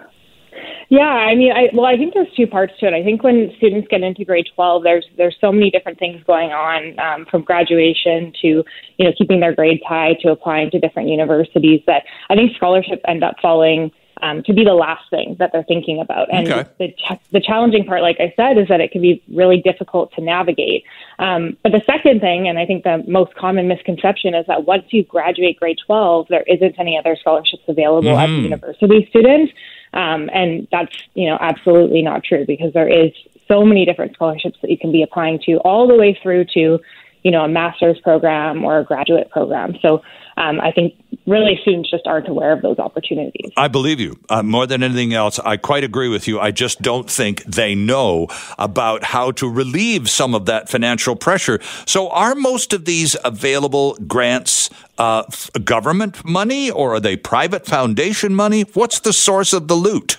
Yeah, 0.90 1.02
I 1.02 1.34
mean, 1.34 1.52
I, 1.52 1.68
well, 1.74 1.84
I 1.84 1.96
think 1.96 2.14
there's 2.14 2.32
two 2.34 2.46
parts 2.46 2.72
to 2.80 2.86
it. 2.86 2.94
I 2.94 3.04
think 3.04 3.22
when 3.22 3.52
students 3.58 3.88
get 3.90 4.00
into 4.02 4.24
grade 4.24 4.46
12, 4.54 4.82
there's 4.82 5.04
there's 5.18 5.36
so 5.38 5.52
many 5.52 5.70
different 5.70 5.98
things 5.98 6.22
going 6.26 6.48
on, 6.50 6.98
um, 6.98 7.26
from 7.30 7.42
graduation 7.42 8.32
to 8.40 8.64
you 8.96 9.04
know 9.04 9.12
keeping 9.18 9.40
their 9.40 9.54
grades 9.54 9.82
high 9.86 10.14
to 10.22 10.30
applying 10.30 10.70
to 10.70 10.80
different 10.80 11.10
universities. 11.10 11.82
That 11.86 12.04
I 12.30 12.36
think 12.36 12.52
scholarships 12.56 13.02
end 13.06 13.22
up 13.22 13.34
falling 13.42 13.90
um, 14.22 14.42
to 14.44 14.52
be 14.52 14.64
the 14.64 14.74
last 14.74 15.08
thing 15.10 15.36
that 15.38 15.50
they're 15.52 15.64
thinking 15.64 16.00
about. 16.00 16.32
And 16.32 16.48
okay. 16.48 16.68
the, 16.78 16.88
ch- 16.92 17.20
the 17.30 17.40
challenging 17.40 17.84
part, 17.84 18.02
like 18.02 18.18
I 18.20 18.32
said, 18.36 18.58
is 18.58 18.68
that 18.68 18.80
it 18.80 18.90
can 18.90 19.02
be 19.02 19.22
really 19.32 19.60
difficult 19.60 20.12
to 20.14 20.20
navigate. 20.20 20.84
Um, 21.18 21.56
but 21.62 21.72
the 21.72 21.82
second 21.86 22.20
thing, 22.20 22.48
and 22.48 22.58
I 22.58 22.66
think 22.66 22.84
the 22.84 23.04
most 23.06 23.34
common 23.34 23.68
misconception, 23.68 24.34
is 24.34 24.46
that 24.46 24.66
once 24.66 24.84
you 24.90 25.04
graduate 25.04 25.58
grade 25.58 25.78
12, 25.86 26.28
there 26.28 26.44
isn't 26.46 26.76
any 26.78 26.98
other 26.98 27.16
scholarships 27.16 27.64
available 27.68 28.10
mm-hmm. 28.10 28.20
as 28.20 28.30
a 28.30 28.42
university 28.42 29.06
student. 29.10 29.50
Um, 29.94 30.28
and 30.34 30.68
that's, 30.70 30.94
you 31.14 31.28
know, 31.28 31.38
absolutely 31.40 32.02
not 32.02 32.22
true 32.24 32.44
because 32.46 32.72
there 32.74 32.88
is 32.88 33.12
so 33.48 33.64
many 33.64 33.84
different 33.84 34.14
scholarships 34.14 34.58
that 34.60 34.70
you 34.70 34.78
can 34.78 34.92
be 34.92 35.02
applying 35.02 35.40
to 35.46 35.56
all 35.58 35.88
the 35.88 35.96
way 35.96 36.18
through 36.22 36.44
to 36.54 36.78
you 37.22 37.30
know, 37.30 37.42
a 37.42 37.48
master's 37.48 37.98
program 38.00 38.64
or 38.64 38.78
a 38.78 38.84
graduate 38.84 39.30
program. 39.30 39.74
So 39.82 40.02
um, 40.36 40.60
I 40.60 40.70
think 40.70 40.94
really 41.26 41.58
students 41.62 41.90
just 41.90 42.06
aren't 42.06 42.28
aware 42.28 42.52
of 42.52 42.62
those 42.62 42.78
opportunities. 42.78 43.50
I 43.56 43.68
believe 43.68 43.98
you. 43.98 44.18
Uh, 44.28 44.42
more 44.42 44.66
than 44.66 44.82
anything 44.82 45.12
else, 45.12 45.38
I 45.40 45.56
quite 45.56 45.82
agree 45.82 46.08
with 46.08 46.28
you. 46.28 46.38
I 46.38 46.52
just 46.52 46.80
don't 46.80 47.10
think 47.10 47.42
they 47.44 47.74
know 47.74 48.28
about 48.58 49.02
how 49.02 49.32
to 49.32 49.50
relieve 49.50 50.08
some 50.08 50.34
of 50.34 50.46
that 50.46 50.68
financial 50.68 51.16
pressure. 51.16 51.58
So 51.86 52.08
are 52.10 52.34
most 52.34 52.72
of 52.72 52.84
these 52.84 53.16
available 53.24 53.96
grants 54.06 54.70
uh, 54.98 55.24
government 55.64 56.24
money 56.24 56.70
or 56.70 56.94
are 56.94 57.00
they 57.00 57.16
private 57.16 57.66
foundation 57.66 58.34
money? 58.34 58.62
What's 58.74 59.00
the 59.00 59.12
source 59.12 59.52
of 59.52 59.66
the 59.66 59.74
loot? 59.74 60.18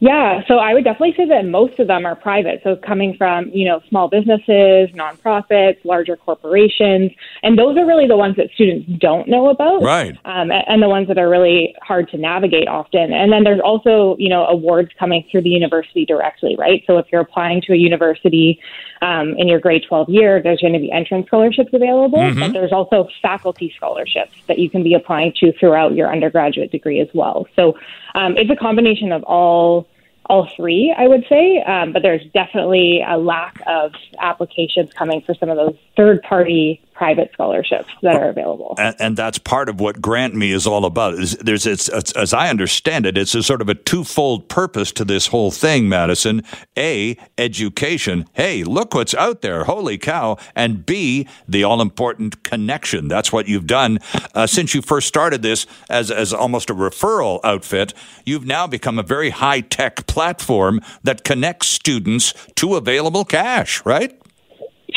Yeah, 0.00 0.40
so 0.46 0.58
I 0.58 0.74
would 0.74 0.84
definitely 0.84 1.14
say 1.16 1.26
that 1.28 1.46
most 1.46 1.78
of 1.78 1.86
them 1.86 2.04
are 2.04 2.14
private. 2.14 2.60
So 2.62 2.76
coming 2.76 3.16
from, 3.16 3.50
you 3.52 3.66
know, 3.66 3.80
small 3.88 4.08
businesses, 4.08 4.90
nonprofits, 4.94 5.84
larger 5.84 6.16
corporations, 6.16 7.12
and 7.42 7.58
those 7.58 7.76
are 7.76 7.86
really 7.86 8.06
the 8.06 8.16
ones 8.16 8.36
that 8.36 8.48
students 8.54 8.88
don't 8.98 9.28
know 9.28 9.48
about. 9.48 9.82
Right. 9.82 10.16
Um, 10.24 10.50
and 10.50 10.82
the 10.82 10.88
ones 10.88 11.08
that 11.08 11.18
are 11.18 11.28
really 11.28 11.74
hard 11.82 12.08
to 12.10 12.18
navigate 12.18 12.68
often. 12.68 13.12
And 13.12 13.32
then 13.32 13.44
there's 13.44 13.60
also, 13.60 14.16
you 14.18 14.28
know, 14.28 14.44
awards 14.46 14.90
coming 14.98 15.26
through 15.30 15.42
the 15.42 15.50
university 15.50 16.04
directly, 16.04 16.56
right? 16.58 16.82
So 16.86 16.98
if 16.98 17.06
you're 17.10 17.22
applying 17.22 17.62
to 17.62 17.72
a 17.72 17.76
university 17.76 18.60
um, 19.02 19.34
in 19.38 19.48
your 19.48 19.60
grade 19.60 19.84
12 19.88 20.08
year, 20.08 20.42
there's 20.42 20.60
going 20.60 20.72
to 20.72 20.78
be 20.78 20.90
entrance 20.90 21.26
scholarships 21.26 21.70
available, 21.72 22.18
mm-hmm. 22.18 22.40
but 22.40 22.52
there's 22.52 22.72
also 22.72 23.08
faculty 23.22 23.72
scholarships 23.76 24.32
that 24.46 24.58
you 24.58 24.70
can 24.70 24.82
be 24.82 24.94
applying 24.94 25.32
to 25.40 25.52
throughout 25.58 25.94
your 25.94 26.10
undergraduate 26.10 26.70
degree 26.70 27.00
as 27.00 27.08
well. 27.14 27.46
So 27.56 27.76
um, 28.14 28.36
it's 28.36 28.50
a 28.50 28.56
combination 28.56 29.12
of 29.12 29.22
all 29.24 29.88
all 30.28 30.48
three, 30.56 30.94
I 30.96 31.08
would 31.08 31.24
say, 31.28 31.62
um, 31.62 31.92
but 31.92 32.02
there's 32.02 32.22
definitely 32.34 33.02
a 33.06 33.16
lack 33.16 33.56
of 33.66 33.92
applications 34.20 34.90
coming 34.98 35.22
for 35.24 35.34
some 35.34 35.48
of 35.48 35.56
those 35.56 35.76
third 35.96 36.22
party 36.22 36.85
private 36.96 37.30
scholarships 37.32 37.88
that 38.02 38.16
are 38.16 38.30
available. 38.30 38.74
And, 38.78 38.96
and 38.98 39.16
that's 39.16 39.38
part 39.38 39.68
of 39.68 39.80
what 39.80 40.00
Grant 40.00 40.34
Me 40.34 40.50
is 40.50 40.66
all 40.66 40.86
about. 40.86 41.16
There's, 41.40 41.66
it's, 41.66 41.88
it's, 41.88 42.12
as 42.12 42.32
I 42.32 42.48
understand 42.48 43.04
it, 43.04 43.18
it's 43.18 43.34
a 43.34 43.42
sort 43.42 43.60
of 43.60 43.68
a 43.68 43.74
twofold 43.74 44.48
purpose 44.48 44.92
to 44.92 45.04
this 45.04 45.26
whole 45.26 45.50
thing, 45.50 45.88
Madison. 45.88 46.42
A, 46.76 47.16
education. 47.36 48.24
Hey, 48.32 48.64
look 48.64 48.94
what's 48.94 49.14
out 49.14 49.42
there. 49.42 49.64
Holy 49.64 49.98
cow. 49.98 50.38
And 50.54 50.86
B, 50.86 51.28
the 51.46 51.64
all 51.64 51.82
important 51.82 52.42
connection. 52.42 53.08
That's 53.08 53.30
what 53.30 53.46
you've 53.46 53.66
done 53.66 53.98
uh, 54.34 54.46
since 54.46 54.74
you 54.74 54.80
first 54.80 55.06
started 55.06 55.42
this 55.42 55.66
as, 55.90 56.10
as 56.10 56.32
almost 56.32 56.70
a 56.70 56.74
referral 56.74 57.40
outfit. 57.44 57.92
You've 58.24 58.46
now 58.46 58.66
become 58.66 58.98
a 58.98 59.02
very 59.02 59.30
high 59.30 59.60
tech 59.60 60.06
platform 60.06 60.80
that 61.02 61.24
connects 61.24 61.68
students 61.68 62.32
to 62.56 62.76
available 62.76 63.24
cash, 63.24 63.84
right? 63.84 64.18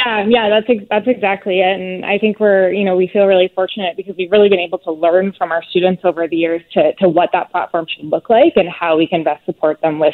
Yeah, 0.05 0.25
yeah, 0.27 0.49
that's 0.49 0.67
ex- 0.69 0.87
that's 0.89 1.07
exactly 1.07 1.59
it. 1.59 1.79
And 1.79 2.05
I 2.05 2.17
think 2.17 2.39
we're, 2.39 2.71
you 2.71 2.85
know, 2.85 2.95
we 2.95 3.09
feel 3.11 3.25
really 3.25 3.51
fortunate 3.53 3.97
because 3.97 4.15
we've 4.17 4.31
really 4.31 4.49
been 4.49 4.59
able 4.59 4.79
to 4.79 4.91
learn 4.91 5.33
from 5.37 5.51
our 5.51 5.63
students 5.69 6.01
over 6.05 6.27
the 6.27 6.35
years 6.35 6.61
to 6.73 6.93
to 6.99 7.09
what 7.09 7.29
that 7.33 7.51
platform 7.51 7.85
should 7.89 8.05
look 8.05 8.29
like 8.29 8.53
and 8.55 8.69
how 8.69 8.97
we 8.97 9.07
can 9.07 9.23
best 9.23 9.45
support 9.45 9.81
them 9.81 9.99
with 9.99 10.13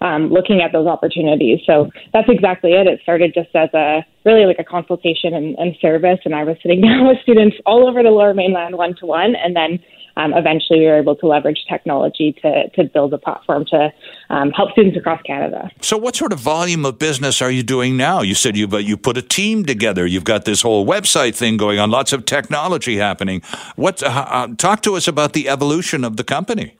um, 0.00 0.30
looking 0.30 0.62
at 0.62 0.72
those 0.72 0.86
opportunities. 0.86 1.60
So 1.66 1.90
that's 2.12 2.28
exactly 2.28 2.72
it. 2.72 2.86
It 2.86 3.00
started 3.02 3.32
just 3.34 3.54
as 3.54 3.68
a 3.74 4.04
really 4.24 4.46
like 4.46 4.58
a 4.58 4.64
consultation 4.64 5.34
and, 5.34 5.56
and 5.58 5.76
service, 5.80 6.18
and 6.24 6.34
I 6.34 6.44
was 6.44 6.56
sitting 6.62 6.80
down 6.86 7.06
with 7.06 7.18
students 7.22 7.56
all 7.66 7.88
over 7.88 8.02
the 8.02 8.10
Lower 8.10 8.34
Mainland 8.34 8.76
one 8.76 8.94
to 9.00 9.06
one, 9.06 9.34
and 9.36 9.54
then 9.54 9.78
um, 10.20 10.34
eventually 10.34 10.80
we 10.80 10.86
were 10.86 10.98
able 10.98 11.16
to 11.16 11.26
leverage 11.26 11.64
technology 11.68 12.32
to, 12.42 12.68
to 12.70 12.84
build 12.84 13.14
a 13.14 13.18
platform 13.18 13.64
to 13.66 13.92
um, 14.28 14.50
help 14.50 14.72
students 14.72 14.96
across 14.96 15.20
Canada. 15.22 15.70
So, 15.80 15.96
what 15.96 16.16
sort 16.16 16.32
of 16.32 16.40
volume 16.40 16.84
of 16.84 16.98
business 16.98 17.40
are 17.40 17.50
you 17.50 17.62
doing 17.62 17.96
now? 17.96 18.20
You 18.22 18.34
said 18.34 18.56
you've 18.56 18.74
uh, 18.74 18.78
you 18.78 18.96
put 18.96 19.16
a 19.16 19.22
team 19.22 19.64
together. 19.64 20.06
You've 20.06 20.24
got 20.24 20.44
this 20.44 20.62
whole 20.62 20.86
website 20.86 21.34
thing 21.34 21.56
going 21.56 21.78
on. 21.78 21.90
Lots 21.90 22.12
of 22.12 22.24
technology 22.24 22.96
happening. 22.96 23.42
What? 23.76 24.02
Uh, 24.02 24.26
uh 24.28 24.48
talk 24.56 24.82
to 24.82 24.94
us 24.96 25.08
about 25.08 25.32
the 25.32 25.48
evolution 25.48 26.04
of 26.04 26.16
the 26.16 26.24
company. 26.24 26.76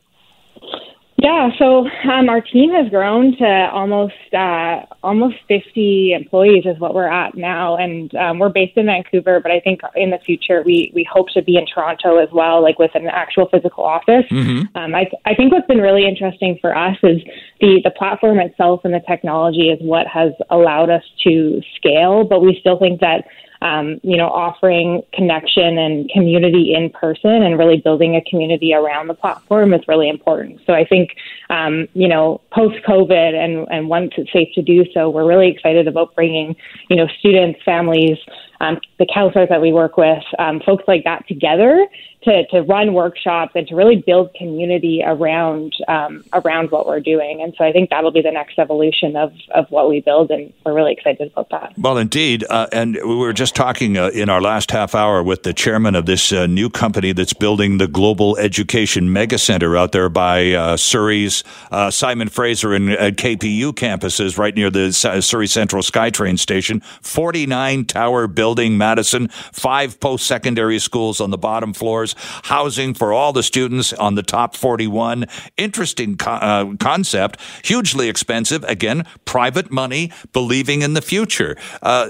Yeah, 1.22 1.50
so 1.58 1.86
um, 2.10 2.28
our 2.30 2.40
team 2.40 2.70
has 2.72 2.88
grown 2.88 3.36
to 3.36 3.68
almost 3.72 4.14
uh, 4.32 4.86
almost 5.02 5.36
50 5.48 6.14
employees 6.14 6.64
is 6.64 6.78
what 6.78 6.94
we're 6.94 7.10
at 7.10 7.34
now, 7.34 7.76
and 7.76 8.14
um, 8.14 8.38
we're 8.38 8.48
based 8.48 8.76
in 8.76 8.86
Vancouver. 8.86 9.38
But 9.40 9.52
I 9.52 9.60
think 9.60 9.80
in 9.96 10.10
the 10.10 10.18
future 10.18 10.62
we 10.64 10.90
we 10.94 11.06
hope 11.10 11.28
to 11.34 11.42
be 11.42 11.56
in 11.56 11.66
Toronto 11.66 12.16
as 12.16 12.28
well, 12.32 12.62
like 12.62 12.78
with 12.78 12.92
an 12.94 13.06
actual 13.06 13.48
physical 13.50 13.84
office. 13.84 14.24
Mm-hmm. 14.30 14.76
Um, 14.76 14.94
I 14.94 15.10
I 15.26 15.34
think 15.34 15.52
what's 15.52 15.66
been 15.66 15.82
really 15.82 16.06
interesting 16.06 16.58
for 16.60 16.76
us 16.76 16.96
is 17.02 17.20
the 17.60 17.80
the 17.84 17.90
platform 17.90 18.38
itself 18.38 18.80
and 18.84 18.94
the 18.94 19.02
technology 19.06 19.68
is 19.68 19.78
what 19.82 20.06
has 20.06 20.32
allowed 20.48 20.88
us 20.88 21.04
to 21.24 21.60
scale, 21.76 22.24
but 22.24 22.40
we 22.40 22.56
still 22.60 22.78
think 22.78 23.00
that 23.00 23.24
um, 23.62 24.00
you 24.02 24.16
know, 24.16 24.28
offering 24.28 25.02
connection 25.12 25.78
and 25.78 26.08
community 26.10 26.74
in 26.74 26.90
person 26.90 27.42
and 27.42 27.58
really 27.58 27.76
building 27.76 28.16
a 28.16 28.22
community 28.22 28.72
around 28.72 29.08
the 29.08 29.14
platform 29.14 29.74
is 29.74 29.86
really 29.86 30.08
important. 30.08 30.60
So 30.66 30.72
I 30.72 30.84
think, 30.84 31.10
um, 31.50 31.86
you 31.92 32.08
know, 32.08 32.40
post 32.52 32.76
COVID 32.88 33.34
and, 33.34 33.66
and 33.70 33.88
once 33.88 34.12
it's 34.16 34.32
safe 34.32 34.48
to 34.54 34.62
do 34.62 34.84
so, 34.94 35.10
we're 35.10 35.28
really 35.28 35.48
excited 35.48 35.86
about 35.86 36.14
bringing, 36.14 36.56
you 36.88 36.96
know, 36.96 37.06
students, 37.18 37.60
families, 37.64 38.16
um, 38.60 38.78
the 38.98 39.06
counselors 39.12 39.48
that 39.50 39.60
we 39.60 39.72
work 39.72 39.96
with, 39.96 40.22
um, 40.38 40.60
folks 40.64 40.84
like 40.86 41.04
that 41.04 41.26
together 41.28 41.86
to, 42.22 42.46
to 42.48 42.60
run 42.62 42.92
workshops 42.92 43.52
and 43.54 43.66
to 43.68 43.74
really 43.74 43.96
build 43.96 44.32
community 44.34 45.02
around 45.04 45.72
um, 45.88 46.22
around 46.34 46.70
what 46.70 46.86
we're 46.86 47.00
doing. 47.00 47.40
And 47.42 47.54
so 47.56 47.64
I 47.64 47.72
think 47.72 47.88
that'll 47.88 48.10
be 48.10 48.20
the 48.20 48.30
next 48.30 48.58
evolution 48.58 49.16
of, 49.16 49.32
of 49.54 49.70
what 49.70 49.88
we 49.88 50.00
build, 50.00 50.30
and 50.30 50.52
we're 50.64 50.74
really 50.74 50.92
excited 50.92 51.32
about 51.32 51.48
that. 51.50 51.72
Well, 51.78 51.96
indeed. 51.96 52.44
Uh, 52.50 52.66
and 52.72 52.94
we 52.94 53.16
were 53.16 53.32
just 53.32 53.54
talking 53.54 53.96
uh, 53.96 54.08
in 54.08 54.28
our 54.28 54.42
last 54.42 54.70
half 54.70 54.94
hour 54.94 55.22
with 55.22 55.44
the 55.44 55.54
chairman 55.54 55.94
of 55.94 56.06
this 56.06 56.32
uh, 56.32 56.46
new 56.46 56.68
company 56.68 57.12
that's 57.12 57.32
building 57.32 57.78
the 57.78 57.88
Global 57.88 58.36
Education 58.36 59.12
Mega 59.12 59.38
Center 59.38 59.76
out 59.76 59.92
there 59.92 60.08
by 60.10 60.52
uh, 60.52 60.76
Surrey's 60.76 61.42
uh, 61.70 61.90
Simon 61.90 62.28
Fraser 62.28 62.74
and 62.74 62.90
KPU 62.90 63.72
campuses 63.72 64.36
right 64.36 64.54
near 64.54 64.68
the 64.68 64.92
Surrey 64.92 65.46
Central 65.46 65.82
SkyTrain 65.82 66.38
station. 66.38 66.80
49 67.00 67.86
tower 67.86 68.26
building, 68.26 68.76
Madison, 68.76 69.28
five 69.28 69.98
post 70.00 70.26
secondary 70.26 70.78
schools 70.78 71.20
on 71.20 71.30
the 71.30 71.38
bottom 71.38 71.72
floors 71.72 72.09
There's 72.10 72.40
housing 72.44 72.94
for 72.94 73.12
all 73.12 73.32
the 73.32 73.42
students 73.42 73.92
on 73.92 74.14
the 74.14 74.22
top 74.22 74.56
41. 74.56 75.26
Interesting 75.56 76.16
co- 76.16 76.30
uh, 76.30 76.74
concept, 76.78 77.40
hugely 77.64 78.08
expensive. 78.08 78.64
Again, 78.64 79.06
private 79.24 79.70
money, 79.70 80.12
believing 80.32 80.82
in 80.82 80.94
the 80.94 81.02
future. 81.02 81.56
Uh, 81.82 82.08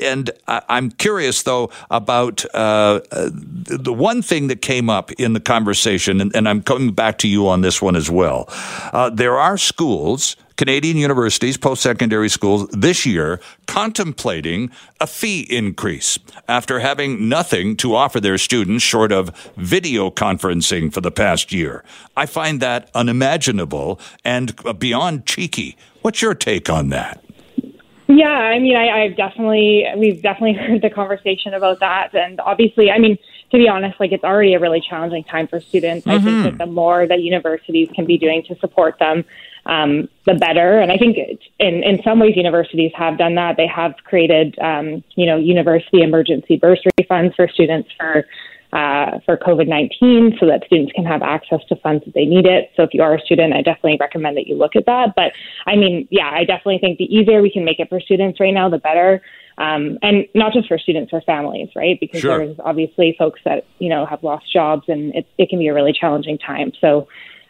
and 0.00 0.30
I'm 0.46 0.90
curious, 0.90 1.42
though, 1.42 1.70
about 1.90 2.44
uh, 2.54 3.00
the 3.10 3.92
one 3.92 4.22
thing 4.22 4.48
that 4.48 4.62
came 4.62 4.88
up 4.88 5.12
in 5.12 5.32
the 5.32 5.40
conversation, 5.40 6.20
and, 6.20 6.34
and 6.34 6.48
I'm 6.48 6.62
coming 6.62 6.92
back 6.92 7.18
to 7.18 7.28
you 7.28 7.48
on 7.48 7.60
this 7.60 7.82
one 7.82 7.96
as 7.96 8.10
well. 8.10 8.46
Uh, 8.92 9.10
there 9.10 9.38
are 9.38 9.58
schools 9.58 10.36
Canadian 10.62 10.96
universities, 10.96 11.56
post 11.56 11.82
secondary 11.82 12.28
schools, 12.28 12.68
this 12.68 13.04
year 13.04 13.40
contemplating 13.66 14.70
a 15.00 15.08
fee 15.08 15.40
increase 15.50 16.20
after 16.46 16.78
having 16.78 17.28
nothing 17.28 17.76
to 17.76 17.96
offer 17.96 18.20
their 18.20 18.38
students 18.38 18.84
short 18.84 19.10
of 19.10 19.30
video 19.56 20.08
conferencing 20.08 20.92
for 20.92 21.00
the 21.00 21.10
past 21.10 21.50
year. 21.50 21.82
I 22.16 22.26
find 22.26 22.60
that 22.60 22.88
unimaginable 22.94 23.98
and 24.24 24.54
beyond 24.78 25.26
cheeky. 25.26 25.76
What's 26.02 26.22
your 26.22 26.32
take 26.32 26.70
on 26.70 26.90
that? 26.90 27.20
Yeah, 28.06 28.28
I 28.28 28.60
mean, 28.60 28.76
I, 28.76 29.02
I've 29.02 29.16
definitely, 29.16 29.84
we've 29.96 30.22
definitely 30.22 30.52
heard 30.64 30.80
the 30.80 30.90
conversation 30.90 31.54
about 31.54 31.80
that. 31.80 32.14
And 32.14 32.38
obviously, 32.38 32.88
I 32.88 33.00
mean, 33.00 33.18
to 33.50 33.58
be 33.58 33.68
honest, 33.68 33.98
like 33.98 34.12
it's 34.12 34.22
already 34.22 34.54
a 34.54 34.60
really 34.60 34.80
challenging 34.80 35.24
time 35.24 35.48
for 35.48 35.58
students. 35.58 36.06
Mm-hmm. 36.06 36.18
I 36.18 36.22
think 36.22 36.44
that 36.44 36.48
mm-hmm. 36.50 36.58
the 36.58 36.66
more 36.66 37.04
that 37.04 37.20
universities 37.20 37.88
can 37.92 38.06
be 38.06 38.16
doing 38.16 38.44
to 38.44 38.56
support 38.60 39.00
them, 39.00 39.24
um, 39.66 40.08
the 40.26 40.34
better. 40.34 40.78
And 40.78 40.90
I 40.90 40.96
think 40.96 41.16
in 41.58 41.82
in 41.82 42.02
some 42.02 42.18
ways, 42.18 42.36
universities 42.36 42.92
have 42.94 43.18
done 43.18 43.34
that. 43.36 43.56
They 43.56 43.66
have 43.66 43.94
created, 44.04 44.58
um, 44.58 45.04
you 45.14 45.26
know, 45.26 45.36
university 45.36 46.02
emergency 46.02 46.56
bursary 46.56 46.90
funds 47.08 47.34
for 47.36 47.48
students 47.48 47.88
for 47.96 48.24
uh, 48.72 49.18
for 49.26 49.36
COVID 49.36 49.68
19 49.68 50.38
so 50.40 50.46
that 50.46 50.64
students 50.64 50.92
can 50.92 51.04
have 51.04 51.22
access 51.22 51.60
to 51.68 51.76
funds 51.76 52.04
if 52.06 52.14
they 52.14 52.24
need 52.24 52.46
it. 52.46 52.72
So 52.74 52.82
if 52.82 52.94
you 52.94 53.02
are 53.02 53.14
a 53.14 53.20
student, 53.20 53.52
I 53.52 53.60
definitely 53.62 53.98
recommend 54.00 54.36
that 54.38 54.46
you 54.46 54.56
look 54.56 54.76
at 54.76 54.86
that. 54.86 55.14
But 55.14 55.32
I 55.66 55.76
mean, 55.76 56.08
yeah, 56.10 56.30
I 56.32 56.44
definitely 56.44 56.78
think 56.78 56.98
the 56.98 57.04
easier 57.04 57.42
we 57.42 57.50
can 57.50 57.64
make 57.64 57.80
it 57.80 57.88
for 57.88 58.00
students 58.00 58.40
right 58.40 58.54
now, 58.54 58.68
the 58.68 58.78
better. 58.78 59.20
Um, 59.58 59.98
and 60.00 60.26
not 60.34 60.54
just 60.54 60.68
for 60.68 60.78
students, 60.78 61.10
for 61.10 61.20
families, 61.20 61.68
right? 61.76 62.00
Because 62.00 62.22
sure. 62.22 62.38
there's 62.38 62.56
obviously 62.64 63.14
folks 63.18 63.40
that, 63.44 63.66
you 63.78 63.90
know, 63.90 64.06
have 64.06 64.24
lost 64.24 64.50
jobs 64.50 64.84
and 64.88 65.14
it, 65.14 65.26
it 65.36 65.50
can 65.50 65.58
be 65.58 65.68
a 65.68 65.74
really 65.74 65.92
challenging 65.92 66.38
time. 66.38 66.72
So 66.80 67.06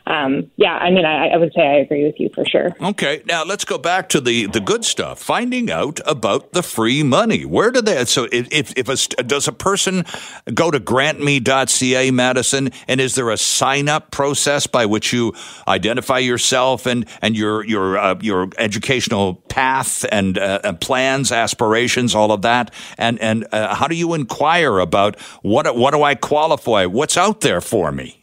um, 0.06 0.50
yeah, 0.56 0.74
I 0.74 0.90
mean, 0.90 1.04
I, 1.04 1.28
I, 1.28 1.36
would 1.36 1.52
say 1.54 1.62
I 1.62 1.76
agree 1.76 2.04
with 2.04 2.18
you 2.18 2.28
for 2.34 2.44
sure. 2.44 2.74
Okay, 2.80 3.22
now 3.26 3.44
let's 3.44 3.64
go 3.64 3.78
back 3.78 4.08
to 4.10 4.20
the 4.20 4.46
the 4.46 4.60
good 4.60 4.84
stuff. 4.84 5.20
Finding 5.20 5.70
out 5.70 6.00
about 6.06 6.52
the 6.52 6.62
free 6.62 7.02
money. 7.04 7.44
Where 7.44 7.70
do 7.70 7.80
they? 7.80 8.04
So, 8.06 8.26
if 8.32 8.76
if 8.76 8.88
a, 8.88 9.22
does 9.22 9.46
a 9.46 9.52
person 9.52 10.04
go 10.52 10.70
to 10.70 10.80
grantme.ca, 10.80 12.10
Madison, 12.10 12.70
and 12.88 13.00
is 13.00 13.14
there 13.14 13.30
a 13.30 13.36
sign 13.36 13.88
up 13.88 14.10
process 14.10 14.66
by 14.66 14.86
which 14.86 15.12
you 15.12 15.34
identify 15.68 16.18
yourself 16.18 16.86
and 16.86 17.06
and 17.20 17.36
your 17.36 17.64
your 17.64 17.96
uh, 17.96 18.16
your 18.20 18.48
educational 18.58 19.34
path 19.34 20.04
and, 20.10 20.36
uh, 20.36 20.60
and, 20.64 20.80
plans, 20.80 21.30
aspirations, 21.30 22.14
all 22.14 22.32
of 22.32 22.42
that? 22.42 22.74
And 22.98 23.20
and 23.20 23.46
uh, 23.52 23.76
how 23.76 23.86
do 23.86 23.94
you 23.94 24.14
inquire 24.14 24.80
about 24.80 25.18
what 25.42 25.76
what 25.76 25.92
do 25.92 26.02
I 26.02 26.16
qualify? 26.16 26.86
What's 26.86 27.16
out 27.16 27.40
there 27.40 27.60
for 27.60 27.92
me? 27.92 28.21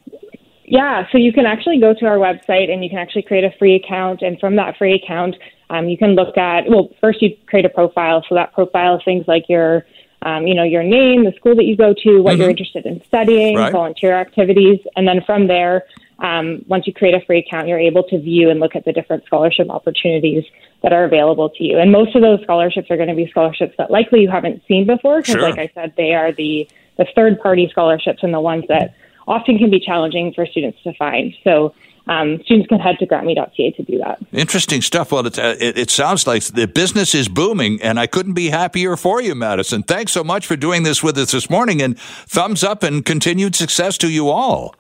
Yeah, 0.70 1.07
so 1.11 1.17
you 1.17 1.34
can 1.34 1.47
actually 1.47 1.80
go 1.80 1.95
to 1.95 2.05
our 2.05 2.17
website 2.17 2.72
and 2.72 2.84
you 2.84 2.91
can 2.91 2.99
actually 2.99 3.24
create 3.24 3.43
a 3.43 3.51
free 3.57 3.74
account. 3.74 4.22
And 4.22 4.39
from 4.39 4.55
that 4.57 4.78
free 4.78 4.93
account, 4.93 5.36
um, 5.72 5.89
you 5.89 5.97
can 5.97 6.11
look 6.13 6.38
at, 6.38 6.70
well, 6.70 6.89
first 7.01 7.24
you 7.24 7.36
create 7.47 7.65
a 7.65 7.70
profile. 7.70 8.24
So 8.30 8.36
that 8.36 8.53
profile 8.53 8.97
is 8.97 9.01
things 9.03 9.28
like 9.28 9.49
your, 9.49 9.88
um, 10.22 10.45
you 10.45 10.53
know, 10.53 10.63
your 10.63 10.84
name, 10.84 11.26
the 11.26 11.34
school 11.38 11.55
that 11.55 11.65
you 11.65 11.76
go 11.76 11.95
to, 12.03 12.22
what 12.22 12.34
mm-hmm. 12.34 12.41
you're 12.41 12.49
interested 12.51 12.86
in 12.86 13.03
studying, 13.05 13.55
right. 13.55 13.72
volunteer 13.72 14.13
activities. 14.13 14.80
And 14.95 15.07
then 15.07 15.22
from 15.26 15.47
there, 15.47 15.86
um, 16.20 16.63
once 16.67 16.86
you 16.86 16.93
create 16.93 17.15
a 17.15 17.26
free 17.26 17.39
account, 17.39 17.67
you're 17.67 17.80
able 17.80 18.03
to 18.03 18.20
view 18.20 18.51
and 18.51 18.59
look 18.59 18.76
at 18.76 18.86
the 18.86 18.93
different 18.93 19.26
scholarship 19.26 19.72
opportunities 19.72 20.43
that 20.84 20.93
are 20.93 21.03
available 21.03 21.49
to 21.49 21.63
you. 21.63 21.80
And 21.80 21.91
most 21.91 22.15
of 22.15 22.22
those 22.22 22.41
scholarships 22.43 22.91
are 22.91 22.95
going 22.95 23.09
to 23.09 23.15
be 23.15 23.28
scholarships 23.32 23.74
that 23.80 23.89
likely 23.89 24.22
you 24.22 24.30
haven't 24.30 24.61
seen 24.67 24.86
before 24.86 25.22
because, 25.22 25.34
sure. 25.34 25.41
like 25.41 25.57
I 25.57 25.72
said, 25.74 25.93
they 25.97 26.13
are 26.13 26.32
the, 26.32 26.70
the 26.99 27.07
third 27.15 27.39
party 27.39 27.67
scholarships 27.72 28.20
and 28.22 28.32
the 28.32 28.41
ones 28.41 28.65
that 28.67 28.93
often 29.30 29.57
can 29.57 29.69
be 29.69 29.80
challenging 29.80 30.34
for 30.34 30.45
students 30.45 30.82
to 30.84 30.93
find. 30.95 31.34
So 31.43 31.73
um, 32.07 32.41
students 32.43 32.67
can 32.67 32.80
head 32.80 32.97
to 32.99 33.05
grantme.ca 33.05 33.71
to 33.71 33.84
do 33.84 33.99
that. 33.99 34.19
Interesting 34.34 34.82
stuff. 34.82 35.11
Well, 35.11 35.27
uh, 35.27 35.55
it, 35.59 35.77
it, 35.77 35.91
sounds 35.91 36.25
like 36.25 36.43
the 36.43 36.67
business 36.67 37.13
is 37.13 37.30
booming, 37.30 37.80
and 37.84 37.99
I 37.99 38.07
couldn't 38.07 38.34
be 38.34 38.49
happier 38.49 38.97
for 38.97 39.21
you, 39.21 39.36
Madison. 39.36 39.84
Thanks 39.84 40.11
so 40.11 40.23
much 40.23 40.47
for 40.47 40.55
doing 40.55 40.82
this 40.82 41.03
with 41.03 41.17
us 41.19 41.32
this 41.32 41.49
morning, 41.49 41.82
and 41.84 41.97
thumbs 41.99 42.63
up 42.63 42.82
and 42.82 43.05
continued 43.05 43.55
success 43.55 43.97
to 43.99 44.09
you 44.09 44.30
all. 44.30 44.75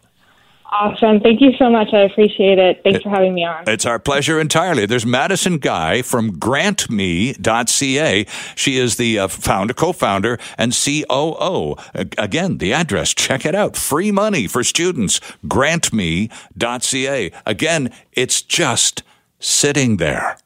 Awesome. 0.71 1.19
Thank 1.19 1.41
you 1.41 1.51
so 1.57 1.67
much. 1.69 1.93
I 1.93 2.01
appreciate 2.01 2.59
it. 2.59 2.83
Thanks 2.83 3.01
for 3.01 3.09
having 3.09 3.33
me 3.33 3.43
on. 3.43 3.63
It's 3.67 3.87
our 3.87 3.97
pleasure 3.97 4.39
entirely. 4.39 4.85
There's 4.85 5.05
Madison 5.05 5.57
Guy 5.57 6.03
from 6.03 6.33
grantme.ca. 6.37 8.25
She 8.55 8.77
is 8.77 8.97
the 8.97 9.19
uh, 9.19 9.27
founder, 9.27 9.73
co-founder, 9.73 10.37
and 10.59 10.71
COO. 10.71 11.75
Again, 12.19 12.59
the 12.59 12.71
address, 12.71 13.15
check 13.15 13.45
it 13.45 13.55
out. 13.55 13.75
Free 13.75 14.11
money 14.11 14.45
for 14.45 14.63
students. 14.63 15.19
grantme.ca. 15.45 17.31
Again, 17.47 17.91
it's 18.13 18.41
just 18.43 19.01
sitting 19.39 19.97
there. 19.97 20.37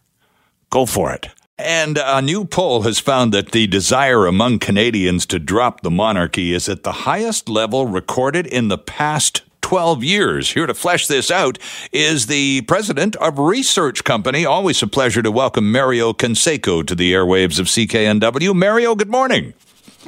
Go 0.69 0.85
for 0.85 1.11
it. 1.11 1.27
And 1.57 1.99
a 2.01 2.21
new 2.21 2.45
poll 2.45 2.83
has 2.83 2.99
found 2.99 3.33
that 3.33 3.51
the 3.51 3.67
desire 3.67 4.25
among 4.25 4.59
Canadians 4.59 5.25
to 5.27 5.37
drop 5.37 5.81
the 5.81 5.91
monarchy 5.91 6.53
is 6.53 6.69
at 6.69 6.83
the 6.83 6.91
highest 6.91 7.49
level 7.49 7.85
recorded 7.85 8.47
in 8.47 8.69
the 8.69 8.77
past 8.77 9.43
12 9.63 10.03
years. 10.03 10.51
Here 10.51 10.67
to 10.67 10.73
flesh 10.75 11.07
this 11.07 11.31
out 11.31 11.57
is 11.91 12.27
the 12.27 12.61
president 12.61 13.15
of 13.15 13.39
Research 13.39 14.03
Company. 14.03 14.45
Always 14.45 14.83
a 14.83 14.87
pleasure 14.87 15.23
to 15.23 15.31
welcome 15.31 15.71
Mario 15.71 16.13
Canseco 16.13 16.85
to 16.85 16.93
the 16.93 17.13
airwaves 17.13 17.59
of 17.59 17.65
CKNW. 17.65 18.53
Mario, 18.53 18.93
good 18.93 19.09
morning. 19.09 19.53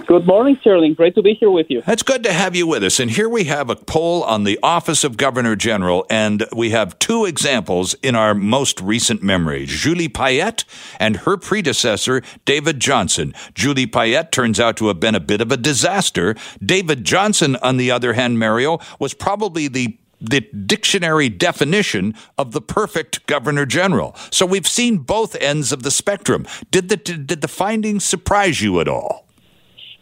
Good 0.04 0.28
morning, 0.28 0.58
Sterling. 0.60 0.94
Great 0.94 1.16
to 1.16 1.22
be 1.22 1.36
here 1.36 1.50
with 1.50 1.68
you. 1.70 1.82
It's 1.88 2.04
good 2.04 2.22
to 2.24 2.34
have 2.34 2.54
you 2.54 2.68
with 2.68 2.84
us. 2.84 3.00
And 3.00 3.10
here 3.10 3.30
we 3.30 3.46
have 3.46 3.70
a 3.70 3.78
poll 3.78 4.24
on 4.24 4.44
the 4.44 4.60
Office 4.62 5.06
of 5.06 5.16
Governor 5.16 5.56
General, 5.56 6.06
and 6.10 6.46
we 6.54 6.72
have 6.72 7.00
two 7.00 7.24
examples 7.24 7.94
in 8.04 8.14
our 8.14 8.34
most 8.34 8.82
recent 8.82 9.24
memory 9.24 9.66
Julie 9.66 10.10
Payette 10.10 10.66
and 11.00 11.18
her 11.18 11.38
predecessor, 11.38 12.22
David 12.44 12.82
Johnston. 12.82 13.34
Julie 13.54 13.88
Payette 13.88 14.34
turns 14.34 14.60
out 14.60 14.76
to 14.78 14.88
have 14.90 15.00
been 15.00 15.16
a 15.16 15.22
bit 15.22 15.40
of 15.40 15.50
a 15.52 15.58
disaster. 15.58 16.36
David 16.64 17.06
Johnston, 17.06 17.56
on 17.58 17.78
the 17.78 17.90
other 17.90 18.14
hand, 18.14 18.38
Mario, 18.38 18.80
was 19.00 19.14
probably 19.14 19.68
the 19.68 19.98
the 20.22 20.42
dictionary 20.42 21.28
definition 21.30 22.16
of 22.38 22.54
the 22.54 22.62
perfect 22.62 23.26
governor 23.28 23.66
general. 23.66 24.16
So 24.32 24.46
we've 24.46 24.68
seen 24.68 25.00
both 25.00 25.36
ends 25.36 25.72
of 25.72 25.84
the 25.84 25.92
spectrum. 25.92 26.48
Did 26.72 26.90
the 26.90 26.98
did 26.98 27.42
the 27.42 27.48
findings 27.48 28.04
surprise 28.04 28.62
you 28.62 28.80
at 28.80 28.88
all? 28.88 29.25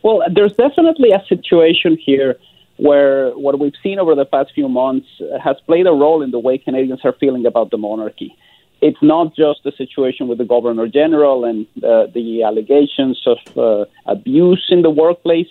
Well, 0.04 0.22
there's 0.32 0.54
definitely 0.54 1.12
a 1.12 1.24
situation 1.28 1.98
here 1.98 2.36
where 2.78 3.32
what 3.32 3.58
we've 3.60 3.80
seen 3.82 4.00
over 4.00 4.16
the 4.16 4.26
past 4.26 4.52
few 4.54 4.68
months 4.68 5.08
has 5.42 5.56
played 5.66 5.88
a 5.88 5.92
role 5.92 6.22
in 6.22 6.32
the 6.32 6.40
way 6.40 6.58
Canadians 6.58 7.02
are 7.04 7.14
feeling 7.14 7.46
about 7.46 7.72
the 7.72 7.78
monarchy. 7.78 8.36
It's 8.82 9.02
not 9.02 9.34
just 9.36 9.64
the 9.64 9.72
situation 9.78 10.28
with 10.28 10.40
the 10.40 10.44
Governor 10.44 10.88
General 10.88 11.46
and 11.46 11.66
uh, 11.78 12.08
the 12.14 12.44
allegations 12.44 13.22
of 13.26 13.38
uh, 13.58 13.86
abuse 14.06 14.66
in 14.70 14.82
the 14.82 14.90
workplace. 14.90 15.48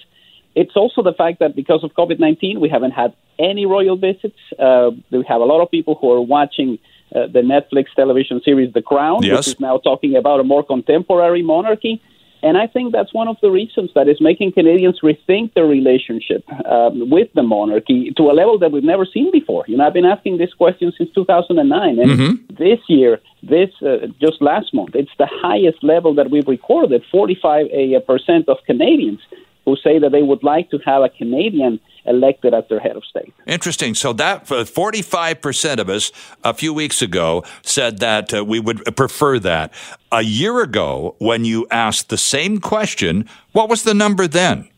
It's 0.55 0.77
also 0.77 1.03
the 1.03 1.15
fact 1.15 1.39
that 1.39 1.57
because 1.57 1.83
of 1.83 1.95
COVID 1.95 2.19
19, 2.19 2.61
we 2.61 2.69
haven't 2.69 2.91
had 2.91 3.15
any 3.39 3.65
royal 3.65 3.97
visits. 3.97 4.37
Uh, 4.59 4.91
we 5.11 5.25
have 5.27 5.41
a 5.41 5.45
lot 5.45 5.63
of 5.63 5.71
people 5.71 5.95
who 5.95 6.11
are 6.13 6.21
watching 6.21 6.79
uh, 7.15 7.27
the 7.27 7.41
Netflix 7.41 7.87
television 7.97 8.43
series 8.45 8.73
The 8.75 8.83
Crown, 8.83 9.23
yes. 9.23 9.39
which 9.39 9.55
is 9.55 9.61
now 9.61 9.79
talking 9.79 10.15
about 10.17 10.41
a 10.41 10.45
more 10.45 10.63
contemporary 10.63 11.43
monarchy. 11.43 12.03
And 12.43 12.59
I 12.59 12.66
think 12.66 12.93
that's 12.93 13.14
one 13.14 13.28
of 13.28 13.36
the 13.40 13.51
reasons 13.51 13.90
that 13.95 14.09
is 14.09 14.20
making 14.20 14.53
Canadians 14.53 15.01
rethink 15.01 15.55
their 15.55 15.66
relationship 15.66 16.45
um, 16.66 17.09
with 17.09 17.28
the 17.34 17.43
monarchy 17.43 18.12
to 18.16 18.30
a 18.30 18.32
level 18.32 18.59
that 18.59 18.72
we've 18.72 18.82
never 18.82 19.07
seen 19.07 19.30
before. 19.30 19.64
You 19.68 19.76
know, 19.76 19.86
I've 19.86 19.93
been 19.93 20.05
asking 20.05 20.38
this 20.38 20.53
question 20.53 20.93
since 20.99 21.11
2009, 21.14 21.99
and 21.99 22.11
mm-hmm. 22.11 22.55
this 22.55 22.80
year, 22.88 23.20
this 23.43 23.70
uh, 23.82 24.09
just 24.20 24.43
last 24.43 24.74
month, 24.74 24.95
it's 24.95 25.16
the 25.18 25.28
highest 25.30 25.82
level 25.84 26.14
that 26.14 26.30
we've 26.30 26.49
recorded. 26.49 27.05
45 27.11 27.66
percent 28.07 28.49
of 28.49 28.59
Canadians 28.66 29.20
who 29.64 29.76
say 29.76 29.99
that 29.99 30.11
they 30.11 30.22
would 30.22 30.43
like 30.43 30.70
to 30.70 30.78
have 30.84 31.03
a 31.03 31.09
Canadian 31.09 31.78
elected 32.05 32.55
as 32.55 32.65
their 32.69 32.81
head 32.81 32.97
of 32.97 33.05
state. 33.05 33.33
Interesting. 33.47 33.95
So 33.95 34.13
that 34.15 34.47
45% 34.47 35.79
of 35.79 35.89
us 35.89 36.13
a 36.43 36.55
few 36.55 36.75
weeks 36.75 37.03
ago 37.03 37.45
said 37.63 37.99
that 37.99 38.35
uh, 38.35 38.45
we 38.45 38.61
would 38.61 38.97
prefer 38.97 39.39
that. 39.41 39.73
A 40.11 40.23
year 40.23 40.61
ago, 40.63 41.15
when 41.19 41.45
you 41.45 41.67
asked 41.71 42.09
the 42.09 42.19
same 42.19 42.59
question, 42.59 43.29
what 43.53 43.69
was 43.69 43.85
the 43.85 43.95
number 43.95 44.27
then? 44.27 44.69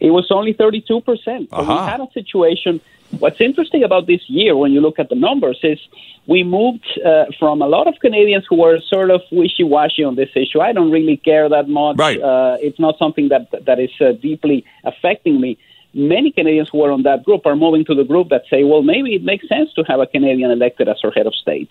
It 0.00 0.10
was 0.10 0.26
only 0.30 0.54
32%. 0.54 0.84
So 0.84 1.46
uh-huh. 1.50 1.72
we 1.72 1.90
had 1.90 2.00
a 2.00 2.08
situation. 2.12 2.80
What's 3.18 3.40
interesting 3.40 3.82
about 3.82 4.06
this 4.06 4.22
year, 4.28 4.56
when 4.56 4.72
you 4.72 4.80
look 4.80 4.98
at 4.98 5.08
the 5.08 5.14
numbers, 5.16 5.58
is 5.62 5.78
we 6.26 6.44
moved 6.44 6.86
uh, 7.04 7.24
from 7.38 7.60
a 7.60 7.66
lot 7.66 7.88
of 7.88 7.94
Canadians 8.00 8.44
who 8.48 8.56
were 8.56 8.78
sort 8.88 9.10
of 9.10 9.20
wishy-washy 9.32 10.04
on 10.04 10.14
this 10.14 10.30
issue. 10.34 10.60
I 10.60 10.72
don't 10.72 10.90
really 10.90 11.16
care 11.16 11.48
that 11.48 11.68
much. 11.68 11.96
Right. 11.98 12.20
Uh, 12.20 12.56
it's 12.60 12.78
not 12.78 12.98
something 12.98 13.28
that 13.28 13.50
that 13.66 13.80
is 13.80 13.90
uh, 14.00 14.12
deeply 14.12 14.64
affecting 14.84 15.40
me 15.40 15.58
many 15.94 16.30
Canadians 16.30 16.68
who 16.70 16.82
are 16.82 16.92
on 16.92 17.02
that 17.02 17.24
group 17.24 17.46
are 17.46 17.56
moving 17.56 17.84
to 17.86 17.94
the 17.94 18.04
group 18.04 18.28
that 18.28 18.42
say, 18.50 18.64
well, 18.64 18.82
maybe 18.82 19.14
it 19.14 19.24
makes 19.24 19.48
sense 19.48 19.72
to 19.74 19.82
have 19.84 20.00
a 20.00 20.06
Canadian 20.06 20.50
elected 20.50 20.88
as 20.88 20.98
our 21.04 21.10
head 21.10 21.26
of 21.26 21.34
state. 21.34 21.70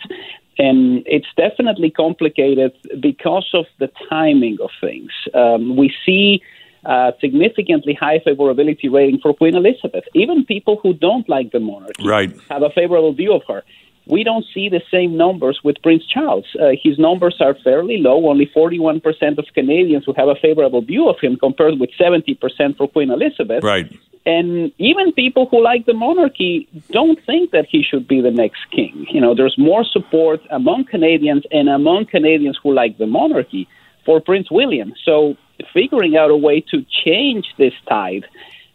And 0.57 1.03
it's 1.05 1.27
definitely 1.37 1.89
complicated 1.89 2.73
because 2.99 3.49
of 3.53 3.65
the 3.79 3.89
timing 4.09 4.57
of 4.61 4.69
things. 4.81 5.11
Um, 5.33 5.77
we 5.77 5.93
see 6.05 6.41
a 6.85 7.13
significantly 7.19 7.93
high 7.93 8.19
favorability 8.19 8.91
rating 8.91 9.19
for 9.19 9.33
Queen 9.33 9.55
Elizabeth. 9.55 10.03
Even 10.13 10.45
people 10.45 10.79
who 10.81 10.93
don't 10.93 11.27
like 11.27 11.51
the 11.51 11.59
monarchy 11.59 12.05
right. 12.05 12.33
have 12.49 12.63
a 12.63 12.69
favorable 12.69 13.13
view 13.13 13.33
of 13.33 13.43
her. 13.47 13.63
We 14.09 14.23
don't 14.23 14.45
see 14.53 14.69
the 14.69 14.81
same 14.91 15.15
numbers 15.15 15.59
with 15.63 15.81
Prince 15.83 16.03
Charles. 16.07 16.45
Uh, 16.59 16.71
his 16.81 16.97
numbers 16.97 17.37
are 17.39 17.55
fairly 17.63 17.97
low. 17.97 18.27
Only 18.27 18.47
41% 18.47 19.37
of 19.37 19.45
Canadians 19.53 20.03
who 20.05 20.13
have 20.13 20.27
a 20.27 20.35
favorable 20.35 20.81
view 20.81 21.07
of 21.07 21.19
him, 21.19 21.37
compared 21.37 21.79
with 21.79 21.91
70% 21.91 22.75
for 22.75 22.87
Queen 22.87 23.11
Elizabeth. 23.11 23.63
Right. 23.63 23.87
And 24.25 24.71
even 24.79 25.13
people 25.13 25.47
who 25.49 25.63
like 25.63 25.85
the 25.85 25.93
monarchy 25.93 26.67
don't 26.91 27.23
think 27.25 27.51
that 27.51 27.67
he 27.69 27.83
should 27.83 28.07
be 28.07 28.19
the 28.19 28.31
next 28.31 28.59
king. 28.71 29.05
You 29.11 29.21
know, 29.21 29.35
there's 29.35 29.57
more 29.57 29.85
support 29.85 30.41
among 30.49 30.85
Canadians 30.85 31.43
and 31.51 31.69
among 31.69 32.07
Canadians 32.07 32.59
who 32.61 32.73
like 32.73 32.97
the 32.97 33.07
monarchy 33.07 33.67
for 34.05 34.19
Prince 34.19 34.49
William. 34.49 34.93
So 35.05 35.37
figuring 35.73 36.17
out 36.17 36.31
a 36.31 36.35
way 36.35 36.61
to 36.71 36.85
change 37.05 37.45
this 37.57 37.73
tide 37.87 38.25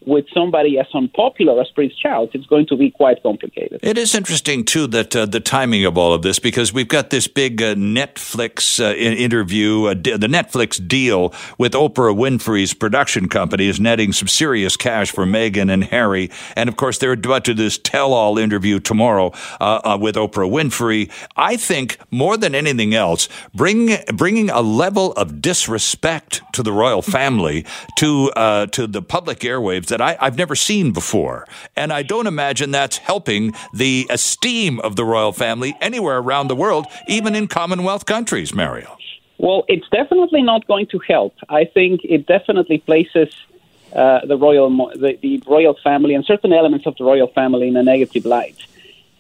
with 0.07 0.27
somebody 0.35 0.79
as 0.79 0.87
unpopular 0.95 1.61
as 1.61 1.69
Prince 1.75 1.95
Charles, 1.97 2.31
it's 2.35 2.47
going 2.47 2.67
to 2.67 2.77
be 2.77 2.91
quite 2.91 3.23
complicated. 3.23 3.81
It 3.83 3.99
is 3.99 4.15
interesting, 4.15 4.65
too, 4.65 4.87
that 4.89 5.15
uh, 5.17 5.27
the 5.27 5.41
timing 5.41 5.85
of 5.85 5.97
all 5.97 6.13
of 6.13 6.23
this, 6.23 6.39
because 6.39 6.73
we've 6.73 6.89
got 6.89 7.11
this 7.11 7.27
big 7.27 7.63
uh, 7.63 7.75
Netflix 7.75 8.79
uh, 8.85 8.95
interview, 8.95 9.85
uh, 9.85 9.95
the 9.95 10.29
Netflix 10.29 10.87
deal 10.87 11.33
with 11.59 11.73
Oprah 11.73 12.15
Winfrey's 12.15 12.75
production 12.75 13.29
company 13.29 13.69
is 13.69 13.81
netting 13.81 14.13
some 14.13 14.29
serious 14.29 14.77
cash 14.77 15.11
for 15.11 15.25
Meghan 15.25 15.73
and 15.73 15.85
Harry. 15.85 16.31
And 16.57 16.69
of 16.69 16.77
course, 16.77 16.99
they're 16.99 17.13
about 17.13 17.45
to 17.45 17.55
do 17.55 17.63
this 17.63 17.79
tell 17.79 18.13
all 18.13 18.39
interview 18.39 18.81
tomorrow 18.81 19.33
uh, 19.61 19.81
uh, 19.85 19.99
with 20.01 20.17
Oprah 20.17 20.51
Winfrey. 20.51 21.11
I 21.37 21.57
think 21.57 21.99
more 22.11 22.37
than 22.37 22.55
anything 22.55 22.95
else, 22.95 23.29
bring, 23.55 23.97
bringing 24.15 24.51
a 24.51 24.61
level 24.61 25.13
of 25.13 25.41
disrespect 25.41 26.43
to 26.53 26.63
the 26.63 26.73
royal 26.73 27.03
family 27.03 27.65
to, 27.99 28.31
to 28.73 28.87
the 28.87 29.03
public 29.03 29.41
airwaves 29.41 29.94
that 29.95 30.01
I, 30.01 30.17
I've 30.21 30.37
never 30.37 30.57
seen 30.57 30.91
before. 30.91 31.47
And 31.77 31.93
I 31.93 32.03
don't 32.03 32.27
imagine 32.27 32.73
that's 32.73 32.97
helping 32.97 33.55
the 33.73 34.07
esteem 34.11 34.81
of 34.81 34.97
the 34.97 35.05
royal 35.05 35.33
family 35.33 35.77
anywhere 35.81 36.19
around 36.19 36.49
the 36.49 36.57
world, 36.57 36.87
even 37.07 37.37
in 37.37 37.47
Commonwealth 37.47 38.05
countries, 38.05 38.53
Mario. 38.53 38.99
Well, 39.39 39.63
it's 39.69 39.89
definitely 39.91 40.43
not 40.43 40.67
going 40.67 40.87
to 40.89 40.99
help. 41.07 41.35
I 41.49 41.65
think 41.65 42.01
it 42.03 42.27
definitely 42.27 42.79
places 42.79 43.29
uh, 43.95 44.27
the 44.27 44.37
royal 44.37 44.69
the, 44.97 45.17
the 45.23 45.41
royal 45.47 45.77
family 45.85 46.15
and 46.15 46.25
certain 46.25 46.53
elements 46.53 46.87
of 46.87 46.97
the 46.97 47.05
royal 47.05 47.29
family 47.29 47.69
in 47.69 47.77
a 47.77 47.83
negative 47.85 48.25
light. 48.25 48.57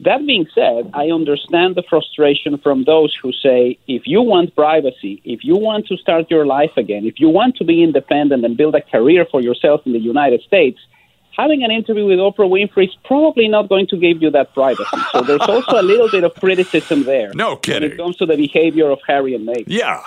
That 0.04 0.26
being 0.26 0.46
said, 0.54 0.90
I 0.92 1.08
understand 1.08 1.76
the 1.76 1.82
frustration 1.82 2.58
from 2.58 2.84
those 2.84 3.16
who 3.20 3.32
say 3.32 3.78
if 3.88 4.02
you 4.06 4.20
want 4.20 4.54
privacy, 4.54 5.22
if 5.24 5.42
you 5.42 5.56
want 5.56 5.86
to 5.86 5.96
start 5.96 6.30
your 6.30 6.44
life 6.44 6.76
again, 6.76 7.06
if 7.06 7.18
you 7.18 7.30
want 7.30 7.56
to 7.56 7.64
be 7.64 7.82
independent 7.82 8.44
and 8.44 8.54
build 8.54 8.74
a 8.74 8.82
career 8.82 9.26
for 9.30 9.40
yourself 9.40 9.80
in 9.86 9.94
the 9.94 9.98
United 9.98 10.42
States, 10.42 10.78
having 11.34 11.64
an 11.64 11.70
interview 11.70 12.04
with 12.04 12.18
Oprah 12.18 12.50
Winfrey 12.54 12.88
is 12.88 12.96
probably 13.04 13.48
not 13.48 13.70
going 13.70 13.86
to 13.86 13.96
give 13.96 14.20
you 14.20 14.30
that 14.30 14.52
privacy. 14.52 14.98
So 15.10 15.22
there's 15.22 15.40
also 15.40 15.80
a 15.80 15.86
little 15.92 16.10
bit 16.10 16.22
of 16.22 16.34
criticism 16.34 17.04
there. 17.04 17.32
No 17.46 17.56
kidding. 17.56 17.88
When 17.88 17.92
it 17.92 17.96
comes 17.96 18.16
to 18.18 18.26
the 18.26 18.36
behavior 18.36 18.90
of 18.90 19.00
Harry 19.06 19.34
and 19.34 19.48
Meghan. 19.48 19.64
Yeah. 19.68 20.02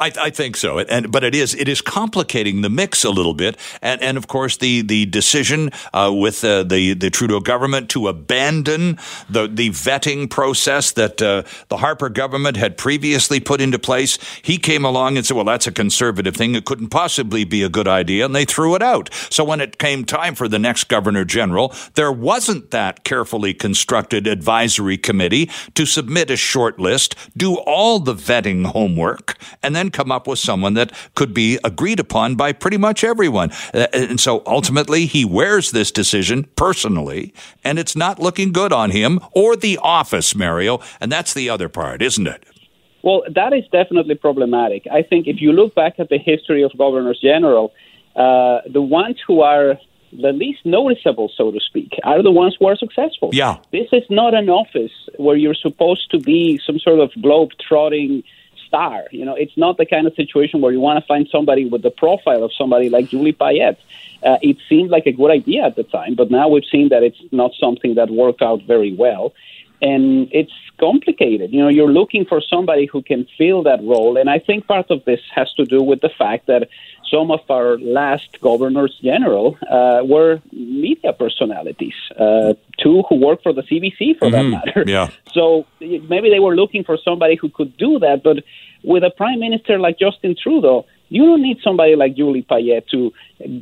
I, 0.00 0.10
I, 0.18 0.30
think 0.30 0.56
so, 0.56 0.78
and 0.78 1.12
but 1.12 1.24
it 1.24 1.34
is 1.34 1.54
it 1.54 1.68
is 1.68 1.82
complicating 1.82 2.62
the 2.62 2.70
mix 2.70 3.04
a 3.04 3.10
little 3.10 3.34
bit, 3.34 3.58
and 3.82 4.02
and 4.02 4.16
of 4.16 4.28
course 4.28 4.56
the 4.56 4.80
the 4.80 5.04
decision 5.04 5.70
uh, 5.92 6.10
with 6.14 6.42
uh, 6.42 6.62
the 6.62 6.94
the 6.94 7.10
Trudeau 7.10 7.38
government 7.38 7.90
to 7.90 8.08
abandon 8.08 8.98
the 9.28 9.46
the 9.46 9.68
vetting 9.68 10.30
process 10.30 10.92
that 10.92 11.20
uh, 11.20 11.42
the 11.68 11.76
Harper 11.76 12.08
government 12.08 12.56
had 12.56 12.78
previously 12.78 13.40
put 13.40 13.60
into 13.60 13.78
place. 13.78 14.18
He 14.40 14.56
came 14.56 14.86
along 14.86 15.18
and 15.18 15.26
said, 15.26 15.36
"Well, 15.36 15.44
that's 15.44 15.66
a 15.66 15.72
conservative 15.72 16.34
thing; 16.34 16.54
it 16.54 16.64
couldn't 16.64 16.88
possibly 16.88 17.44
be 17.44 17.62
a 17.62 17.68
good 17.68 17.86
idea," 17.86 18.24
and 18.24 18.34
they 18.34 18.46
threw 18.46 18.74
it 18.74 18.82
out. 18.82 19.10
So 19.28 19.44
when 19.44 19.60
it 19.60 19.78
came 19.78 20.06
time 20.06 20.34
for 20.34 20.48
the 20.48 20.58
next 20.58 20.84
governor 20.84 21.26
general, 21.26 21.74
there 21.94 22.12
wasn't 22.12 22.70
that 22.70 23.04
carefully 23.04 23.52
constructed 23.52 24.26
advisory 24.26 24.96
committee 24.96 25.50
to 25.74 25.84
submit 25.84 26.30
a 26.30 26.36
short 26.36 26.80
list, 26.80 27.14
do 27.36 27.56
all 27.56 27.98
the 27.98 28.14
vetting 28.14 28.64
homework, 28.64 29.36
and 29.62 29.76
then 29.76 29.89
come 29.90 30.10
up 30.10 30.26
with 30.26 30.38
someone 30.38 30.74
that 30.74 30.92
could 31.14 31.34
be 31.34 31.58
agreed 31.64 32.00
upon 32.00 32.34
by 32.34 32.52
pretty 32.52 32.76
much 32.76 33.04
everyone. 33.04 33.50
Uh, 33.74 33.86
and 33.92 34.20
so 34.20 34.42
ultimately, 34.46 35.06
he 35.06 35.24
wears 35.24 35.70
this 35.70 35.90
decision 35.90 36.44
personally, 36.56 37.34
and 37.64 37.78
it's 37.78 37.96
not 37.96 38.18
looking 38.18 38.52
good 38.52 38.72
on 38.72 38.90
him 38.90 39.20
or 39.32 39.56
the 39.56 39.78
office, 39.82 40.34
Mario. 40.34 40.80
And 41.00 41.10
that's 41.10 41.34
the 41.34 41.48
other 41.50 41.68
part, 41.68 42.02
isn't 42.02 42.26
it? 42.26 42.44
Well, 43.02 43.22
that 43.34 43.52
is 43.52 43.64
definitely 43.72 44.14
problematic. 44.14 44.86
I 44.92 45.02
think 45.02 45.26
if 45.26 45.40
you 45.40 45.52
look 45.52 45.74
back 45.74 45.94
at 45.98 46.08
the 46.10 46.18
history 46.18 46.62
of 46.62 46.72
governors 46.76 47.18
general, 47.22 47.72
uh, 48.14 48.60
the 48.70 48.82
ones 48.82 49.16
who 49.26 49.40
are 49.40 49.78
the 50.12 50.32
least 50.32 50.66
noticeable, 50.66 51.30
so 51.36 51.50
to 51.50 51.60
speak, 51.60 51.92
are 52.04 52.22
the 52.22 52.30
ones 52.30 52.56
who 52.58 52.66
are 52.66 52.76
successful. 52.76 53.30
Yeah. 53.32 53.58
This 53.72 53.86
is 53.92 54.02
not 54.10 54.34
an 54.34 54.48
office 54.50 54.92
where 55.16 55.36
you're 55.36 55.54
supposed 55.54 56.10
to 56.10 56.18
be 56.18 56.60
some 56.66 56.78
sort 56.78 57.00
of 57.00 57.10
globe 57.22 57.50
trotting 57.66 58.22
star. 58.70 59.04
You 59.10 59.24
know, 59.24 59.34
it's 59.34 59.56
not 59.56 59.76
the 59.76 59.84
kind 59.84 60.06
of 60.06 60.14
situation 60.14 60.60
where 60.60 60.72
you 60.72 60.80
want 60.80 60.98
to 61.00 61.06
find 61.06 61.28
somebody 61.30 61.64
with 61.66 61.82
the 61.82 61.90
profile 61.90 62.42
of 62.44 62.52
somebody 62.56 62.88
like 62.88 63.08
Julie 63.08 63.32
Payette. 63.32 63.80
Uh, 64.22 64.38
it 64.42 64.56
seemed 64.68 64.90
like 64.90 65.06
a 65.06 65.12
good 65.12 65.30
idea 65.30 65.64
at 65.64 65.76
the 65.76 65.82
time, 65.82 66.14
but 66.14 66.30
now 66.30 66.48
we've 66.48 66.70
seen 66.70 66.88
that 66.90 67.02
it's 67.02 67.20
not 67.32 67.50
something 67.58 67.96
that 67.96 68.08
worked 68.10 68.42
out 68.42 68.62
very 68.62 68.92
well. 68.94 69.34
And 69.82 70.28
it's 70.30 70.52
complicated. 70.78 71.52
You 71.52 71.60
know, 71.62 71.68
you're 71.68 71.94
looking 72.00 72.24
for 72.26 72.40
somebody 72.40 72.86
who 72.86 73.02
can 73.02 73.26
fill 73.38 73.62
that 73.64 73.80
role. 73.82 74.18
And 74.18 74.28
I 74.28 74.38
think 74.38 74.66
part 74.66 74.90
of 74.90 75.04
this 75.04 75.20
has 75.34 75.50
to 75.54 75.64
do 75.64 75.82
with 75.82 76.00
the 76.00 76.10
fact 76.22 76.46
that 76.46 76.68
some 77.10 77.30
of 77.30 77.40
our 77.50 77.78
last 77.78 78.40
governors 78.40 78.98
general 79.02 79.58
uh, 79.70 80.00
were 80.04 80.40
media 80.52 81.12
personalities, 81.12 81.94
uh, 82.18 82.54
two 82.78 83.02
who 83.08 83.16
worked 83.16 83.42
for 83.42 83.52
the 83.52 83.62
CBC 83.62 84.18
for 84.18 84.28
mm-hmm. 84.28 84.32
that 84.32 84.44
matter. 84.44 84.84
Yeah. 84.86 85.10
So 85.32 85.64
maybe 85.80 86.28
they 86.28 86.40
were 86.40 86.56
looking 86.56 86.82
for 86.82 86.98
somebody 87.04 87.36
who 87.36 87.50
could 87.50 87.76
do 87.76 88.00
that. 88.00 88.22
But 88.24 88.38
with 88.82 89.04
a 89.04 89.10
prime 89.10 89.38
minister 89.38 89.78
like 89.78 89.96
Justin 89.96 90.34
Trudeau, 90.42 90.86
you 91.08 91.24
don't 91.24 91.40
need 91.40 91.58
somebody 91.62 91.94
like 91.94 92.16
Julie 92.16 92.42
Payette 92.42 92.88
to 92.88 93.12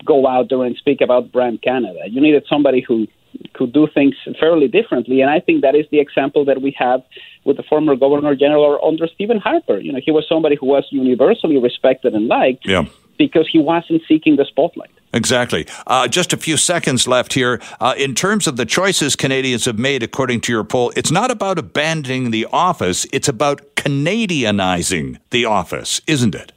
go 0.02 0.26
out 0.26 0.48
there 0.48 0.64
and 0.64 0.74
speak 0.76 1.02
about 1.02 1.30
brand 1.30 1.60
Canada. 1.60 2.00
You 2.08 2.22
needed 2.22 2.44
somebody 2.48 2.80
who 2.80 3.06
could 3.52 3.72
do 3.74 3.86
things 3.86 4.14
fairly 4.40 4.68
differently. 4.68 5.20
And 5.20 5.30
I 5.30 5.40
think 5.40 5.60
that 5.60 5.74
is 5.74 5.84
the 5.90 6.00
example 6.00 6.46
that 6.46 6.62
we 6.62 6.74
have 6.78 7.02
with 7.44 7.58
the 7.58 7.62
former 7.64 7.94
Governor 7.96 8.34
General 8.34 8.80
under 8.82 9.06
Stephen 9.06 9.38
Harper. 9.38 9.78
You 9.78 9.92
know, 9.92 10.00
he 10.02 10.10
was 10.10 10.24
somebody 10.26 10.56
who 10.56 10.66
was 10.66 10.86
universally 10.90 11.58
respected 11.58 12.14
and 12.14 12.28
liked. 12.28 12.66
Yeah 12.66 12.86
because 13.18 13.48
he 13.50 13.58
wasn't 13.58 14.02
seeking 14.08 14.36
the 14.36 14.44
spotlight. 14.44 14.90
Exactly. 15.12 15.66
Uh, 15.86 16.06
just 16.06 16.32
a 16.32 16.36
few 16.36 16.56
seconds 16.56 17.08
left 17.08 17.32
here. 17.32 17.60
Uh, 17.80 17.94
in 17.96 18.14
terms 18.14 18.46
of 18.46 18.56
the 18.56 18.66
choices 18.66 19.16
Canadians 19.16 19.64
have 19.64 19.78
made, 19.78 20.02
according 20.02 20.40
to 20.42 20.52
your 20.52 20.64
poll, 20.64 20.92
it's 20.96 21.10
not 21.10 21.30
about 21.30 21.58
abandoning 21.58 22.30
the 22.30 22.46
office, 22.52 23.06
it's 23.12 23.28
about 23.28 23.74
Canadianizing 23.74 25.18
the 25.30 25.44
office, 25.44 26.00
isn't 26.06 26.34
it? 26.34 26.52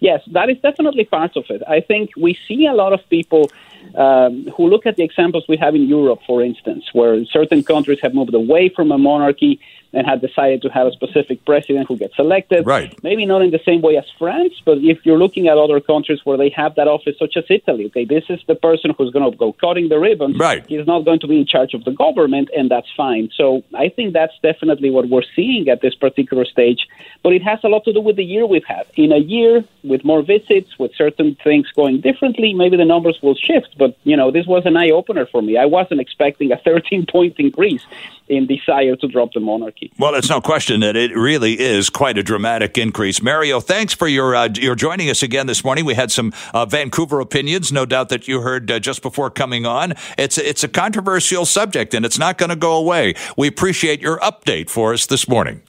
Yes, 0.00 0.20
that 0.32 0.48
is 0.48 0.58
definitely 0.58 1.04
part 1.04 1.36
of 1.36 1.44
it. 1.48 1.62
I 1.66 1.80
think 1.80 2.10
we 2.16 2.38
see 2.46 2.66
a 2.66 2.72
lot 2.72 2.92
of 2.92 3.00
people 3.08 3.50
um, 3.94 4.48
who 4.56 4.68
look 4.68 4.86
at 4.86 4.96
the 4.96 5.02
examples 5.02 5.44
we 5.48 5.56
have 5.56 5.74
in 5.74 5.88
Europe, 5.88 6.20
for 6.26 6.42
instance, 6.42 6.84
where 6.92 7.24
certain 7.26 7.62
countries 7.62 7.98
have 8.02 8.14
moved 8.14 8.34
away 8.34 8.68
from 8.68 8.92
a 8.92 8.98
monarchy 8.98 9.60
and 9.92 10.06
have 10.06 10.20
decided 10.20 10.60
to 10.62 10.68
have 10.68 10.86
a 10.86 10.92
specific 10.92 11.44
president 11.44 11.88
who 11.88 11.96
gets 11.96 12.14
elected. 12.18 12.66
Right. 12.66 12.94
Maybe 13.02 13.24
not 13.24 13.42
in 13.42 13.50
the 13.50 13.60
same 13.64 13.80
way 13.80 13.96
as 13.96 14.04
France, 14.18 14.54
but 14.64 14.78
if 14.78 14.98
you're 15.04 15.18
looking 15.18 15.48
at 15.48 15.56
other 15.56 15.80
countries 15.80 16.20
where 16.24 16.36
they 16.36 16.50
have 16.50 16.74
that 16.74 16.88
office, 16.88 17.16
such 17.18 17.36
as 17.36 17.44
Italy, 17.48 17.86
okay, 17.86 18.04
this 18.04 18.24
is 18.28 18.40
the 18.46 18.54
person 18.54 18.94
who's 18.96 19.10
going 19.10 19.30
to 19.30 19.36
go 19.36 19.52
cutting 19.54 19.88
the 19.88 19.98
ribbon. 19.98 20.36
Right. 20.36 20.64
He's 20.68 20.86
not 20.86 21.04
going 21.04 21.20
to 21.20 21.26
be 21.26 21.38
in 21.38 21.46
charge 21.46 21.72
of 21.74 21.84
the 21.84 21.92
government, 21.92 22.50
and 22.54 22.70
that's 22.70 22.88
fine. 22.96 23.30
So 23.34 23.62
I 23.74 23.88
think 23.88 24.12
that's 24.12 24.34
definitely 24.42 24.90
what 24.90 25.08
we're 25.08 25.22
seeing 25.34 25.68
at 25.68 25.80
this 25.80 25.94
particular 25.94 26.44
stage. 26.44 26.86
But 27.22 27.32
it 27.32 27.42
has 27.42 27.58
a 27.64 27.68
lot 27.68 27.84
to 27.84 27.92
do 27.92 28.00
with 28.00 28.16
the 28.16 28.24
year 28.24 28.46
we've 28.46 28.64
had. 28.64 28.86
In 28.96 29.12
a 29.12 29.18
year 29.18 29.64
with 29.84 30.04
more 30.04 30.22
visits, 30.22 30.78
with 30.78 30.94
certain 30.96 31.36
things 31.42 31.66
going 31.74 32.02
differently, 32.02 32.52
maybe 32.52 32.76
the 32.76 32.84
numbers 32.84 33.18
will 33.22 33.34
shift. 33.34 33.67
But, 33.76 33.96
you 34.04 34.16
know, 34.16 34.30
this 34.30 34.46
was 34.46 34.64
an 34.66 34.76
eye 34.76 34.90
opener 34.90 35.26
for 35.26 35.42
me. 35.42 35.56
I 35.56 35.66
wasn't 35.66 36.00
expecting 36.00 36.52
a 36.52 36.56
13 36.64 37.06
point 37.10 37.34
increase 37.38 37.82
in 38.28 38.46
desire 38.46 38.96
to 38.96 39.08
drop 39.08 39.32
the 39.32 39.40
monarchy. 39.40 39.92
Well, 39.98 40.14
it's 40.14 40.28
no 40.28 40.40
question 40.40 40.80
that 40.80 40.96
it 40.96 41.16
really 41.16 41.58
is 41.58 41.90
quite 41.90 42.18
a 42.18 42.22
dramatic 42.22 42.76
increase. 42.76 43.22
Mario, 43.22 43.60
thanks 43.60 43.94
for 43.94 44.06
your 44.06 44.34
uh, 44.34 44.48
your 44.54 44.74
joining 44.74 45.10
us 45.10 45.22
again 45.22 45.46
this 45.46 45.64
morning. 45.64 45.84
We 45.84 45.94
had 45.94 46.10
some 46.10 46.32
uh, 46.52 46.66
Vancouver 46.66 47.20
opinions, 47.20 47.72
no 47.72 47.86
doubt 47.86 48.08
that 48.10 48.28
you 48.28 48.40
heard 48.40 48.70
uh, 48.70 48.78
just 48.78 49.02
before 49.02 49.30
coming 49.30 49.66
on. 49.66 49.94
It's 50.16 50.38
it's 50.38 50.62
a 50.62 50.68
controversial 50.68 51.46
subject, 51.46 51.94
and 51.94 52.04
it's 52.04 52.18
not 52.18 52.38
going 52.38 52.50
to 52.50 52.56
go 52.56 52.76
away. 52.76 53.14
We 53.36 53.48
appreciate 53.48 54.00
your 54.00 54.18
update 54.18 54.70
for 54.70 54.92
us 54.92 55.06
this 55.06 55.28
morning. 55.28 55.62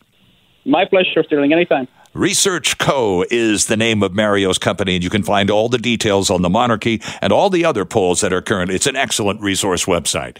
My 0.66 0.86
pleasure, 0.86 1.24
Sterling. 1.24 1.54
Anytime. 1.54 1.88
Research 2.20 2.78
Co. 2.78 3.24
is 3.32 3.68
the 3.68 3.78
name 3.78 4.04
of 4.04 4.14
Mario's 4.14 4.58
company, 4.58 4.96
and 4.96 5.04
you 5.06 5.10
can 5.10 5.24
find 5.24 5.50
all 5.50 5.70
the 5.70 5.78
details 5.78 6.30
on 6.30 6.42
the 6.42 6.50
monarchy 6.50 7.02
and 7.22 7.32
all 7.32 7.50
the 7.50 7.64
other 7.64 7.86
polls 7.86 8.20
that 8.20 8.34
are 8.34 8.42
current. 8.42 8.72
It's 8.72 8.88
an 8.88 8.98
excellent 8.98 9.40
resource 9.40 9.86
website. 9.86 10.40